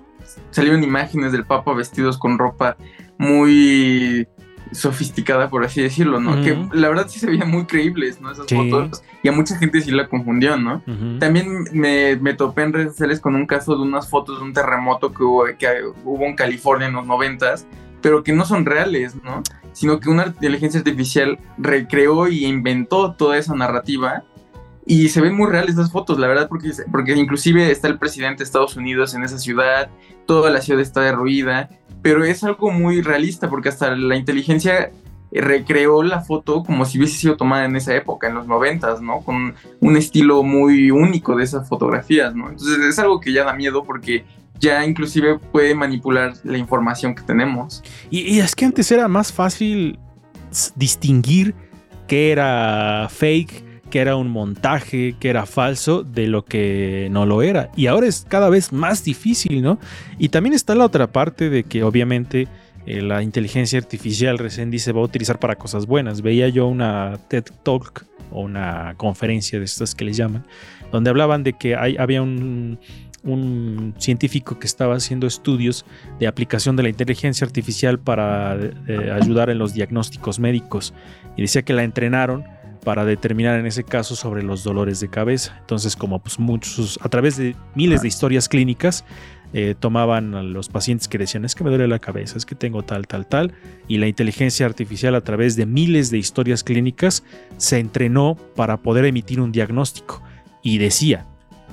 salieron 0.52 0.84
imágenes 0.84 1.32
del 1.32 1.46
Papa 1.46 1.74
vestidos 1.74 2.18
con 2.18 2.38
ropa 2.40 2.78
muy 3.18 4.28
sofisticada, 4.76 5.50
por 5.50 5.64
así 5.66 5.82
decirlo, 5.82 6.20
¿no? 6.20 6.32
Ujú. 6.34 6.42
Que 6.44 6.68
la 6.74 6.90
verdad 6.90 7.08
sí 7.10 7.20
se 7.20 7.28
veían 7.28 7.50
muy 7.50 7.66
creíbles, 7.66 8.22
¿no? 8.22 8.32
Esas 8.32 8.46
Sí. 8.48 8.56
fotos. 8.56 9.04
Y 9.24 9.28
a 9.28 9.32
mucha 9.32 9.58
gente 9.58 9.82
sí 9.82 9.92
la 9.92 10.08
confundió, 10.08 10.58
¿no? 10.58 10.84
Ujú. 10.88 11.20
También 11.20 11.66
me, 11.74 12.16
me 12.18 12.34
topé 12.34 12.64
en 12.64 12.74
redes 12.74 12.92
sociales 12.92 13.20
con 13.20 13.36
un 13.36 13.46
caso 13.48 13.76
de 13.76 13.82
unas 13.82 14.10
fotos 14.10 14.38
de 14.40 14.44
un 14.46 14.54
terremoto 14.54 15.12
que 15.14 15.24
hubo, 15.24 15.46
que 15.58 15.68
hubo 16.04 16.24
en 16.26 16.36
California 16.36 16.88
en 16.88 16.94
los 16.94 17.06
noventas, 17.08 17.66
pero 18.02 18.24
que 18.24 18.34
no 18.34 18.46
son 18.46 18.66
reales, 18.66 19.16
¿no? 19.24 19.42
Sino 19.74 20.00
que 20.00 20.10
una 20.10 20.28
inteligencia 20.28 20.80
artificial 20.80 21.40
recreó 21.58 22.28
y 22.28 22.46
inventó 22.46 23.14
toda 23.14 23.38
esa 23.38 23.56
narrativa 23.56 24.24
y 24.86 25.10
se 25.10 25.20
ven 25.20 25.36
muy 25.36 25.50
reales 25.50 25.72
esas 25.74 25.92
fotos, 25.92 26.20
la 26.20 26.28
verdad, 26.28 26.48
porque, 26.48 26.70
porque 26.92 27.14
inclusive 27.16 27.72
está 27.72 27.88
el 27.88 27.98
presidente 27.98 28.40
de 28.40 28.44
Estados 28.44 28.76
Unidos 28.78 29.16
en 29.16 29.24
esa 29.24 29.40
ciudad, 29.40 29.90
toda 30.28 30.52
la 30.52 30.62
ciudad 30.62 30.80
está 30.82 31.02
derruida, 31.02 31.70
pero 32.06 32.24
es 32.24 32.44
algo 32.44 32.70
muy 32.70 33.02
realista 33.02 33.50
porque 33.50 33.70
hasta 33.70 33.96
la 33.96 34.16
inteligencia 34.16 34.92
recreó 35.32 36.04
la 36.04 36.22
foto 36.22 36.62
como 36.62 36.86
si 36.86 37.00
hubiese 37.00 37.18
sido 37.18 37.36
tomada 37.36 37.66
en 37.66 37.76
esa 37.76 37.96
época, 37.96 38.28
en 38.28 38.36
los 38.36 38.46
noventas, 38.46 39.02
¿no? 39.02 39.22
Con 39.22 39.56
un 39.80 39.98
estilo 39.98 40.44
muy 40.44 40.92
único 40.92 41.36
de 41.36 41.46
esas 41.46 41.68
fotografías, 41.68 42.36
¿no? 42.36 42.52
Entonces 42.52 42.78
es 42.78 43.00
algo 43.00 43.20
que 43.20 43.34
ya 43.34 43.44
da 43.44 43.54
miedo 43.54 43.84
porque 43.84 44.24
ya 44.60 44.86
inclusive 44.86 45.40
puede 45.40 45.74
manipular 45.74 46.34
la 46.44 46.60
información 46.60 47.16
que 47.16 47.24
tenemos. 47.24 47.84
Y, 48.12 48.36
y 48.36 48.40
es 48.40 48.54
que 48.54 48.66
antes 48.66 48.92
era 48.92 49.08
más 49.08 49.34
fácil 49.34 49.98
distinguir 50.76 51.56
que 52.08 52.32
era 52.32 53.08
fake, 53.10 53.65
que 53.90 54.00
era 54.00 54.16
un 54.16 54.30
montaje, 54.30 55.16
que 55.20 55.30
era 55.30 55.46
falso, 55.46 56.04
de 56.04 56.28
lo 56.28 56.46
que 56.46 57.08
no 57.12 57.26
lo 57.26 57.42
era. 57.42 57.72
Y 57.76 57.88
ahora 57.88 58.08
es 58.08 58.26
cada 58.28 58.50
vez 58.50 58.74
más 58.74 59.04
difícil, 59.04 59.62
¿no? 59.62 59.80
Y 60.18 60.30
también 60.30 60.54
está 60.54 60.76
la 60.76 60.86
otra 60.86 61.12
parte 61.12 61.50
de 61.50 61.64
que 61.64 61.84
obviamente 61.84 62.48
eh, 62.86 63.02
la 63.02 63.24
inteligencia 63.24 63.80
artificial 63.80 64.38
recién 64.38 64.70
dice 64.72 64.92
va 64.92 65.02
a 65.02 65.06
utilizar 65.06 65.40
para 65.40 65.56
cosas 65.56 65.86
buenas. 65.86 66.22
Veía 66.22 66.50
yo 66.50 66.68
una 66.68 67.18
TED 67.28 67.46
Talk 67.64 68.06
o 68.32 68.42
una 68.42 68.96
conferencia 68.98 69.60
de 69.60 69.66
estas 69.66 69.96
que 69.96 70.06
les 70.06 70.18
llaman, 70.18 70.46
donde 70.92 71.10
hablaban 71.10 71.44
de 71.44 71.54
que 71.54 71.76
había 71.76 72.22
un, 72.22 72.80
un 73.26 73.96
científico 73.98 74.60
que 74.60 74.68
estaba 74.68 74.96
haciendo 74.96 75.28
estudios 75.28 75.86
de 76.20 76.28
aplicación 76.28 76.76
de 76.76 76.84
la 76.84 76.90
inteligencia 76.90 77.46
artificial 77.46 78.00
para 78.00 78.56
eh, 78.56 79.12
ayudar 79.12 79.50
en 79.50 79.58
los 79.58 79.74
diagnósticos 79.74 80.40
médicos 80.40 80.94
y 81.36 81.42
decía 81.42 81.64
que 81.64 81.74
la 81.74 81.84
entrenaron 81.84 82.46
para 82.86 83.04
determinar 83.04 83.60
en 83.60 83.66
ese 83.66 83.84
caso 83.84 84.16
sobre 84.16 84.44
los 84.44 84.64
dolores 84.64 85.02
de 85.02 85.10
cabeza. 85.10 85.58
Entonces, 85.60 85.98
como 85.98 86.20
pues 86.20 86.40
muchos, 86.40 86.98
a 87.02 87.10
través 87.10 87.36
de 87.36 87.56
miles 87.74 88.02
de 88.02 88.08
historias 88.08 88.48
clínicas, 88.48 89.04
eh, 89.54 89.74
tomaban 89.78 90.36
a 90.36 90.44
los 90.44 90.70
pacientes 90.70 91.08
que 91.08 91.18
decían, 91.18 91.46
es 91.46 91.56
que 91.56 91.64
me 91.64 91.72
duele 91.72 91.88
la 91.88 92.00
cabeza, 92.00 92.38
es 92.38 92.46
que 92.46 92.56
tengo 92.56 92.84
tal, 92.84 93.08
tal, 93.08 93.26
tal, 93.26 93.54
y 93.88 93.98
la 93.98 94.08
inteligencia 94.08 94.66
artificial 94.66 95.16
a 95.16 95.22
través 95.22 95.56
de 95.56 95.66
miles 95.66 96.12
de 96.12 96.20
historias 96.20 96.64
clínicas 96.64 97.24
se 97.58 97.80
entrenó 97.80 98.38
para 98.56 98.78
poder 98.78 99.06
emitir 99.06 99.42
un 99.42 99.52
diagnóstico. 99.52 100.22
Y 100.62 100.78
decía, 100.78 101.26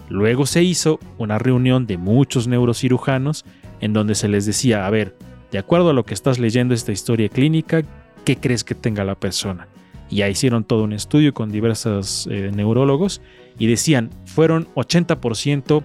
luego 0.09 0.47
se 0.47 0.63
hizo 0.63 0.99
una 1.19 1.39
reunión 1.39 1.87
de 1.87 1.99
muchos 1.99 2.49
neurocirujanos 2.49 3.45
en 3.81 3.93
donde 3.93 4.15
se 4.15 4.29
les 4.29 4.47
decía, 4.47 4.87
a 4.87 4.91
ver, 4.91 5.17
de 5.51 5.59
acuerdo 5.59 5.91
a 5.91 5.93
lo 5.93 6.05
que 6.05 6.15
estás 6.15 6.39
leyendo 6.39 6.73
esta 6.73 6.93
historia 6.93 7.29
clínica, 7.29 7.83
¿qué 8.25 8.37
crees 8.37 8.65
que 8.65 8.75
tenga 8.75 9.05
la 9.05 9.17
persona? 9.17 9.69
Y 10.13 10.21
ahí 10.21 10.33
hicieron 10.33 10.63
todo 10.65 10.85
un 10.85 10.93
estudio 10.93 11.33
con 11.33 11.51
diversos 11.51 12.29
eh, 12.31 12.51
neurólogos 12.55 13.23
y 13.59 13.67
decían, 13.67 14.11
fueron 14.27 14.69
80% 14.75 15.83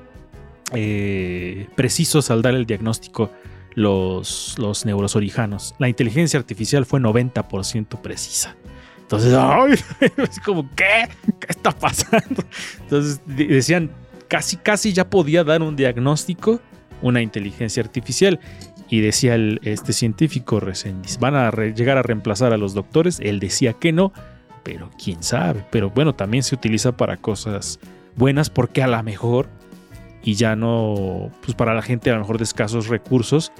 eh, 0.73 1.67
precisos 1.75 2.29
al 2.29 2.41
dar 2.41 2.53
el 2.53 2.65
diagnóstico 2.65 3.31
los, 3.73 4.55
los 4.59 4.85
neurosorijanos. 4.85 5.75
La 5.79 5.87
inteligencia 5.87 6.37
artificial 6.37 6.85
fue 6.85 6.99
90% 6.99 8.01
precisa. 8.01 8.57
Entonces, 8.99 9.33
¡ay! 9.33 9.75
es 10.17 10.39
como, 10.41 10.69
¿qué? 10.75 11.07
¿Qué 11.39 11.47
está 11.47 11.71
pasando? 11.71 12.43
Entonces 12.81 13.21
de- 13.25 13.47
decían, 13.47 13.89
casi, 14.27 14.57
casi 14.57 14.91
ya 14.91 15.09
podía 15.09 15.45
dar 15.45 15.61
un 15.61 15.77
diagnóstico 15.77 16.59
una 17.01 17.21
inteligencia 17.21 17.81
artificial. 17.83 18.39
Y 18.89 19.01
decía 19.01 19.35
el- 19.35 19.59
este 19.63 19.91
científico 19.93 20.59
Resendiz, 20.59 21.19
¿van 21.19 21.35
a 21.35 21.51
llegar 21.51 21.97
a 21.97 22.03
reemplazar 22.03 22.53
a 22.53 22.57
los 22.57 22.73
doctores? 22.73 23.19
Él 23.19 23.39
decía 23.39 23.73
que 23.73 23.91
no, 23.91 24.13
pero 24.63 24.89
quién 25.01 25.23
sabe. 25.23 25.65
Pero 25.71 25.89
bueno, 25.89 26.15
también 26.15 26.43
se 26.43 26.55
utiliza 26.55 26.95
para 26.95 27.17
cosas 27.17 27.79
buenas 28.15 28.49
porque 28.49 28.81
a 28.81 28.87
lo 28.87 29.01
mejor, 29.03 29.47
y 30.23 30.35
ya 30.35 30.55
no, 30.55 31.31
pues 31.45 31.55
para 31.55 31.73
la 31.73 31.81
gente 31.81 32.09
a 32.09 32.13
lo 32.13 32.19
mejor 32.21 32.37
de 32.37 32.45
escasos 32.45 32.87
recursos, 32.87 33.51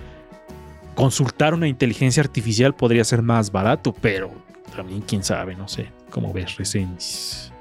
consultar 0.96 1.54
una 1.54 1.68
inteligencia 1.68 2.24
artificial 2.24 2.74
podría 2.74 3.04
ser 3.04 3.22
más 3.22 3.52
barato, 3.52 3.94
pero 4.02 4.32
también 4.76 5.02
quién 5.02 5.24
sabe, 5.24 5.56
no 5.56 5.68
sé. 5.68 5.90
¿Cómo 6.10 6.32
ves, 6.34 6.56
Resendiz? 6.58 7.52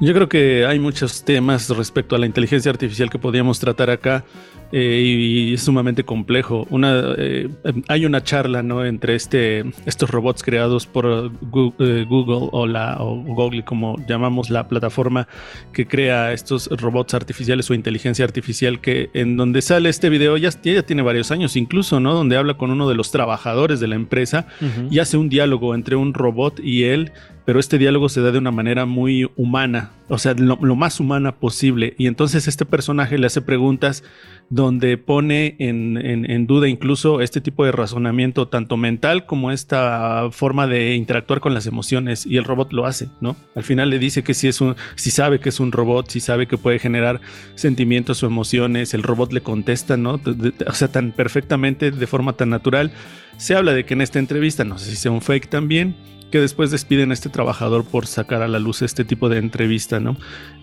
Yo 0.00 0.12
creo 0.14 0.28
que 0.28 0.64
hay 0.66 0.78
muchos 0.78 1.24
temas 1.24 1.68
respecto 1.70 2.16
a 2.16 2.18
la 2.18 2.26
inteligencia 2.26 2.70
artificial 2.70 3.10
que 3.10 3.18
podríamos 3.18 3.58
tratar 3.60 3.90
acá 3.90 4.24
eh, 4.70 5.02
y, 5.02 5.54
es 5.54 5.62
sumamente 5.62 6.04
complejo. 6.04 6.66
Una, 6.70 7.14
eh, 7.16 7.48
hay 7.88 8.04
una 8.04 8.22
charla 8.22 8.62
¿no? 8.62 8.84
entre 8.84 9.14
este, 9.14 9.64
estos 9.86 10.10
robots 10.10 10.42
creados 10.42 10.86
por 10.86 11.06
Gu- 11.50 11.74
eh, 11.78 12.04
Google 12.08 12.48
o, 12.52 12.66
la, 12.66 12.96
o 13.00 13.16
Google, 13.16 13.64
como 13.64 13.96
llamamos 14.06 14.50
la 14.50 14.68
plataforma 14.68 15.26
que 15.72 15.86
crea 15.86 16.32
estos 16.32 16.68
robots 16.68 17.14
artificiales 17.14 17.70
o 17.70 17.74
inteligencia 17.74 18.24
artificial, 18.26 18.80
que 18.80 19.08
en 19.14 19.36
donde 19.38 19.62
sale 19.62 19.88
este 19.88 20.10
video 20.10 20.36
ya, 20.36 20.50
ya 20.62 20.82
tiene 20.82 21.00
varios 21.02 21.30
años 21.30 21.56
incluso, 21.56 21.98
¿no? 21.98 22.12
donde 22.14 22.36
habla 22.36 22.54
con 22.54 22.70
uno 22.70 22.88
de 22.88 22.94
los 22.94 23.10
trabajadores 23.10 23.80
de 23.80 23.88
la 23.88 23.94
empresa 23.94 24.46
y 24.90 24.98
hace 24.98 25.16
un 25.16 25.28
diálogo 25.30 25.74
entre 25.74 25.96
un 25.96 26.12
robot 26.12 26.60
y 26.62 26.84
él, 26.84 27.12
pero 27.48 27.60
este 27.60 27.78
diálogo 27.78 28.10
se 28.10 28.20
da 28.20 28.30
de 28.30 28.36
una 28.36 28.50
manera 28.50 28.84
muy 28.84 29.26
humana, 29.34 29.92
o 30.08 30.18
sea, 30.18 30.34
lo, 30.34 30.58
más 30.76 31.00
humana 31.00 31.36
posible. 31.36 31.94
Y 31.96 32.06
entonces 32.06 32.46
este 32.46 32.66
personaje 32.66 33.16
le 33.16 33.26
hace 33.26 33.40
preguntas 33.40 34.04
donde 34.50 34.98
pone 34.98 35.56
en, 35.58 35.96
en- 35.96 36.46
duda 36.46 36.68
incluso 36.68 37.22
este 37.22 37.40
tipo 37.40 37.64
de 37.64 37.72
razonamiento, 37.72 38.48
tanto 38.48 38.76
mental 38.76 39.24
como 39.24 39.50
esta 39.50 40.28
forma 40.30 40.66
de 40.66 40.94
interactuar 40.94 41.40
con 41.40 41.54
las 41.54 41.64
emociones, 41.66 42.26
y 42.26 42.36
el 42.36 42.44
robot 42.44 42.74
lo 42.74 42.84
hace, 42.84 43.08
¿no? 43.22 43.34
Al 43.54 43.64
final 43.64 43.88
le 43.88 43.98
dice 43.98 44.22
que 44.22 44.34
si 44.34 44.46
es 44.46 44.60
un, 44.60 44.76
si 44.94 45.10
sabe 45.10 45.40
que 45.40 45.48
es 45.48 45.58
un 45.58 45.72
robot, 45.72 46.10
si 46.10 46.20
sabe 46.20 46.48
que 46.48 46.58
puede 46.58 46.78
generar 46.78 47.22
sentimientos 47.54 48.22
o 48.22 48.26
emociones, 48.26 48.92
el 48.92 49.02
robot 49.02 49.32
le 49.32 49.40
contesta, 49.40 49.96
¿no? 49.96 50.20
O 50.66 50.74
sea, 50.74 50.88
tan 50.88 51.12
perfectamente, 51.12 51.92
de 51.92 52.06
forma 52.06 52.34
tan 52.34 52.50
natural. 52.50 52.90
Se 53.38 53.54
habla 53.54 53.72
de 53.72 53.86
que 53.86 53.94
en 53.94 54.02
esta 54.02 54.18
entrevista, 54.18 54.64
no 54.64 54.76
sé 54.76 54.90
si 54.90 54.96
sea 54.96 55.12
un 55.12 55.22
fake 55.22 55.48
también, 55.48 55.94
que 56.30 56.40
después 56.40 56.70
despiden 56.70 57.10
a 57.10 57.14
este 57.14 57.28
trabajador 57.30 57.84
por 57.84 58.06
sacar 58.06 58.42
a 58.42 58.48
la 58.48 58.58
luz 58.58 58.82
este 58.82 59.04
tipo 59.04 59.28
de 59.28 59.38
entrevista, 59.38 59.98
¿no? 60.00 60.16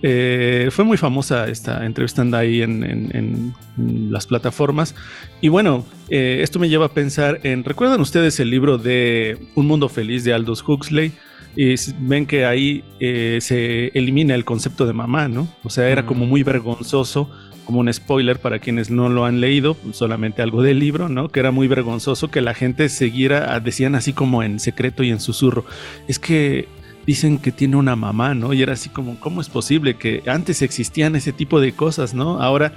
Eh, 0.04 0.70
fue 0.72 0.86
muy 0.86 0.98
famosa 0.98 1.48
esta 1.48 1.86
entrevista, 1.86 2.22
anda 2.22 2.40
ahí 2.40 2.62
en, 2.62 2.84
en- 2.84 3.16
en- 3.16 3.54
en 3.78 4.12
las 4.12 4.28
plataformas. 4.28 4.96
Y 5.42 5.48
bueno, 5.50 5.86
eh, 6.10 6.40
esto 6.42 6.60
me 6.60 6.70
lleva 6.70 6.86
a 6.88 6.94
pensar 6.94 7.40
en, 7.44 7.64
¿recuerdan 7.64 8.02
ustedes 8.02 8.40
el 8.40 8.50
libro 8.50 8.78
de 8.78 9.38
Un 9.56 9.66
Mundo 9.68 9.90
Feliz 9.90 10.24
de 10.24 10.34
Aldous 10.34 10.64
Huxley? 10.68 11.12
Y 11.58 11.76
ven 12.02 12.26
que 12.26 12.46
ahí 12.46 12.84
eh, 13.00 13.38
se 13.40 13.88
elimina 13.98 14.36
el 14.36 14.44
concepto 14.44 14.86
de 14.86 14.92
mamá, 14.92 15.30
¿no? 15.30 15.48
O 15.64 15.70
sea, 15.70 15.88
era 15.88 16.06
como 16.06 16.26
muy 16.26 16.44
vergonzoso, 16.44 17.32
como 17.66 17.80
un 17.80 17.92
spoiler 17.92 18.40
para 18.40 18.60
quienes 18.60 18.90
no 18.90 19.10
lo 19.10 19.26
han 19.26 19.42
leído, 19.42 19.76
solamente 19.92 20.42
algo 20.42 20.62
del 20.62 20.80
libro, 20.80 21.10
¿no? 21.10 21.30
Que 21.30 21.40
era 21.40 21.52
muy 21.52 21.68
vergonzoso 21.68 22.30
que 22.30 22.42
la 22.42 22.54
gente 22.54 22.88
siguiera, 22.90 23.60
decían 23.60 23.96
así 23.96 24.14
como 24.14 24.44
en 24.44 24.60
secreto 24.60 25.04
y 25.04 25.10
en 25.10 25.20
susurro, 25.20 25.66
es 26.08 26.20
que 26.20 26.68
dicen 27.06 27.38
que 27.38 27.52
tiene 27.52 27.76
una 27.76 27.96
mamá, 27.96 28.34
¿no? 28.34 28.54
Y 28.54 28.62
era 28.62 28.74
así 28.74 28.90
como, 28.90 29.20
¿cómo 29.20 29.42
es 29.42 29.50
posible 29.50 29.96
que 29.96 30.24
antes 30.28 30.62
existían 30.62 31.16
ese 31.16 31.34
tipo 31.34 31.60
de 31.60 31.74
cosas, 31.74 32.14
¿no? 32.14 32.42
Ahora, 32.42 32.74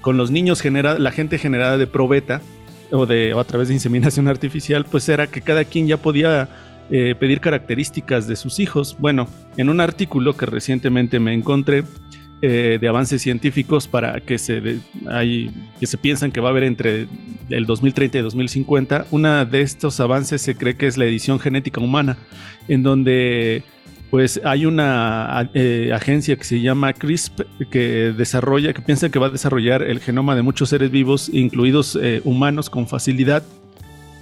con 0.00 0.16
los 0.16 0.30
niños, 0.30 0.60
genera, 0.60 0.98
la 0.98 1.10
gente 1.10 1.38
generada 1.38 1.78
de 1.78 1.86
probeta 1.86 2.42
o, 2.90 3.06
de, 3.06 3.34
o 3.34 3.40
a 3.40 3.44
través 3.44 3.68
de 3.68 3.74
inseminación 3.74 4.28
artificial, 4.28 4.84
pues 4.84 5.08
era 5.08 5.26
que 5.26 5.40
cada 5.40 5.64
quien 5.64 5.88
ya 5.88 5.96
podía 5.96 6.48
eh, 6.90 7.16
pedir 7.18 7.40
características 7.40 8.28
de 8.28 8.36
sus 8.36 8.60
hijos. 8.60 8.96
Bueno, 9.00 9.26
en 9.56 9.68
un 9.68 9.80
artículo 9.80 10.36
que 10.36 10.46
recientemente 10.46 11.18
me 11.18 11.34
encontré 11.34 11.82
eh, 12.42 12.78
de 12.80 12.88
avances 12.88 13.22
científicos 13.22 13.88
para 13.88 14.20
que 14.20 14.38
se, 14.38 14.60
de- 14.60 14.78
hay, 15.08 15.50
que 15.80 15.86
se 15.86 15.96
piensan 15.96 16.32
que 16.32 16.40
va 16.40 16.48
a 16.48 16.50
haber 16.52 16.64
entre 16.64 17.08
el 17.48 17.66
2030 17.66 18.18
y 18.18 18.22
2050, 18.22 19.06
una 19.10 19.44
de 19.44 19.62
estos 19.62 20.00
avances 20.00 20.42
se 20.42 20.54
cree 20.54 20.76
que 20.76 20.86
es 20.86 20.96
la 20.98 21.04
edición 21.06 21.38
genética 21.38 21.80
humana, 21.80 22.18
en 22.68 22.82
donde 22.82 23.62
pues 24.10 24.40
hay 24.44 24.66
una 24.66 25.50
eh, 25.54 25.90
agencia 25.94 26.36
que 26.36 26.44
se 26.44 26.60
llama 26.60 26.92
CRISP 26.92 27.40
que 27.70 28.14
desarrolla, 28.16 28.72
que 28.72 28.80
piensa 28.80 29.08
que 29.10 29.18
va 29.18 29.26
a 29.26 29.30
desarrollar 29.30 29.82
el 29.82 30.00
genoma 30.00 30.36
de 30.36 30.42
muchos 30.42 30.68
seres 30.68 30.90
vivos, 30.90 31.28
incluidos 31.32 31.98
eh, 32.00 32.20
humanos, 32.24 32.70
con 32.70 32.86
facilidad, 32.86 33.42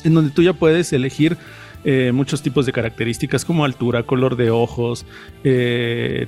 en 0.05 0.15
donde 0.15 0.31
tú 0.31 0.43
ya 0.43 0.53
puedes 0.55 0.93
elegir 0.93 1.37
eh, 1.85 2.12
muchos 2.12 2.43
tipos 2.43 2.66
de 2.66 2.72
características 2.72 3.45
como 3.45 3.64
altura, 3.64 4.03
color 4.05 4.37
de 4.37 4.51
ojos, 4.51 5.05
eh, 5.45 6.26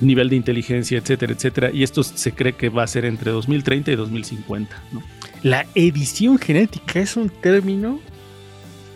nivel 0.00 0.28
de 0.28 0.36
inteligencia, 0.36 0.98
etcétera, 0.98 1.32
etcétera. 1.32 1.70
Y 1.72 1.82
esto 1.82 2.02
se 2.02 2.32
cree 2.32 2.52
que 2.54 2.68
va 2.68 2.82
a 2.82 2.86
ser 2.86 3.04
entre 3.04 3.30
2030 3.30 3.90
y 3.92 3.96
2050. 3.96 4.82
¿no? 4.92 5.02
La 5.42 5.66
edición 5.74 6.38
genética 6.38 7.00
es 7.00 7.16
un 7.16 7.28
término 7.30 8.00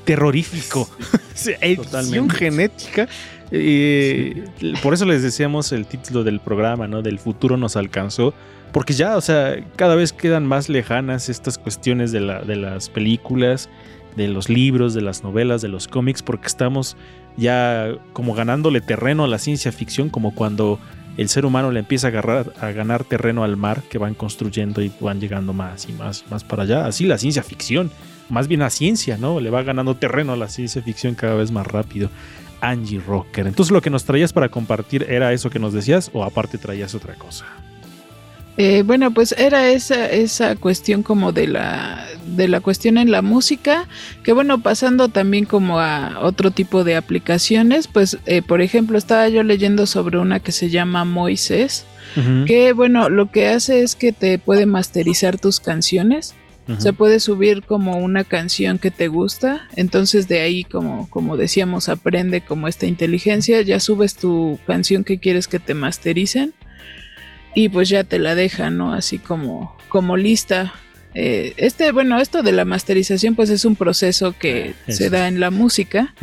terrorífico. 0.04 0.88
Sea, 1.34 1.56
edición 1.60 1.84
Totalmente. 2.28 2.34
genética. 2.36 3.08
eh, 3.50 4.44
por 4.82 4.94
eso 4.94 5.04
les 5.06 5.22
decíamos 5.22 5.72
el 5.72 5.86
título 5.86 6.24
del 6.24 6.40
programa, 6.40 6.86
¿no? 6.88 7.02
Del 7.02 7.18
futuro 7.18 7.56
nos 7.56 7.76
alcanzó. 7.76 8.34
Porque 8.72 8.94
ya, 8.94 9.16
o 9.16 9.20
sea, 9.20 9.56
cada 9.76 9.94
vez 9.94 10.12
quedan 10.14 10.46
más 10.46 10.68
lejanas 10.70 11.28
estas 11.28 11.58
cuestiones 11.58 12.10
de, 12.10 12.20
la- 12.20 12.42
de 12.42 12.56
las 12.56 12.88
películas, 12.88 13.68
de 14.16 14.28
los 14.28 14.48
libros, 14.48 14.94
de 14.94 15.02
las 15.02 15.22
novelas, 15.22 15.62
de 15.62 15.68
los 15.68 15.88
cómics, 15.88 16.22
porque 16.22 16.46
estamos 16.46 16.96
ya 17.36 17.88
como 18.12 18.34
ganándole 18.34 18.80
terreno 18.80 19.24
a 19.24 19.28
la 19.28 19.38
ciencia 19.38 19.72
ficción, 19.72 20.10
como 20.10 20.34
cuando 20.34 20.78
el 21.16 21.28
ser 21.28 21.44
humano 21.44 21.70
le 21.70 21.80
empieza 21.80 22.06
a, 22.06 22.10
agarrar, 22.10 22.52
a 22.60 22.70
ganar 22.70 23.04
terreno 23.04 23.44
al 23.44 23.56
mar, 23.56 23.82
que 23.90 23.98
van 23.98 24.14
construyendo 24.14 24.82
y 24.82 24.92
van 25.00 25.20
llegando 25.20 25.52
más 25.52 25.88
y 25.88 25.92
más 25.92 26.24
más 26.30 26.44
para 26.44 26.62
allá. 26.64 26.86
Así 26.86 27.06
la 27.06 27.18
ciencia 27.18 27.42
ficción, 27.42 27.90
más 28.28 28.48
bien 28.48 28.60
la 28.60 28.70
ciencia, 28.70 29.18
¿no? 29.18 29.40
Le 29.40 29.50
va 29.50 29.62
ganando 29.62 29.96
terreno 29.96 30.32
a 30.32 30.36
la 30.36 30.48
ciencia 30.48 30.82
ficción 30.82 31.14
cada 31.14 31.34
vez 31.34 31.50
más 31.50 31.66
rápido. 31.66 32.10
Angie 32.62 33.00
Rocker. 33.00 33.46
Entonces 33.46 33.72
lo 33.72 33.82
que 33.82 33.90
nos 33.90 34.04
traías 34.04 34.32
para 34.32 34.48
compartir 34.48 35.04
era 35.10 35.32
eso 35.32 35.50
que 35.50 35.58
nos 35.58 35.72
decías 35.72 36.10
o 36.14 36.22
aparte 36.24 36.58
traías 36.58 36.94
otra 36.94 37.14
cosa. 37.14 37.44
Eh, 38.58 38.82
bueno, 38.84 39.12
pues 39.12 39.34
era 39.38 39.70
esa, 39.70 40.06
esa 40.10 40.56
cuestión 40.56 41.02
como 41.02 41.32
de 41.32 41.46
la, 41.46 42.06
de 42.26 42.48
la 42.48 42.60
cuestión 42.60 42.98
en 42.98 43.10
la 43.10 43.22
música, 43.22 43.88
que 44.22 44.32
bueno, 44.32 44.60
pasando 44.60 45.08
también 45.08 45.46
como 45.46 45.80
a 45.80 46.18
otro 46.20 46.50
tipo 46.50 46.84
de 46.84 46.96
aplicaciones, 46.96 47.88
pues 47.88 48.18
eh, 48.26 48.42
por 48.42 48.60
ejemplo 48.60 48.98
estaba 48.98 49.28
yo 49.30 49.42
leyendo 49.42 49.86
sobre 49.86 50.18
una 50.18 50.40
que 50.40 50.52
se 50.52 50.68
llama 50.68 51.04
Moisés, 51.04 51.86
que 52.46 52.74
bueno, 52.74 53.08
lo 53.08 53.30
que 53.30 53.48
hace 53.48 53.82
es 53.82 53.96
que 53.96 54.12
te 54.12 54.38
puede 54.38 54.66
masterizar 54.66 55.38
tus 55.38 55.60
canciones. 55.60 56.34
Se 56.78 56.92
puede 56.92 57.20
subir 57.20 57.62
como 57.64 57.98
una 57.98 58.22
canción 58.22 58.78
que 58.78 58.90
te 58.90 59.08
gusta, 59.08 59.68
entonces 59.76 60.28
de 60.28 60.40
ahí 60.40 60.62
como, 60.62 61.08
como 61.10 61.36
decíamos 61.36 61.88
aprende 61.88 62.40
como 62.40 62.68
esta 62.68 62.86
inteligencia, 62.86 63.60
ya 63.62 63.80
subes 63.80 64.14
tu 64.14 64.58
canción 64.66 65.04
que 65.04 65.18
quieres 65.18 65.48
que 65.48 65.58
te 65.58 65.74
mastericen 65.74 66.54
y 67.54 67.68
pues 67.68 67.88
ya 67.88 68.04
te 68.04 68.18
la 68.18 68.34
deja, 68.34 68.70
¿no? 68.70 68.92
Así 68.92 69.18
como, 69.18 69.76
como 69.88 70.16
lista. 70.16 70.74
Eh, 71.14 71.52
este, 71.58 71.92
bueno, 71.92 72.18
esto 72.18 72.42
de 72.42 72.52
la 72.52 72.64
masterización 72.64 73.34
pues 73.34 73.50
es 73.50 73.66
un 73.66 73.76
proceso 73.76 74.34
que 74.38 74.74
Eso. 74.86 74.96
se 74.98 75.10
da 75.10 75.28
en 75.28 75.40
la 75.40 75.50
música. 75.50 76.14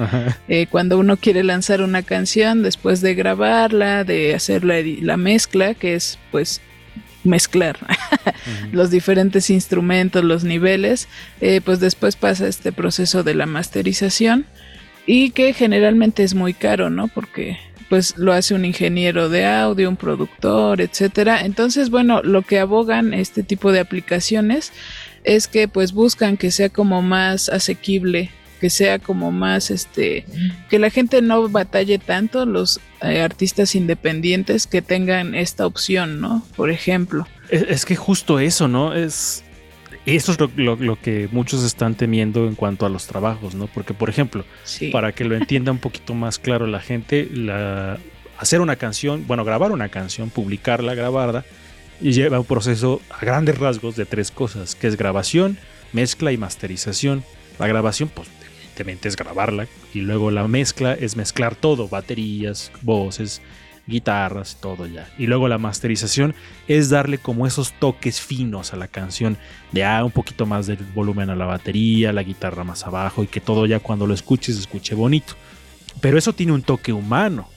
Eh, 0.47 0.67
cuando 0.69 0.97
uno 0.97 1.17
quiere 1.17 1.43
lanzar 1.43 1.81
una 1.81 2.01
canción, 2.01 2.63
después 2.63 3.01
de 3.01 3.13
grabarla, 3.13 4.03
de 4.03 4.33
hacer 4.33 4.63
la, 4.63 4.77
la 4.81 5.17
mezcla, 5.17 5.75
que 5.75 5.93
es 5.95 6.17
pues 6.31 6.61
mezclar 7.23 7.77
los 8.71 8.89
diferentes 8.89 9.49
instrumentos, 9.49 10.23
los 10.23 10.43
niveles, 10.43 11.07
eh, 11.41 11.61
pues 11.63 11.79
después 11.79 12.15
pasa 12.15 12.47
este 12.47 12.71
proceso 12.71 13.23
de 13.23 13.35
la 13.35 13.45
masterización 13.45 14.45
y 15.05 15.31
que 15.31 15.53
generalmente 15.53 16.23
es 16.23 16.33
muy 16.33 16.53
caro, 16.53 16.89
¿no? 16.89 17.07
Porque 17.07 17.57
pues 17.89 18.17
lo 18.17 18.31
hace 18.33 18.53
un 18.53 18.65
ingeniero 18.65 19.29
de 19.29 19.45
audio, 19.45 19.89
un 19.89 19.97
productor, 19.97 20.79
etcétera. 20.79 21.41
Entonces, 21.43 21.89
bueno, 21.89 22.21
lo 22.21 22.43
que 22.43 22.59
abogan 22.59 23.13
este 23.13 23.43
tipo 23.43 23.71
de 23.71 23.79
aplicaciones 23.79 24.71
es 25.23 25.47
que 25.47 25.67
pues 25.67 25.91
buscan 25.91 26.37
que 26.37 26.51
sea 26.51 26.69
como 26.69 27.01
más 27.01 27.49
asequible, 27.49 28.29
que 28.61 28.69
sea 28.69 28.99
como 28.99 29.31
más 29.31 29.71
este 29.71 30.25
que 30.69 30.79
la 30.79 30.89
gente 30.89 31.21
no 31.21 31.49
batalle 31.49 31.97
tanto 31.97 32.45
los 32.45 32.79
eh, 33.01 33.21
artistas 33.21 33.73
independientes 33.75 34.67
que 34.67 34.81
tengan 34.81 35.33
esta 35.33 35.65
opción, 35.65 36.21
¿no? 36.21 36.45
Por 36.55 36.69
ejemplo. 36.69 37.27
Es, 37.49 37.63
es 37.63 37.85
que 37.85 37.95
justo 37.95 38.39
eso, 38.39 38.67
¿no? 38.67 38.93
Es. 38.93 39.43
Eso 40.15 40.31
es 40.31 40.39
lo, 40.39 40.49
lo- 40.55 40.75
lo 40.75 40.95
que 40.99 41.27
muchos 41.31 41.63
están 41.63 41.95
temiendo 41.95 42.47
en 42.47 42.55
cuanto 42.55 42.85
a 42.85 42.89
los 42.89 43.07
trabajos, 43.07 43.55
¿no? 43.55 43.67
Porque, 43.67 43.93
por 43.93 44.09
ejemplo, 44.09 44.43
Sí. 44.63 44.89
para 44.89 45.11
que 45.11 45.23
lo 45.25 45.35
entienda 45.35 45.71
un 45.71 45.77
poquito 45.79 46.13
más 46.13 46.39
claro 46.39 46.67
la 46.67 46.79
gente, 46.79 47.27
la, 47.31 47.97
hacer 48.37 48.61
una 48.61 48.75
canción, 48.75 49.25
bueno, 49.27 49.43
grabar 49.45 49.71
una 49.71 49.89
canción, 49.89 50.29
publicarla, 50.29 50.95
grabarla, 50.95 51.45
y 52.01 52.11
lleva 52.13 52.39
un 52.39 52.45
proceso 52.45 53.01
a 53.09 53.25
grandes 53.25 53.57
rasgos 53.57 53.95
de 53.97 54.05
tres 54.05 54.31
cosas, 54.31 54.75
que 54.75 54.87
es 54.87 54.95
grabación, 54.97 55.57
mezcla 55.91 56.31
y 56.31 56.37
masterización. 56.37 57.23
La 57.59 57.67
grabación, 57.67 58.09
pues 58.13 58.29
evidentemente 58.55 59.09
es 59.09 59.17
grabarla, 59.17 59.67
y 59.93 59.99
luego 59.99 60.31
la 60.31 60.47
mezcla 60.47 60.93
es 60.93 61.17
mezclar 61.17 61.55
todo, 61.55 61.89
baterías, 61.89 62.71
voces, 62.81 63.41
guitarras, 63.89 64.57
todo 64.61 64.87
ya. 64.87 65.09
Y 65.17 65.27
luego 65.27 65.47
la 65.47 65.57
masterización 65.57 66.35
es 66.67 66.89
darle 66.89 67.17
como 67.17 67.45
esos 67.45 67.73
toques 67.73 68.21
finos 68.21 68.73
a 68.73 68.77
la 68.77 68.87
canción, 68.87 69.37
de 69.71 69.83
ah, 69.83 70.03
un 70.03 70.11
poquito 70.11 70.45
más 70.45 70.67
del 70.67 70.77
volumen 70.95 71.29
a 71.29 71.35
la 71.35 71.45
batería, 71.45 72.13
la 72.13 72.23
guitarra 72.23 72.63
más 72.63 72.85
abajo 72.85 73.23
y 73.23 73.27
que 73.27 73.41
todo 73.41 73.65
ya 73.65 73.79
cuando 73.79 74.07
lo 74.07 74.13
escuches 74.13 74.57
escuche 74.57 74.95
bonito. 74.95 75.33
Pero 76.01 76.17
eso 76.17 76.33
tiene 76.33 76.53
un 76.53 76.61
toque 76.61 76.93
humano. 76.93 77.49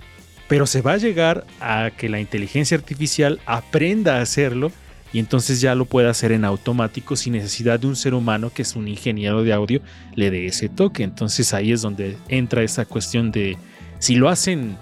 Pero 0.48 0.66
se 0.66 0.82
va 0.82 0.94
a 0.94 0.98
llegar 0.98 1.46
a 1.60 1.90
que 1.96 2.08
la 2.08 2.20
inteligencia 2.20 2.76
artificial 2.76 3.40
aprenda 3.46 4.16
a 4.16 4.22
hacerlo 4.22 4.72
y 5.12 5.18
entonces 5.18 5.60
ya 5.60 5.74
lo 5.74 5.84
puede 5.84 6.08
hacer 6.08 6.32
en 6.32 6.44
automático 6.44 7.16
sin 7.16 7.34
necesidad 7.34 7.78
de 7.78 7.86
un 7.86 7.96
ser 7.96 8.14
humano 8.14 8.50
que 8.52 8.62
es 8.62 8.76
un 8.76 8.88
ingeniero 8.88 9.42
de 9.42 9.52
audio 9.52 9.82
le 10.14 10.30
dé 10.30 10.46
ese 10.46 10.68
toque. 10.68 11.04
Entonces 11.04 11.52
ahí 11.54 11.72
es 11.72 11.82
donde 11.82 12.16
entra 12.28 12.62
esa 12.62 12.86
cuestión 12.86 13.30
de 13.30 13.58
si 13.98 14.14
lo 14.14 14.28
hacen 14.28 14.76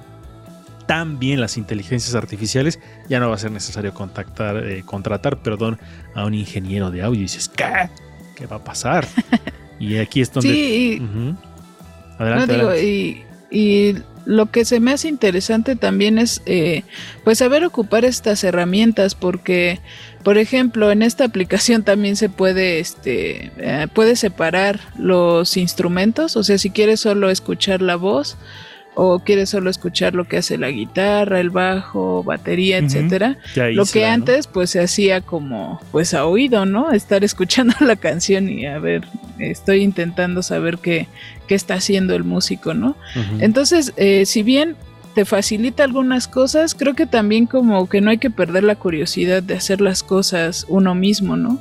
tan 0.90 1.20
bien 1.20 1.40
las 1.40 1.56
inteligencias 1.56 2.16
artificiales, 2.16 2.80
ya 3.08 3.20
no 3.20 3.28
va 3.28 3.36
a 3.36 3.38
ser 3.38 3.52
necesario 3.52 3.94
contactar, 3.94 4.56
eh, 4.56 4.82
contratar 4.84 5.40
perdón, 5.40 5.78
a 6.16 6.24
un 6.24 6.34
ingeniero 6.34 6.90
de 6.90 7.02
audio. 7.02 7.20
Y 7.20 7.22
dices, 7.22 7.48
¿qué? 7.48 7.64
¿Qué 8.34 8.46
va 8.46 8.56
a 8.56 8.64
pasar? 8.64 9.06
y 9.78 9.98
aquí 9.98 10.20
es 10.20 10.32
donde... 10.32 10.48
Sí, 10.50 11.00
y- 11.00 11.36
Adelante, 12.18 12.54
digo, 12.54 12.68
adelante. 12.70 12.88
y, 12.88 13.24
y 13.52 13.94
lo 14.24 14.50
que 14.50 14.64
se 14.64 14.80
me 14.80 14.90
hace 14.90 15.06
interesante 15.06 15.76
también 15.76 16.18
es 16.18 16.42
eh, 16.46 16.82
pues 17.22 17.38
saber 17.38 17.64
ocupar 17.64 18.04
estas 18.04 18.42
herramientas 18.42 19.14
porque 19.14 19.78
por 20.24 20.38
ejemplo 20.38 20.90
en 20.90 21.02
esta 21.02 21.24
aplicación 21.24 21.84
también 21.84 22.16
se 22.16 22.28
puede 22.28 22.80
este 22.80 23.52
eh, 23.58 23.86
puede 23.94 24.16
separar 24.16 24.80
los 24.98 25.56
instrumentos 25.56 26.36
o 26.36 26.42
sea 26.44 26.58
si 26.58 26.68
quieres 26.70 27.00
solo 27.00 27.30
escuchar 27.30 27.80
la 27.80 27.96
voz 27.96 28.36
o 28.94 29.20
quieres 29.20 29.50
solo 29.50 29.70
escuchar 29.70 30.14
lo 30.14 30.24
que 30.24 30.38
hace 30.38 30.58
la 30.58 30.70
guitarra, 30.70 31.40
el 31.40 31.50
bajo, 31.50 32.22
batería, 32.22 32.78
etcétera. 32.78 33.38
Ya 33.54 33.68
Lo 33.68 33.86
que 33.86 34.06
antes 34.06 34.46
pues 34.46 34.70
se 34.70 34.80
hacía 34.80 35.20
como 35.20 35.80
pues 35.92 36.14
a 36.14 36.26
oído, 36.26 36.66
¿no? 36.66 36.90
Estar 36.92 37.24
escuchando 37.30 37.74
la 37.80 37.96
canción 37.96 38.48
y 38.48 38.66
a 38.66 38.78
ver, 38.78 39.06
estoy 39.38 39.82
intentando 39.82 40.42
saber 40.42 40.78
qué, 40.78 41.08
qué 41.46 41.54
está 41.54 41.74
haciendo 41.74 42.14
el 42.14 42.24
músico, 42.24 42.74
¿no? 42.74 42.96
Entonces, 43.40 43.92
eh, 43.96 44.26
si 44.26 44.42
bien 44.42 44.76
te 45.14 45.24
facilita 45.24 45.84
algunas 45.84 46.28
cosas, 46.28 46.74
creo 46.74 46.94
que 46.94 47.06
también 47.06 47.46
como 47.46 47.88
que 47.88 48.00
no 48.00 48.10
hay 48.10 48.18
que 48.18 48.30
perder 48.30 48.64
la 48.64 48.76
curiosidad 48.76 49.42
de 49.42 49.54
hacer 49.54 49.80
las 49.80 50.02
cosas 50.02 50.66
uno 50.68 50.94
mismo, 50.94 51.36
¿no? 51.36 51.58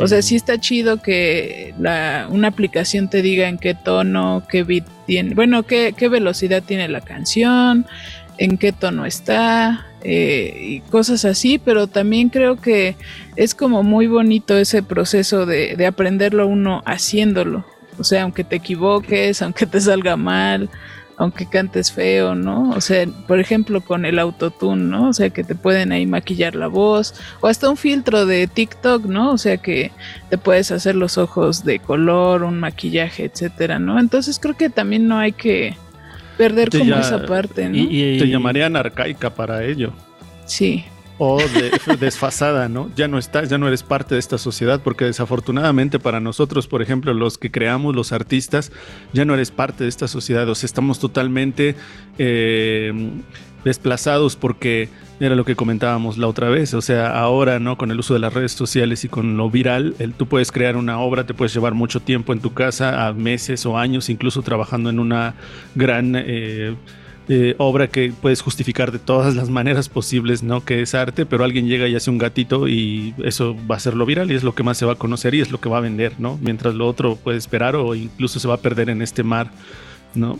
O 0.00 0.08
sea, 0.08 0.22
sí 0.22 0.36
está 0.36 0.58
chido 0.58 1.00
que 1.00 1.74
la, 1.78 2.26
una 2.30 2.48
aplicación 2.48 3.08
te 3.08 3.22
diga 3.22 3.48
en 3.48 3.58
qué 3.58 3.74
tono, 3.74 4.42
qué 4.48 4.62
beat 4.62 4.86
tiene, 5.06 5.34
bueno, 5.34 5.62
qué, 5.62 5.94
qué 5.96 6.08
velocidad 6.08 6.62
tiene 6.62 6.88
la 6.88 7.00
canción, 7.00 7.86
en 8.38 8.58
qué 8.58 8.72
tono 8.72 9.06
está, 9.06 9.86
eh, 10.02 10.56
y 10.60 10.80
cosas 10.90 11.24
así, 11.24 11.58
pero 11.58 11.86
también 11.86 12.28
creo 12.28 12.56
que 12.56 12.96
es 13.36 13.54
como 13.54 13.82
muy 13.82 14.06
bonito 14.06 14.56
ese 14.56 14.82
proceso 14.82 15.46
de, 15.46 15.76
de 15.76 15.86
aprenderlo 15.86 16.46
uno 16.46 16.82
haciéndolo. 16.86 17.64
O 17.98 18.04
sea, 18.04 18.24
aunque 18.24 18.42
te 18.42 18.56
equivoques, 18.56 19.40
aunque 19.40 19.66
te 19.66 19.80
salga 19.80 20.16
mal, 20.16 20.68
aunque 21.16 21.46
cantes 21.48 21.92
feo, 21.92 22.34
¿no? 22.34 22.70
O 22.70 22.80
sea, 22.80 23.06
por 23.28 23.38
ejemplo, 23.40 23.80
con 23.80 24.04
el 24.04 24.18
autotune, 24.18 24.82
¿no? 24.82 25.10
O 25.10 25.12
sea, 25.12 25.30
que 25.30 25.44
te 25.44 25.54
pueden 25.54 25.92
ahí 25.92 26.06
maquillar 26.06 26.54
la 26.56 26.66
voz, 26.66 27.14
o 27.40 27.46
hasta 27.46 27.68
un 27.70 27.76
filtro 27.76 28.26
de 28.26 28.46
TikTok, 28.46 29.04
¿no? 29.06 29.32
O 29.32 29.38
sea, 29.38 29.56
que 29.58 29.92
te 30.30 30.38
puedes 30.38 30.70
hacer 30.72 30.94
los 30.96 31.16
ojos 31.18 31.64
de 31.64 31.78
color, 31.78 32.42
un 32.42 32.58
maquillaje, 32.58 33.24
etcétera, 33.24 33.78
¿no? 33.78 33.98
Entonces 34.00 34.38
creo 34.40 34.56
que 34.56 34.70
también 34.70 35.06
no 35.06 35.18
hay 35.18 35.32
que 35.32 35.76
perder 36.36 36.68
Te 36.70 36.78
como 36.78 36.90
ya- 36.90 37.00
esa 37.00 37.24
parte, 37.26 37.68
¿no? 37.68 37.76
Y- 37.76 38.16
y- 38.16 38.18
Te 38.18 38.28
llamarían 38.28 38.74
arcaica 38.74 39.30
para 39.30 39.64
ello. 39.64 39.92
Sí. 40.46 40.84
O 41.16 41.38
de- 41.38 41.96
desfasada, 42.00 42.68
¿no? 42.68 42.90
Ya 42.96 43.06
no 43.06 43.18
estás, 43.18 43.48
ya 43.48 43.56
no 43.56 43.68
eres 43.68 43.82
parte 43.84 44.14
de 44.14 44.18
esta 44.18 44.36
sociedad, 44.36 44.80
porque 44.82 45.04
desafortunadamente 45.04 46.00
para 46.00 46.18
nosotros, 46.20 46.66
por 46.66 46.82
ejemplo, 46.82 47.14
los 47.14 47.38
que 47.38 47.50
creamos, 47.52 47.94
los 47.94 48.12
artistas, 48.12 48.72
ya 49.12 49.24
no 49.24 49.34
eres 49.34 49.50
parte 49.52 49.84
de 49.84 49.90
esta 49.90 50.08
sociedad. 50.08 50.48
O 50.48 50.54
sea, 50.56 50.66
estamos 50.66 50.98
totalmente 50.98 51.76
eh, 52.18 52.92
desplazados 53.64 54.34
porque 54.36 54.88
era 55.20 55.36
lo 55.36 55.44
que 55.44 55.54
comentábamos 55.54 56.18
la 56.18 56.26
otra 56.26 56.48
vez. 56.48 56.74
O 56.74 56.82
sea, 56.82 57.16
ahora, 57.16 57.60
¿no? 57.60 57.78
Con 57.78 57.92
el 57.92 57.98
uso 58.00 58.14
de 58.14 58.20
las 58.20 58.34
redes 58.34 58.50
sociales 58.50 59.04
y 59.04 59.08
con 59.08 59.36
lo 59.36 59.48
viral, 59.50 59.94
tú 60.16 60.26
puedes 60.26 60.50
crear 60.50 60.76
una 60.76 60.98
obra, 60.98 61.24
te 61.26 61.32
puedes 61.34 61.54
llevar 61.54 61.74
mucho 61.74 62.00
tiempo 62.00 62.32
en 62.32 62.40
tu 62.40 62.52
casa, 62.54 63.06
a 63.06 63.12
meses 63.12 63.64
o 63.66 63.78
años, 63.78 64.10
incluso 64.10 64.42
trabajando 64.42 64.90
en 64.90 64.98
una 64.98 65.34
gran. 65.76 66.14
eh, 66.16 66.74
eh, 67.28 67.54
obra 67.58 67.88
que 67.88 68.12
puedes 68.20 68.42
justificar 68.42 68.92
de 68.92 68.98
todas 68.98 69.34
las 69.34 69.48
maneras 69.48 69.88
posibles, 69.88 70.42
¿no? 70.42 70.62
Que 70.64 70.82
es 70.82 70.94
arte, 70.94 71.24
pero 71.24 71.44
alguien 71.44 71.66
llega 71.66 71.88
y 71.88 71.94
hace 71.94 72.10
un 72.10 72.18
gatito 72.18 72.68
y 72.68 73.14
eso 73.24 73.56
va 73.70 73.76
a 73.76 73.80
ser 73.80 73.94
lo 73.94 74.04
viral 74.04 74.30
y 74.30 74.34
es 74.34 74.42
lo 74.42 74.54
que 74.54 74.62
más 74.62 74.76
se 74.76 74.84
va 74.84 74.92
a 74.92 74.96
conocer 74.96 75.34
y 75.34 75.40
es 75.40 75.50
lo 75.50 75.60
que 75.60 75.68
va 75.70 75.78
a 75.78 75.80
vender, 75.80 76.14
¿no? 76.18 76.38
Mientras 76.42 76.74
lo 76.74 76.86
otro 76.86 77.16
puede 77.16 77.38
esperar 77.38 77.76
o 77.76 77.94
incluso 77.94 78.38
se 78.40 78.48
va 78.48 78.54
a 78.54 78.58
perder 78.58 78.90
en 78.90 79.00
este 79.00 79.22
mar, 79.22 79.50
¿no? 80.14 80.38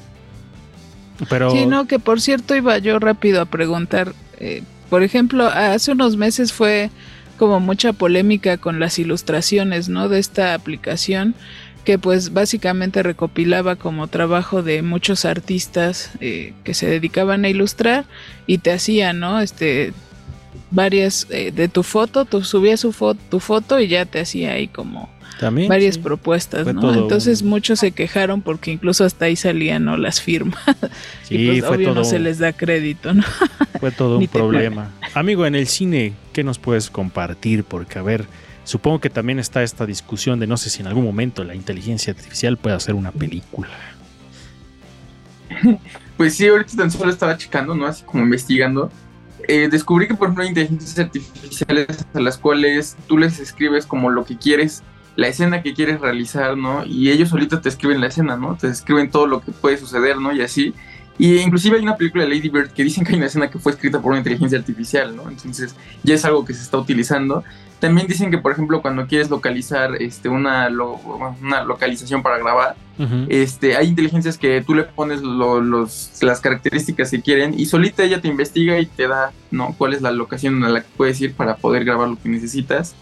Pero 1.30 1.50
Sí, 1.50 1.66
no, 1.66 1.86
que 1.86 1.98
por 1.98 2.20
cierto 2.20 2.54
iba 2.54 2.76
yo 2.78 2.98
rápido 2.98 3.40
a 3.40 3.46
preguntar. 3.46 4.12
eh, 4.38 4.62
por 4.90 5.02
ejemplo, 5.02 5.46
hace 5.46 5.92
unos 5.92 6.16
meses 6.16 6.52
fue 6.52 6.90
como 7.38 7.58
mucha 7.60 7.92
polémica 7.92 8.58
con 8.58 8.78
las 8.78 8.98
ilustraciones, 8.98 9.88
¿no? 9.88 10.08
De 10.08 10.18
esta 10.18 10.54
aplicación 10.54 11.34
que 11.84 11.98
pues 11.98 12.32
básicamente 12.32 13.02
recopilaba 13.02 13.76
como 13.76 14.08
trabajo 14.08 14.62
de 14.62 14.82
muchos 14.82 15.24
artistas 15.24 16.10
eh, 16.20 16.52
que 16.64 16.74
se 16.74 16.86
dedicaban 16.86 17.44
a 17.44 17.48
ilustrar 17.48 18.04
y 18.46 18.58
te 18.58 18.72
hacía, 18.72 19.12
¿no? 19.12 19.40
Este 19.40 19.92
varias 20.70 21.26
eh, 21.30 21.52
de 21.52 21.68
tu 21.68 21.82
foto, 21.82 22.24
tú 22.24 22.42
subías 22.42 22.80
su 22.80 22.92
fo- 22.92 23.16
tu 23.30 23.40
foto 23.40 23.78
y 23.80 23.88
ya 23.88 24.06
te 24.06 24.20
hacía 24.20 24.52
ahí 24.52 24.66
como 24.68 25.08
también 25.38 25.68
varias 25.68 25.96
sí. 25.96 26.00
propuestas, 26.00 26.62
Fue 26.64 26.72
¿no? 26.74 26.94
Entonces 26.94 27.42
un- 27.42 27.48
muchos 27.48 27.80
se 27.80 27.92
quejaron 27.92 28.40
porque 28.42 28.70
incluso 28.72 29.04
hasta 29.04 29.26
ahí 29.26 29.36
salían 29.36 29.84
¿no? 29.84 29.96
las 29.96 30.20
firmas. 30.20 30.62
Sí, 31.24 31.36
y 31.36 31.46
pues 31.60 31.64
obvio 31.64 31.88
todo, 31.88 31.96
no 32.00 32.04
se 32.04 32.18
les 32.18 32.38
da 32.38 32.52
crédito, 32.52 33.14
¿no? 33.14 33.22
fue 33.80 33.90
todo 33.90 34.18
un 34.18 34.26
problema. 34.28 34.90
Amigo, 35.14 35.46
en 35.46 35.54
el 35.54 35.66
cine, 35.66 36.12
¿qué 36.32 36.44
nos 36.44 36.58
puedes 36.58 36.90
compartir? 36.90 37.64
Porque, 37.64 37.98
a 37.98 38.02
ver, 38.02 38.26
supongo 38.64 39.00
que 39.00 39.10
también 39.10 39.38
está 39.38 39.62
esta 39.62 39.86
discusión 39.86 40.40
de 40.40 40.46
no 40.46 40.56
sé 40.56 40.70
si 40.70 40.80
en 40.80 40.88
algún 40.88 41.04
momento 41.04 41.44
la 41.44 41.54
inteligencia 41.54 42.12
artificial 42.12 42.56
puede 42.56 42.76
hacer 42.76 42.94
una 42.94 43.12
película. 43.12 43.70
Pues 46.16 46.36
sí, 46.36 46.46
ahorita 46.46 46.76
tan 46.76 46.92
solo 46.92 47.10
estaba 47.10 47.36
checando, 47.36 47.74
¿no? 47.74 47.86
Así 47.86 48.04
como 48.04 48.22
investigando. 48.22 48.88
Eh, 49.48 49.68
descubrí 49.68 50.06
que, 50.06 50.14
por 50.14 50.28
ejemplo, 50.28 50.44
hay 50.44 50.50
inteligencias 50.50 50.98
artificiales 50.98 52.06
a 52.14 52.20
las 52.20 52.38
cuales 52.38 52.96
tú 53.08 53.18
les 53.18 53.40
escribes 53.40 53.84
como 53.84 54.10
lo 54.10 54.24
que 54.24 54.38
quieres, 54.38 54.84
la 55.16 55.26
escena 55.26 55.62
que 55.62 55.74
quieres 55.74 56.00
realizar, 56.00 56.56
¿no? 56.56 56.84
Y 56.86 57.10
ellos 57.10 57.32
ahorita 57.32 57.60
te 57.60 57.68
escriben 57.68 58.00
la 58.00 58.06
escena, 58.06 58.36
¿no? 58.36 58.56
Te 58.56 58.68
escriben 58.68 59.10
todo 59.10 59.26
lo 59.26 59.40
que 59.40 59.50
puede 59.50 59.76
suceder, 59.76 60.18
¿no? 60.18 60.32
Y 60.32 60.42
así. 60.42 60.72
Y 61.18 61.38
inclusive 61.38 61.76
hay 61.76 61.82
una 61.82 61.96
película 61.96 62.24
de 62.24 62.30
Lady 62.34 62.48
Bird 62.48 62.70
que 62.72 62.82
dicen 62.82 63.04
que 63.04 63.12
hay 63.12 63.18
una 63.18 63.26
escena 63.26 63.48
que 63.48 63.58
fue 63.58 63.72
escrita 63.72 64.00
por 64.00 64.10
una 64.10 64.18
inteligencia 64.18 64.58
artificial, 64.58 65.14
¿no? 65.14 65.28
Entonces 65.28 65.74
ya 66.02 66.14
es 66.14 66.24
algo 66.24 66.44
que 66.44 66.54
se 66.54 66.62
está 66.62 66.76
utilizando. 66.78 67.44
También 67.78 68.06
dicen 68.08 68.30
que, 68.30 68.38
por 68.38 68.50
ejemplo, 68.52 68.80
cuando 68.82 69.06
quieres 69.06 69.30
localizar 69.30 69.94
este, 70.00 70.28
una, 70.28 70.68
lo- 70.70 70.94
una 71.42 71.62
localización 71.64 72.22
para 72.22 72.38
grabar, 72.38 72.74
este, 73.28 73.76
hay 73.76 73.88
inteligencias 73.88 74.38
que 74.38 74.62
tú 74.66 74.74
le 74.74 74.84
pones 74.84 75.20
lo- 75.22 75.60
los, 75.60 76.10
las 76.22 76.40
características 76.40 77.10
que 77.10 77.20
quieren 77.20 77.58
y 77.58 77.66
solita 77.66 78.02
ella 78.04 78.20
te 78.20 78.28
investiga 78.28 78.78
y 78.80 78.86
te 78.86 79.06
da 79.08 79.32
¿no? 79.50 79.74
cuál 79.76 79.94
es 79.94 80.02
la 80.02 80.10
locación 80.12 80.62
a 80.64 80.68
la 80.68 80.80
que 80.80 80.88
puedes 80.96 81.20
ir 81.20 81.34
para 81.34 81.56
poder 81.56 81.84
grabar 81.84 82.08
lo 82.08 82.16
que 82.20 82.28
necesitas. 82.28 82.94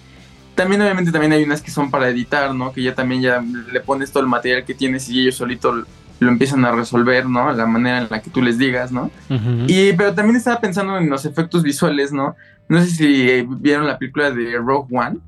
También 0.55 0.83
obviamente 0.83 1.13
también 1.13 1.33
hay 1.33 1.45
unas 1.45 1.63
que 1.63 1.71
son 1.71 1.91
para 1.91 2.09
editar, 2.11 2.55
¿no? 2.55 2.73
Que 2.73 2.83
ya 2.83 2.95
también 2.95 3.23
ya 3.23 3.43
le 3.73 3.81
pones 3.81 4.11
todo 4.13 4.23
el 4.23 4.29
material 4.29 4.65
que 4.67 4.75
tienes 4.75 5.09
y 5.09 5.21
ellos 5.23 5.37
solito 5.37 5.85
lo 6.23 6.31
empiezan 6.31 6.65
a 6.65 6.73
resolver, 6.73 7.27
¿no? 7.29 7.53
La 7.53 7.67
manera 7.67 7.99
en 7.99 8.07
la 8.11 8.23
que 8.23 8.31
tú 8.31 8.41
les 8.43 8.57
digas, 8.59 8.91
¿no? 8.93 9.11
Ujú. 9.29 9.67
Y, 9.67 9.93
pero 9.93 10.15
también 10.15 10.37
estaba 10.37 10.61
pensando 10.61 10.97
en 10.97 11.11
los 11.11 11.25
efectos 11.27 11.63
visuales, 11.63 12.13
¿no? 12.13 12.35
No 12.69 12.81
sé 12.81 12.87
si 12.91 13.29
eh, 13.31 13.47
vieron 13.49 13.87
la 13.87 13.99
película 13.99 14.31
de 14.31 14.57
Rogue 14.57 14.89
One 14.97 15.19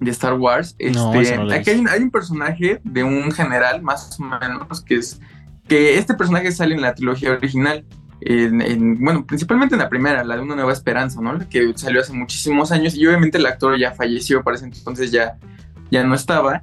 de 0.00 0.10
Star 0.10 0.34
Wars. 0.34 0.76
No, 0.92 1.14
Este, 1.14 1.36
no 1.38 1.52
aquí 1.52 1.70
hay 1.70 1.78
un, 1.80 1.88
hay 1.88 2.02
un 2.02 2.10
personaje 2.10 2.80
de 2.84 3.04
un 3.04 3.30
general, 3.32 3.82
más 3.82 4.18
o 4.20 4.24
menos, 4.24 4.82
que 4.82 4.96
es 4.96 5.20
que 5.68 5.96
este 5.98 6.14
personaje 6.14 6.50
sale 6.52 6.74
en 6.74 6.80
la 6.82 6.94
trilogía 6.94 7.30
original. 7.32 7.84
En, 8.22 8.60
en- 8.60 9.02
bueno, 9.02 9.24
principalmente 9.24 9.74
en 9.74 9.78
la 9.78 9.88
primera, 9.88 10.22
la 10.24 10.36
de 10.36 10.42
Una 10.42 10.54
Nueva 10.56 10.72
Esperanza, 10.72 11.20
¿no? 11.22 11.32
La 11.32 11.48
que 11.48 11.72
salió 11.76 12.00
hace 12.00 12.12
muchísimos 12.12 12.70
años 12.72 12.94
y 12.94 13.06
obviamente 13.06 13.38
el 13.38 13.46
actor 13.46 13.78
ya 13.78 13.92
falleció, 13.92 14.42
para 14.42 14.56
ese 14.56 14.66
entonces 14.66 15.10
ya, 15.10 15.36
ya 15.90 16.04
no 16.04 16.14
estaba. 16.14 16.60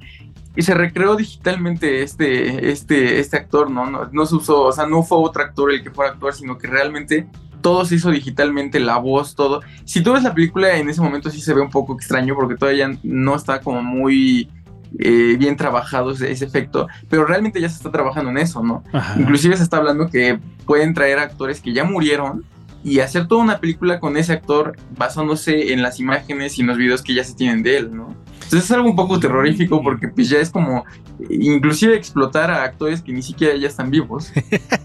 Y 0.58 0.62
se 0.62 0.74
recreó 0.74 1.14
digitalmente 1.14 2.02
este, 2.02 2.72
este, 2.72 3.20
este 3.20 3.36
actor, 3.36 3.70
¿no? 3.70 3.88
¿no? 3.88 4.08
No 4.10 4.26
se 4.26 4.34
usó, 4.34 4.64
o 4.64 4.72
sea, 4.72 4.88
no 4.88 5.04
fue 5.04 5.18
otro 5.18 5.44
actor 5.44 5.70
el 5.70 5.84
que 5.84 5.92
fuera 5.92 6.10
actor, 6.10 6.34
sino 6.34 6.58
que 6.58 6.66
realmente 6.66 7.28
todo 7.60 7.84
se 7.84 7.94
hizo 7.94 8.10
digitalmente, 8.10 8.80
la 8.80 8.96
voz, 8.96 9.36
todo. 9.36 9.60
Si 9.84 10.02
tú 10.02 10.14
ves 10.14 10.24
la 10.24 10.34
película 10.34 10.76
en 10.76 10.88
ese 10.88 11.00
momento 11.00 11.30
sí 11.30 11.40
se 11.40 11.54
ve 11.54 11.60
un 11.60 11.70
poco 11.70 11.94
extraño 11.94 12.34
porque 12.34 12.56
todavía 12.56 12.90
no 13.04 13.36
está 13.36 13.60
como 13.60 13.84
muy 13.84 14.50
eh, 14.98 15.36
bien 15.38 15.56
trabajado 15.56 16.10
ese, 16.10 16.28
ese 16.32 16.46
efecto, 16.46 16.88
pero 17.08 17.24
realmente 17.24 17.60
ya 17.60 17.68
se 17.68 17.76
está 17.76 17.92
trabajando 17.92 18.32
en 18.32 18.38
eso, 18.38 18.60
¿no? 18.60 18.82
Ajá. 18.92 19.14
Inclusive 19.16 19.56
se 19.56 19.62
está 19.62 19.76
hablando 19.76 20.08
que 20.08 20.40
pueden 20.66 20.92
traer 20.92 21.20
actores 21.20 21.60
que 21.60 21.72
ya 21.72 21.84
murieron 21.84 22.44
y 22.82 22.98
hacer 22.98 23.28
toda 23.28 23.44
una 23.44 23.60
película 23.60 24.00
con 24.00 24.16
ese 24.16 24.32
actor 24.32 24.76
basándose 24.96 25.72
en 25.72 25.82
las 25.82 26.00
imágenes 26.00 26.58
y 26.58 26.62
en 26.62 26.66
los 26.66 26.76
videos 26.76 27.02
que 27.02 27.14
ya 27.14 27.22
se 27.22 27.34
tienen 27.34 27.62
de 27.62 27.76
él, 27.76 27.94
¿no? 27.94 28.16
Entonces 28.48 28.70
es 28.70 28.70
algo 28.74 28.88
un 28.88 28.96
poco 28.96 29.20
terrorífico 29.20 29.82
porque 29.82 30.08
pues 30.08 30.30
ya 30.30 30.38
es 30.38 30.48
como 30.48 30.86
inclusive 31.28 31.94
explotar 31.94 32.50
a 32.50 32.64
actores 32.64 33.02
que 33.02 33.12
ni 33.12 33.20
siquiera 33.20 33.54
ya 33.56 33.68
están 33.68 33.90
vivos. 33.90 34.32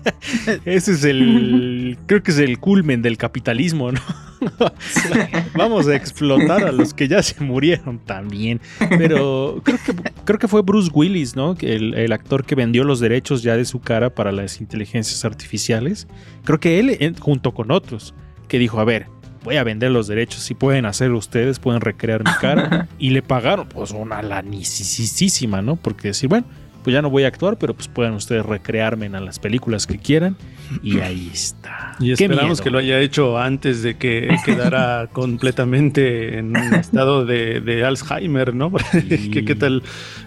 Ese 0.66 0.92
es 0.92 1.06
el. 1.06 1.98
creo 2.06 2.22
que 2.22 2.32
es 2.32 2.40
el 2.40 2.60
culmen 2.60 3.02
del 3.02 3.18
capitalismo, 3.18 3.94
¿no? 3.94 4.02
Vamos 5.56 5.88
a 5.88 5.96
explotar 5.96 6.66
a 6.66 6.74
los 6.74 6.94
que 6.94 7.08
ya 7.08 7.24
se 7.24 7.42
murieron 7.42 8.00
también. 8.00 8.60
Pero 8.98 9.62
creo 9.64 9.80
que, 9.86 9.94
creo 10.26 10.40
que 10.40 10.50
fue 10.50 10.62
Bruce 10.62 10.92
Willis, 10.94 11.38
¿no? 11.38 11.56
El, 11.62 12.12
actor 12.12 12.44
que 12.44 12.56
vendió 12.56 12.84
los 12.84 13.00
derechos 13.00 13.44
ya 13.44 13.56
de 13.56 13.64
su 13.64 13.80
cara 13.80 14.14
para 14.14 14.34
las 14.34 14.60
inteligencias 14.60 15.24
artificiales. 15.24 16.06
Creo 16.44 16.60
que 16.60 16.82
él, 16.82 17.16
junto 17.18 17.54
con 17.54 17.72
otros, 17.72 18.14
que 18.50 18.60
dijo: 18.60 18.82
A 18.82 18.84
ver, 18.84 19.08
voy 19.44 19.58
a 19.58 19.64
vender 19.64 19.92
los 19.92 20.08
derechos. 20.08 20.42
Si 20.42 20.54
pueden 20.54 20.86
hacerlo 20.86 21.18
ustedes, 21.18 21.60
pueden 21.60 21.82
recrear 21.82 22.24
mi 22.24 22.32
cara. 22.40 22.88
y 23.00 23.10
le 23.12 23.22
pagaron, 23.22 23.68
pues, 23.68 23.92
una 23.92 24.22
lanicísima, 24.22 25.62
¿no? 25.62 25.76
Porque 25.76 26.10
decir, 26.10 26.30
bueno, 26.30 26.46
pues 26.84 26.94
ya 26.94 27.02
no 27.02 27.10
voy 27.10 27.24
a 27.24 27.28
actuar, 27.28 27.58
pero 27.58 27.74
pues 27.74 27.88
pueden 27.88 28.14
ustedes 28.14 28.46
recrearme 28.46 29.06
en 29.06 29.14
las 29.26 29.40
películas 29.40 29.88
que 29.88 29.98
quieran. 30.00 30.36
Y 30.82 31.00
ahí 31.00 31.30
está. 31.32 31.96
Y 32.00 32.12
esperamos 32.12 32.44
miedo. 32.44 32.64
que 32.64 32.70
lo 32.72 32.78
haya 32.80 33.00
hecho 33.00 33.38
antes 33.40 33.84
de 33.84 33.96
que 33.96 34.36
quedara 34.44 35.08
completamente 35.14 36.38
en 36.40 36.48
un 36.58 36.74
estado 36.74 37.26
de, 37.26 37.62
de 37.62 37.86
Alzheimer, 37.86 38.54
¿no? 38.54 38.72
Sí. 38.92 39.30
que 39.32 39.46
qué 39.46 39.56
tal 39.56 39.82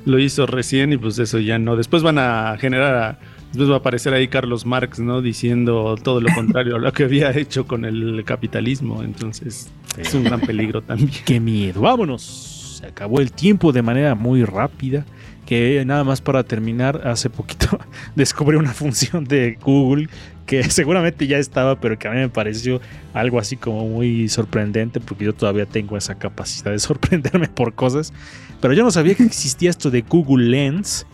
lo 0.07 0.19
hizo 0.19 0.47
recién 0.47 0.95
y 0.95 0.97
pues 0.97 1.19
eso 1.19 1.39
ya 1.41 1.59
no. 1.59 1.77
Después 1.77 2.03
van 2.03 2.19
a 2.19 2.57
generar, 2.59 2.95
a- 2.95 3.19
después 3.57 3.71
va 3.71 3.77
a 3.77 3.79
aparecer 3.79 4.13
ahí 4.13 4.29
Carlos 4.29 4.67
Marx, 4.67 4.99
¿no? 4.99 5.23
Diciendo 5.23 5.97
todo 6.03 6.21
lo 6.21 6.33
contrario 6.35 6.77
a 6.77 6.79
lo 6.79 6.93
que 6.93 7.05
había 7.05 7.31
hecho 7.31 7.67
con 7.67 7.87
el 7.87 8.23
capitalismo. 8.25 9.03
Entonces 9.03 9.71
es 9.97 10.15
un 10.15 10.25
gran 10.25 10.41
peligro 10.41 10.83
también. 10.83 11.11
Qué 11.25 11.41
miedo. 11.41 11.81
Vámonos. 11.81 12.79
Se 12.81 12.87
acabó 12.87 13.21
el 13.21 13.33
tiempo 13.33 13.73
de 13.73 13.81
manera 13.81 14.15
muy 14.15 14.45
rápida. 14.45 15.07
Que 15.47 15.85
nada 15.87 16.03
más 16.03 16.21
para 16.21 16.43
terminar, 16.43 17.03
hace 17.07 17.31
poquito 17.31 17.79
descubrí 18.17 18.57
una 18.59 18.75
función 18.75 19.25
de 19.25 19.57
Google 19.63 20.09
que 20.45 20.65
seguramente 20.71 21.27
ya 21.27 21.39
estaba, 21.39 21.81
pero 21.81 21.99
que 21.99 22.09
a 22.09 22.11
mí 22.11 22.19
me 22.19 22.29
pareció 22.29 22.81
algo 23.15 23.39
así 23.39 23.57
como 23.57 23.89
muy 23.89 24.29
sorprendente, 24.29 25.01
porque 25.01 25.25
yo 25.25 25.35
todavía 25.35 25.65
tengo 25.65 25.97
esa 25.97 26.17
capacidad 26.17 26.73
de 26.73 26.79
sorprenderme 26.81 27.49
por 27.49 27.75
cosas. 27.75 28.13
Pero 28.61 28.75
yo 28.75 28.83
no 28.83 28.91
sabía 28.91 29.15
que 29.15 29.23
existía 29.23 29.71
esto 29.71 29.91
de 29.91 30.03
Google 30.03 30.49
Lens, 30.49 31.07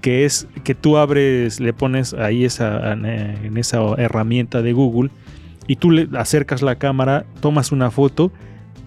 que 0.00 0.24
es 0.24 0.46
que 0.64 0.74
tú 0.74 0.96
abres, 0.96 1.60
le 1.60 1.72
pones 1.72 2.14
ahí 2.14 2.44
esa, 2.44 2.92
en 2.92 3.56
esa 3.56 3.80
herramienta 3.96 4.62
de 4.62 4.72
Google 4.72 5.10
y 5.66 5.76
tú 5.76 5.90
le 5.90 6.08
acercas 6.18 6.62
la 6.62 6.76
cámara, 6.76 7.26
tomas 7.40 7.72
una 7.72 7.90
foto 7.90 8.30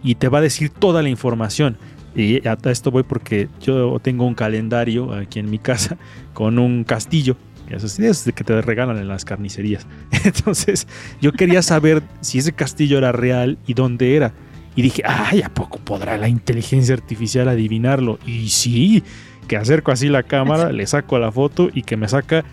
y 0.03 0.15
te 0.15 0.29
va 0.29 0.39
a 0.39 0.41
decir 0.41 0.69
toda 0.69 1.01
la 1.01 1.09
información. 1.09 1.77
Y 2.15 2.47
a 2.47 2.57
esto 2.65 2.91
voy 2.91 3.03
porque 3.03 3.47
yo 3.61 3.99
tengo 4.01 4.25
un 4.25 4.33
calendario 4.33 5.13
aquí 5.13 5.39
en 5.39 5.49
mi 5.49 5.59
casa 5.59 5.97
con 6.33 6.59
un 6.59 6.83
castillo. 6.83 7.37
Esos 7.69 7.99
esos 7.99 8.25
de 8.25 8.33
que 8.33 8.43
te 8.43 8.59
regalan 8.61 8.97
en 8.97 9.07
las 9.07 9.25
carnicerías. 9.25 9.85
Entonces 10.23 10.87
yo 11.21 11.31
quería 11.33 11.61
saber 11.61 12.01
si 12.21 12.39
ese 12.39 12.53
castillo 12.53 12.97
era 12.97 13.11
real 13.11 13.59
y 13.67 13.75
dónde 13.75 14.15
era. 14.15 14.33
Y 14.75 14.81
dije, 14.81 15.03
ay, 15.05 15.41
¿a 15.41 15.49
poco 15.49 15.77
podrá 15.77 16.17
la 16.17 16.29
inteligencia 16.29 16.95
artificial 16.95 17.47
adivinarlo? 17.47 18.17
Y 18.25 18.49
sí, 18.49 19.03
que 19.49 19.57
acerco 19.57 19.91
así 19.91 20.07
la 20.09 20.23
cámara, 20.23 20.71
le 20.71 20.85
saco 20.85 21.17
la 21.17 21.31
foto 21.31 21.69
y 21.73 21.81
que 21.81 21.97
me 21.97 22.07
saca, 22.07 22.45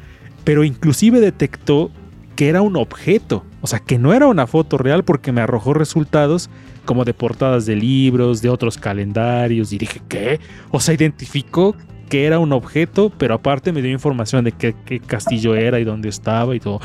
pero 0.45 0.65
inclusive 0.65 1.21
detectó 1.21 1.91
que 2.37 2.49
era 2.49 2.63
un 2.63 2.75
objeto, 2.77 3.45
o 3.61 3.67
sea, 3.67 3.81
que 3.81 3.99
no 3.99 4.15
era 4.15 4.27
una 4.27 4.47
foto 4.47 4.79
real 4.79 5.05
porque 5.05 5.31
me 5.31 5.43
arrojó 5.43 5.75
resultados 5.75 6.49
como 6.87 7.05
de 7.05 7.13
portadas 7.13 7.67
de 7.67 7.77
libros, 7.77 8.41
de 8.41 8.49
otros 8.49 8.79
calendarios, 8.79 9.75
y 9.75 9.79
dije, 9.79 10.01
¿qué? 10.09 10.41
O 10.71 10.81
sea, 10.81 10.95
identificó 10.95 11.77
que 12.09 12.27
era 12.27 12.39
un 12.39 12.53
objeto, 12.53 13.11
pero 13.11 13.35
aparte 13.35 13.73
me 13.73 13.83
dio 13.83 13.91
información 13.91 14.45
de 14.45 14.53
qué, 14.53 14.75
qué 14.85 15.01
castillo 15.01 15.55
era 15.55 15.81
y 15.81 15.85
dónde 15.85 16.09
estaba 16.09 16.55
y 16.55 16.61
todo. 16.61 16.81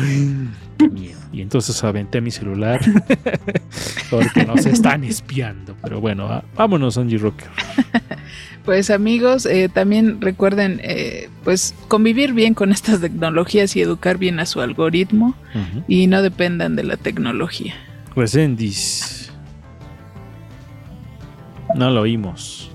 ¡Qué 0.78 0.90
miedo! 0.90 1.20
Y 1.32 1.42
entonces 1.42 1.82
aventé 1.84 2.22
mi 2.22 2.32
celular 2.32 2.82
porque 4.10 4.46
nos 4.46 4.66
están 4.66 5.04
espiando. 5.04 5.76
Pero 5.82 6.02
bueno, 6.02 6.44
vámonos, 6.56 6.98
Angie 6.98 7.18
Rocker. 7.18 7.50
Pues 8.66 8.92
amigos, 8.92 9.48
eh, 9.48 9.70
también 9.74 10.22
recuerden 10.22 10.82
eh, 10.84 11.30
pues 11.44 11.74
convivir 11.88 12.34
bien 12.34 12.54
con 12.54 12.72
estas 12.72 13.02
tecnologías 13.02 13.76
y 13.76 13.82
educar 13.82 14.20
bien 14.20 14.40
a 14.40 14.46
su 14.46 14.62
algoritmo 14.62 15.34
y 15.88 16.06
no 16.06 16.22
dependan 16.22 16.76
de 16.76 16.84
la 16.84 16.96
tecnología. 16.98 17.74
Resendis. 18.16 19.32
No 21.74 21.90
lo 21.90 22.02
oímos. 22.02 22.71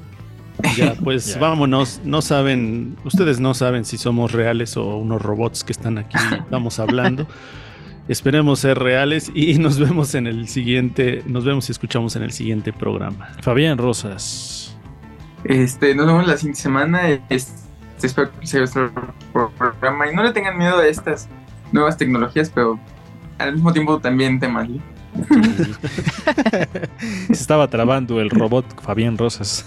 Ya, 0.77 0.95
pues 1.05 1.35
Ya. 1.35 1.41
vámonos. 1.41 2.01
No 2.05 2.23
saben, 2.23 2.97
ustedes 3.05 3.41
no 3.41 3.55
saben 3.55 3.85
si 3.85 3.99
somos 3.99 4.33
reales 4.33 4.77
o 4.77 4.97
unos 4.97 5.23
robots 5.23 5.65
que 5.65 5.73
están 5.73 5.99
aquí, 5.99 6.17
estamos 6.41 6.79
hablando. 6.79 7.27
Esperemos 8.09 8.61
ser 8.61 8.79
reales 8.79 9.31
y 9.35 9.55
nos 9.59 9.79
vemos 9.79 10.15
en 10.15 10.27
el 10.27 10.49
siguiente, 10.49 11.23
nos 11.27 11.45
vemos 11.45 11.69
y 11.69 11.73
escuchamos 11.73 12.15
en 12.17 12.23
el 12.23 12.33
siguiente 12.33 12.73
programa. 12.73 13.31
Fabián 13.43 13.79
Rosas. 13.79 14.77
Este, 15.45 15.95
nos 15.95 16.07
vemos 16.07 16.27
la 16.27 16.37
siguiente 16.37 16.61
semana. 16.61 17.09
Este, 17.29 17.53
espero 18.03 18.31
que 18.33 18.61
gustado 18.61 18.87
el 18.87 18.93
programa. 19.57 20.11
Y 20.11 20.15
no 20.15 20.23
le 20.23 20.33
tengan 20.33 20.57
miedo 20.57 20.79
a 20.79 20.87
estas 20.87 21.29
nuevas 21.73 21.97
tecnologías, 21.97 22.51
pero 22.55 22.79
al 23.39 23.55
mismo 23.55 23.73
tiempo 23.73 23.99
también 23.99 24.39
temanle. 24.41 24.81
Se 27.29 27.33
estaba 27.33 27.69
trabando 27.69 28.21
el 28.21 28.31
robot 28.31 28.81
Fabián 28.83 29.19
Rosas. 29.19 29.65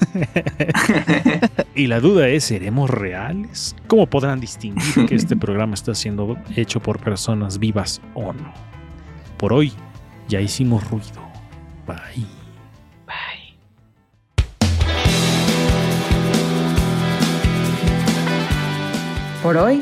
y 1.75 1.87
la 1.87 1.99
duda 1.99 2.27
es, 2.27 2.45
¿seremos 2.45 2.89
reales? 2.89 3.75
¿Cómo 3.87 4.07
podrán 4.07 4.39
distinguir 4.39 5.05
que 5.07 5.15
este 5.15 5.35
programa 5.37 5.73
está 5.73 5.93
siendo 5.95 6.37
hecho 6.55 6.79
por 6.79 6.99
personas 6.99 7.59
vivas 7.59 8.01
o 8.13 8.33
no? 8.33 8.53
Por 9.37 9.53
hoy 9.53 9.73
ya 10.27 10.41
hicimos 10.41 10.89
ruido. 10.89 11.21
Bye. 11.87 12.25
Bye. 13.05 13.55
Por 19.41 19.57
hoy 19.57 19.81